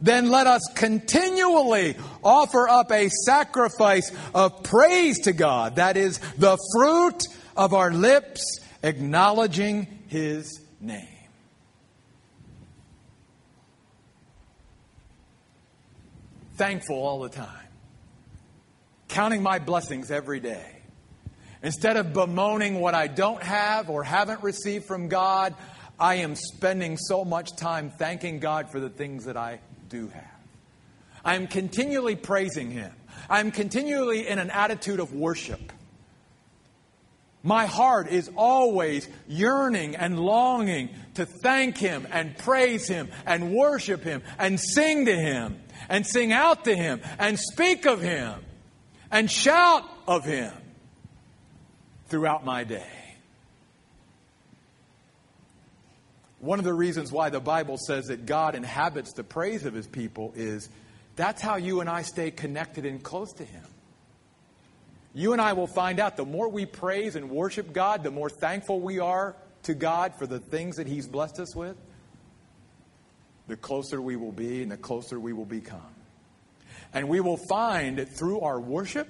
then 0.00 0.30
let 0.30 0.46
us 0.46 0.62
continually 0.74 1.96
offer 2.22 2.68
up 2.68 2.92
a 2.92 3.08
sacrifice 3.08 4.12
of 4.34 4.62
praise 4.62 5.20
to 5.20 5.32
God. 5.32 5.76
That 5.76 5.96
is 5.96 6.18
the 6.36 6.58
fruit 6.74 7.22
of 7.56 7.74
our 7.74 7.92
lips, 7.92 8.60
acknowledging 8.82 9.86
His 10.08 10.60
name. 10.80 11.18
thankful 16.58 16.96
all 16.96 17.20
the 17.20 17.28
time, 17.28 17.68
counting 19.06 19.42
my 19.42 19.60
blessings 19.60 20.10
every 20.10 20.40
day. 20.40 20.82
Instead 21.62 21.96
of 21.96 22.12
bemoaning 22.12 22.80
what 22.80 22.94
I 22.94 23.06
don't 23.06 23.42
have 23.42 23.88
or 23.88 24.02
haven't 24.02 24.42
received 24.42 24.84
from 24.84 25.08
God, 25.08 25.54
I 25.98 26.16
am 26.16 26.34
spending 26.34 26.96
so 26.96 27.24
much 27.24 27.54
time 27.56 27.90
thanking 27.90 28.40
God 28.40 28.70
for 28.70 28.80
the 28.80 28.90
things 28.90 29.24
that 29.24 29.36
I 29.36 29.60
do 29.88 30.08
have. 30.08 30.24
I 31.24 31.34
am 31.34 31.46
continually 31.46 32.16
praising 32.16 32.70
Him. 32.70 32.92
I 33.28 33.40
am 33.40 33.50
continually 33.50 34.26
in 34.26 34.38
an 34.38 34.50
attitude 34.50 35.00
of 35.00 35.12
worship. 35.12 35.72
My 37.42 37.66
heart 37.66 38.08
is 38.08 38.30
always 38.36 39.08
yearning 39.26 39.96
and 39.96 40.18
longing 40.18 40.90
to 41.14 41.24
thank 41.24 41.78
Him 41.78 42.06
and 42.10 42.36
praise 42.36 42.88
Him 42.88 43.08
and 43.26 43.52
worship 43.52 44.02
Him 44.02 44.22
and 44.38 44.58
sing 44.60 45.06
to 45.06 45.14
Him 45.14 45.60
and 45.88 46.06
sing 46.06 46.32
out 46.32 46.64
to 46.64 46.74
Him 46.74 47.00
and 47.18 47.38
speak 47.38 47.86
of 47.86 48.00
Him 48.00 48.34
and 49.10 49.30
shout 49.30 49.84
of 50.06 50.24
Him 50.24 50.52
throughout 52.08 52.44
my 52.44 52.64
day. 52.64 52.97
One 56.40 56.58
of 56.58 56.64
the 56.64 56.74
reasons 56.74 57.10
why 57.10 57.30
the 57.30 57.40
Bible 57.40 57.76
says 57.78 58.06
that 58.06 58.26
God 58.26 58.54
inhabits 58.54 59.12
the 59.12 59.24
praise 59.24 59.64
of 59.64 59.74
His 59.74 59.86
people 59.86 60.32
is 60.36 60.68
that's 61.16 61.42
how 61.42 61.56
you 61.56 61.80
and 61.80 61.90
I 61.90 62.02
stay 62.02 62.30
connected 62.30 62.86
and 62.86 63.02
close 63.02 63.32
to 63.34 63.44
Him. 63.44 63.64
You 65.14 65.32
and 65.32 65.42
I 65.42 65.54
will 65.54 65.66
find 65.66 65.98
out 65.98 66.16
the 66.16 66.24
more 66.24 66.48
we 66.48 66.64
praise 66.64 67.16
and 67.16 67.28
worship 67.30 67.72
God, 67.72 68.04
the 68.04 68.12
more 68.12 68.30
thankful 68.30 68.80
we 68.80 69.00
are 69.00 69.34
to 69.64 69.74
God 69.74 70.14
for 70.16 70.28
the 70.28 70.38
things 70.38 70.76
that 70.76 70.86
He's 70.86 71.08
blessed 71.08 71.40
us 71.40 71.56
with, 71.56 71.76
the 73.48 73.56
closer 73.56 74.00
we 74.00 74.14
will 74.14 74.30
be 74.30 74.62
and 74.62 74.70
the 74.70 74.76
closer 74.76 75.18
we 75.18 75.32
will 75.32 75.44
become. 75.44 75.80
And 76.94 77.08
we 77.08 77.18
will 77.18 77.40
find 77.48 77.98
that 77.98 78.16
through 78.16 78.40
our 78.40 78.60
worship, 78.60 79.08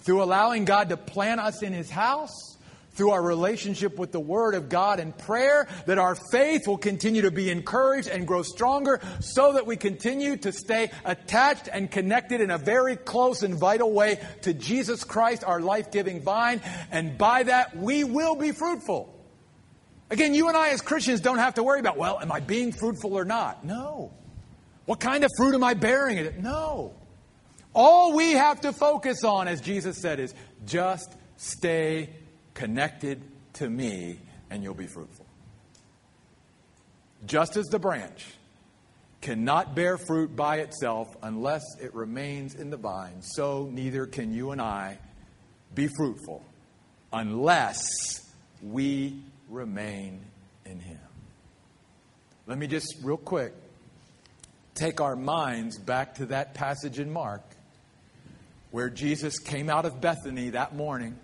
through 0.00 0.22
allowing 0.22 0.66
God 0.66 0.90
to 0.90 0.98
plant 0.98 1.40
us 1.40 1.62
in 1.62 1.72
His 1.72 1.88
house, 1.88 2.53
through 2.94 3.10
our 3.10 3.22
relationship 3.22 3.98
with 3.98 4.12
the 4.12 4.20
Word 4.20 4.54
of 4.54 4.68
God 4.68 5.00
and 5.00 5.16
prayer, 5.16 5.68
that 5.86 5.98
our 5.98 6.14
faith 6.14 6.66
will 6.66 6.78
continue 6.78 7.22
to 7.22 7.30
be 7.30 7.50
encouraged 7.50 8.08
and 8.08 8.26
grow 8.26 8.42
stronger 8.42 9.00
so 9.20 9.52
that 9.52 9.66
we 9.66 9.76
continue 9.76 10.36
to 10.38 10.52
stay 10.52 10.90
attached 11.04 11.68
and 11.72 11.90
connected 11.90 12.40
in 12.40 12.50
a 12.50 12.58
very 12.58 12.96
close 12.96 13.42
and 13.42 13.54
vital 13.54 13.92
way 13.92 14.20
to 14.42 14.54
Jesus 14.54 15.04
Christ, 15.04 15.44
our 15.44 15.60
life 15.60 15.90
giving 15.90 16.22
vine. 16.22 16.60
And 16.90 17.18
by 17.18 17.44
that, 17.44 17.76
we 17.76 18.04
will 18.04 18.36
be 18.36 18.52
fruitful. 18.52 19.10
Again, 20.10 20.34
you 20.34 20.48
and 20.48 20.56
I 20.56 20.68
as 20.68 20.80
Christians 20.80 21.20
don't 21.20 21.38
have 21.38 21.54
to 21.54 21.62
worry 21.62 21.80
about, 21.80 21.96
well, 21.96 22.20
am 22.20 22.30
I 22.30 22.40
being 22.40 22.72
fruitful 22.72 23.14
or 23.14 23.24
not? 23.24 23.64
No. 23.64 24.12
What 24.84 25.00
kind 25.00 25.24
of 25.24 25.30
fruit 25.36 25.54
am 25.54 25.64
I 25.64 25.74
bearing? 25.74 26.42
No. 26.42 26.94
All 27.74 28.14
we 28.14 28.32
have 28.32 28.60
to 28.60 28.72
focus 28.72 29.24
on, 29.24 29.48
as 29.48 29.60
Jesus 29.60 30.00
said, 30.00 30.20
is 30.20 30.34
just 30.64 31.12
stay 31.36 32.10
connected 32.54 33.22
to 33.54 33.68
me, 33.68 34.18
and 34.50 34.62
you'll 34.62 34.74
be 34.74 34.86
fruitful. 34.86 35.26
Just 37.26 37.56
as 37.56 37.66
the 37.66 37.78
branch 37.78 38.26
cannot 39.20 39.74
bear 39.74 39.96
fruit 39.96 40.36
by 40.36 40.58
itself 40.58 41.08
unless 41.22 41.62
it 41.80 41.94
remains 41.94 42.54
in 42.54 42.70
the 42.70 42.76
vine, 42.76 43.22
so 43.22 43.68
neither 43.72 44.06
can 44.06 44.32
you 44.32 44.50
and 44.50 44.60
I 44.60 44.98
be 45.74 45.88
fruitful 45.88 46.44
unless 47.12 47.88
we 48.62 49.22
remain 49.48 50.20
in 50.66 50.80
Him. 50.80 50.98
Let 52.46 52.58
me 52.58 52.66
just, 52.66 52.96
real 53.02 53.16
quick, 53.16 53.54
take 54.74 55.00
our 55.00 55.16
minds 55.16 55.78
back 55.78 56.16
to 56.16 56.26
that 56.26 56.54
passage 56.54 56.98
in 56.98 57.10
Mark 57.10 57.42
where 58.70 58.90
Jesus 58.90 59.38
came 59.38 59.70
out 59.70 59.86
of 59.86 60.00
Bethany 60.00 60.50
that 60.50 60.74
morning 60.74 61.16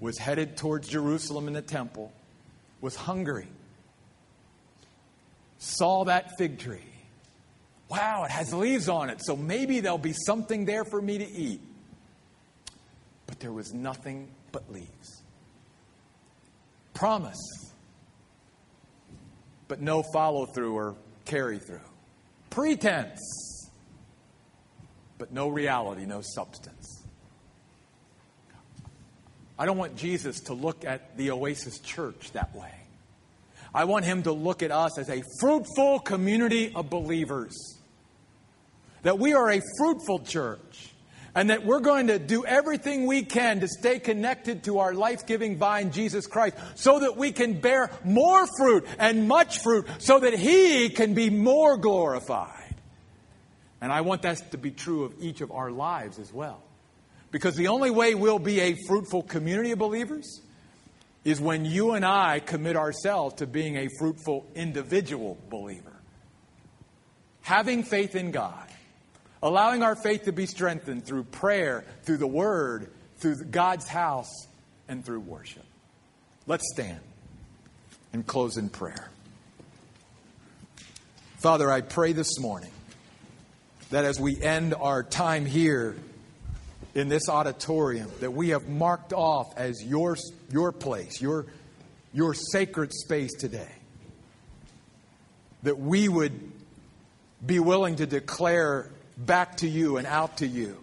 was 0.00 0.18
headed 0.18 0.56
towards 0.56 0.88
Jerusalem 0.88 1.46
and 1.46 1.56
the 1.56 1.62
temple, 1.62 2.12
was 2.80 2.94
hungry, 2.94 3.48
saw 5.58 6.04
that 6.04 6.36
fig 6.38 6.58
tree. 6.58 6.80
Wow, 7.88 8.24
it 8.24 8.30
has 8.30 8.52
leaves 8.52 8.88
on 8.88 9.10
it, 9.10 9.24
so 9.24 9.36
maybe 9.36 9.80
there'll 9.80 9.98
be 9.98 10.12
something 10.12 10.64
there 10.64 10.84
for 10.84 11.00
me 11.00 11.18
to 11.18 11.28
eat. 11.28 11.60
But 13.26 13.40
there 13.40 13.52
was 13.52 13.72
nothing 13.72 14.28
but 14.52 14.70
leaves. 14.70 15.22
Promise, 16.94 17.72
but 19.68 19.80
no 19.80 20.02
follow 20.12 20.46
through 20.46 20.74
or 20.74 20.96
carry 21.24 21.58
through. 21.58 21.80
Pretense, 22.50 23.70
but 25.16 25.32
no 25.32 25.48
reality, 25.48 26.06
no 26.06 26.20
substance. 26.22 26.97
I 29.58 29.66
don't 29.66 29.78
want 29.78 29.96
Jesus 29.96 30.40
to 30.42 30.54
look 30.54 30.84
at 30.84 31.16
the 31.16 31.32
Oasis 31.32 31.80
Church 31.80 32.30
that 32.32 32.54
way. 32.54 32.72
I 33.74 33.84
want 33.84 34.04
him 34.04 34.22
to 34.22 34.32
look 34.32 34.62
at 34.62 34.70
us 34.70 34.98
as 34.98 35.10
a 35.10 35.22
fruitful 35.40 36.00
community 36.00 36.72
of 36.74 36.88
believers. 36.88 37.56
That 39.02 39.18
we 39.18 39.34
are 39.34 39.50
a 39.50 39.60
fruitful 39.78 40.20
church. 40.20 40.90
And 41.34 41.50
that 41.50 41.64
we're 41.64 41.80
going 41.80 42.06
to 42.08 42.18
do 42.18 42.44
everything 42.44 43.06
we 43.06 43.22
can 43.22 43.60
to 43.60 43.68
stay 43.68 43.98
connected 43.98 44.64
to 44.64 44.78
our 44.78 44.94
life 44.94 45.26
giving 45.26 45.58
vine, 45.58 45.92
Jesus 45.92 46.26
Christ, 46.26 46.56
so 46.74 47.00
that 47.00 47.16
we 47.16 47.32
can 47.32 47.60
bear 47.60 47.90
more 48.04 48.46
fruit 48.58 48.86
and 48.98 49.28
much 49.28 49.58
fruit, 49.62 49.86
so 49.98 50.18
that 50.18 50.34
He 50.34 50.88
can 50.88 51.14
be 51.14 51.30
more 51.30 51.76
glorified. 51.76 52.74
And 53.80 53.92
I 53.92 54.00
want 54.00 54.22
that 54.22 54.50
to 54.52 54.58
be 54.58 54.70
true 54.70 55.04
of 55.04 55.14
each 55.20 55.40
of 55.40 55.52
our 55.52 55.70
lives 55.70 56.18
as 56.18 56.32
well. 56.32 56.62
Because 57.30 57.56
the 57.56 57.68
only 57.68 57.90
way 57.90 58.14
we'll 58.14 58.38
be 58.38 58.60
a 58.60 58.76
fruitful 58.86 59.22
community 59.22 59.72
of 59.72 59.78
believers 59.78 60.40
is 61.24 61.40
when 61.40 61.64
you 61.64 61.92
and 61.92 62.04
I 62.04 62.40
commit 62.40 62.76
ourselves 62.76 63.36
to 63.36 63.46
being 63.46 63.76
a 63.76 63.88
fruitful 63.98 64.46
individual 64.54 65.36
believer. 65.50 65.92
Having 67.42 67.82
faith 67.84 68.14
in 68.14 68.30
God, 68.30 68.66
allowing 69.42 69.82
our 69.82 69.96
faith 69.96 70.24
to 70.24 70.32
be 70.32 70.46
strengthened 70.46 71.04
through 71.04 71.24
prayer, 71.24 71.84
through 72.04 72.18
the 72.18 72.26
Word, 72.26 72.90
through 73.18 73.44
God's 73.44 73.86
house, 73.86 74.46
and 74.88 75.04
through 75.04 75.20
worship. 75.20 75.64
Let's 76.46 76.64
stand 76.72 77.00
and 78.12 78.26
close 78.26 78.56
in 78.56 78.70
prayer. 78.70 79.10
Father, 81.38 81.70
I 81.70 81.82
pray 81.82 82.12
this 82.12 82.38
morning 82.40 82.70
that 83.90 84.04
as 84.04 84.18
we 84.18 84.40
end 84.40 84.74
our 84.74 85.02
time 85.02 85.44
here 85.44 85.96
in 86.98 87.08
this 87.08 87.28
auditorium 87.28 88.10
that 88.20 88.32
we 88.32 88.48
have 88.48 88.68
marked 88.68 89.12
off 89.12 89.56
as 89.56 89.82
your, 89.84 90.16
your 90.50 90.72
place, 90.72 91.20
your, 91.20 91.46
your 92.12 92.34
sacred 92.34 92.92
space 92.92 93.32
today. 93.34 93.70
That 95.62 95.78
we 95.78 96.08
would 96.08 96.52
be 97.44 97.60
willing 97.60 97.96
to 97.96 98.06
declare 98.06 98.90
back 99.16 99.58
to 99.58 99.68
you 99.68 99.96
and 99.96 100.06
out 100.06 100.38
to 100.38 100.46
you 100.46 100.76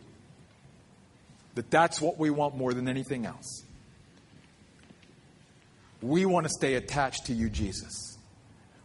that 1.56 1.70
that's 1.70 2.00
what 2.00 2.18
we 2.18 2.30
want 2.30 2.56
more 2.56 2.74
than 2.74 2.88
anything 2.88 3.26
else. 3.26 3.64
We 6.02 6.26
want 6.26 6.46
to 6.46 6.50
stay 6.50 6.76
attached 6.76 7.26
to 7.26 7.34
you, 7.34 7.50
Jesus. 7.50 8.18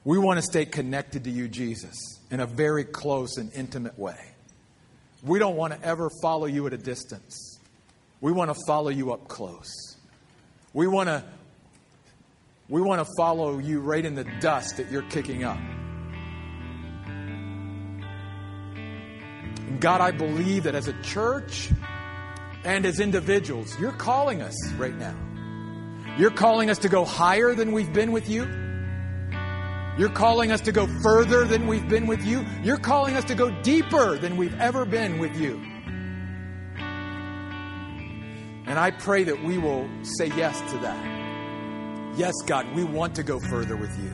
We 0.05 0.19
want 0.19 0.39
to 0.39 0.43
stay 0.43 0.65
connected 0.65 1.25
to 1.25 1.31
you, 1.31 1.47
Jesus, 1.47 1.95
in 2.31 2.41
a 2.41 2.47
very 2.47 2.85
close 2.85 3.37
and 3.37 3.53
intimate 3.53 3.99
way. 3.99 4.30
We 5.23 5.39
don't 5.39 5.57
want 5.57 5.75
to 5.75 5.83
ever 5.87 6.11
follow 6.23 6.47
you 6.47 6.67
at 6.67 6.73
a 6.73 6.79
distance. 6.79 7.59
We 8.21 8.33
want 8.33 8.55
to 8.55 8.61
follow 8.67 8.91
you 8.91 9.13
up 9.13 9.29
close. 9.29 9.97
We 10.73 10.87
want 10.87 11.09
to 11.09 11.25
we 12.69 12.81
want 12.81 13.05
to 13.05 13.13
follow 13.17 13.59
you 13.59 13.81
right 13.81 14.05
in 14.05 14.15
the 14.15 14.25
dust 14.41 14.77
that 14.77 14.93
you're 14.93 15.03
kicking 15.03 15.43
up. 15.43 15.59
And 19.67 19.81
God, 19.81 20.01
I 20.01 20.13
believe 20.13 20.63
that 20.65 20.77
as 20.77 20.87
a 20.87 20.93
church 21.03 21.71
and 22.65 22.87
as 22.87 23.01
individuals, 23.01 23.77
you're 23.81 23.91
calling 23.91 24.41
us 24.41 24.55
right 24.75 24.95
now. 24.95 25.17
You're 26.17 26.31
calling 26.31 26.71
us 26.71 26.79
to 26.79 26.89
go 26.89 27.05
higher 27.05 27.55
than 27.55 27.73
we've 27.73 27.93
been 27.93 28.13
with 28.13 28.29
you. 28.29 28.60
You're 30.01 30.09
calling 30.09 30.51
us 30.51 30.63
to 30.63 30.73
go 30.73 30.87
further 31.03 31.45
than 31.45 31.67
we've 31.67 31.87
been 31.87 32.07
with 32.07 32.25
you. 32.25 32.47
You're 32.63 32.79
calling 32.79 33.17
us 33.17 33.25
to 33.25 33.35
go 33.35 33.51
deeper 33.61 34.17
than 34.17 34.39
we've 34.39 34.59
ever 34.59 34.87
been 34.87 35.19
with 35.19 35.39
you. 35.39 35.63
And 38.67 38.79
I 38.79 38.93
pray 38.93 39.25
that 39.25 39.45
we 39.45 39.59
will 39.59 39.87
say 40.03 40.29
yes 40.29 40.59
to 40.73 40.79
that. 40.79 42.17
Yes, 42.17 42.33
God, 42.47 42.75
we 42.75 42.83
want 42.83 43.15
to 43.17 43.23
go 43.23 43.39
further 43.41 43.77
with 43.77 43.95
you. 43.99 44.11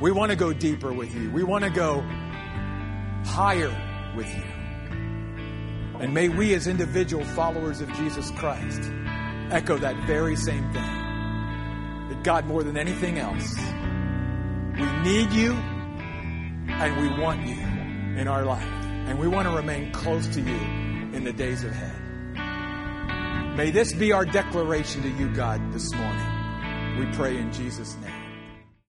We 0.00 0.10
want 0.10 0.30
to 0.30 0.36
go 0.36 0.52
deeper 0.52 0.92
with 0.92 1.14
you. 1.14 1.30
We 1.30 1.44
want 1.44 1.62
to 1.62 1.70
go 1.70 2.00
higher 3.24 3.70
with 4.16 4.26
you. 4.26 4.42
And 6.00 6.12
may 6.12 6.28
we, 6.28 6.52
as 6.54 6.66
individual 6.66 7.24
followers 7.24 7.80
of 7.80 7.92
Jesus 7.94 8.32
Christ, 8.32 8.90
echo 9.52 9.78
that 9.78 10.04
very 10.04 10.34
same 10.34 10.64
thing. 10.72 12.08
That 12.08 12.24
God, 12.24 12.44
more 12.46 12.64
than 12.64 12.76
anything 12.76 13.18
else, 13.18 13.54
we 14.80 14.90
need 15.02 15.32
you 15.32 15.52
and 16.68 16.96
we 17.00 17.20
want 17.20 17.46
you 17.46 17.58
in 18.18 18.28
our 18.28 18.44
life. 18.44 18.62
And 19.08 19.18
we 19.18 19.26
want 19.26 19.48
to 19.48 19.54
remain 19.54 19.90
close 19.92 20.26
to 20.28 20.40
you 20.40 20.56
in 21.14 21.24
the 21.24 21.32
days 21.32 21.64
ahead. 21.64 21.96
May 23.56 23.70
this 23.70 23.92
be 23.92 24.12
our 24.12 24.24
declaration 24.24 25.02
to 25.02 25.08
you, 25.08 25.28
God, 25.34 25.72
this 25.72 25.92
morning. 25.92 26.98
We 26.98 27.06
pray 27.16 27.38
in 27.38 27.52
Jesus' 27.52 27.96
name. 28.02 28.17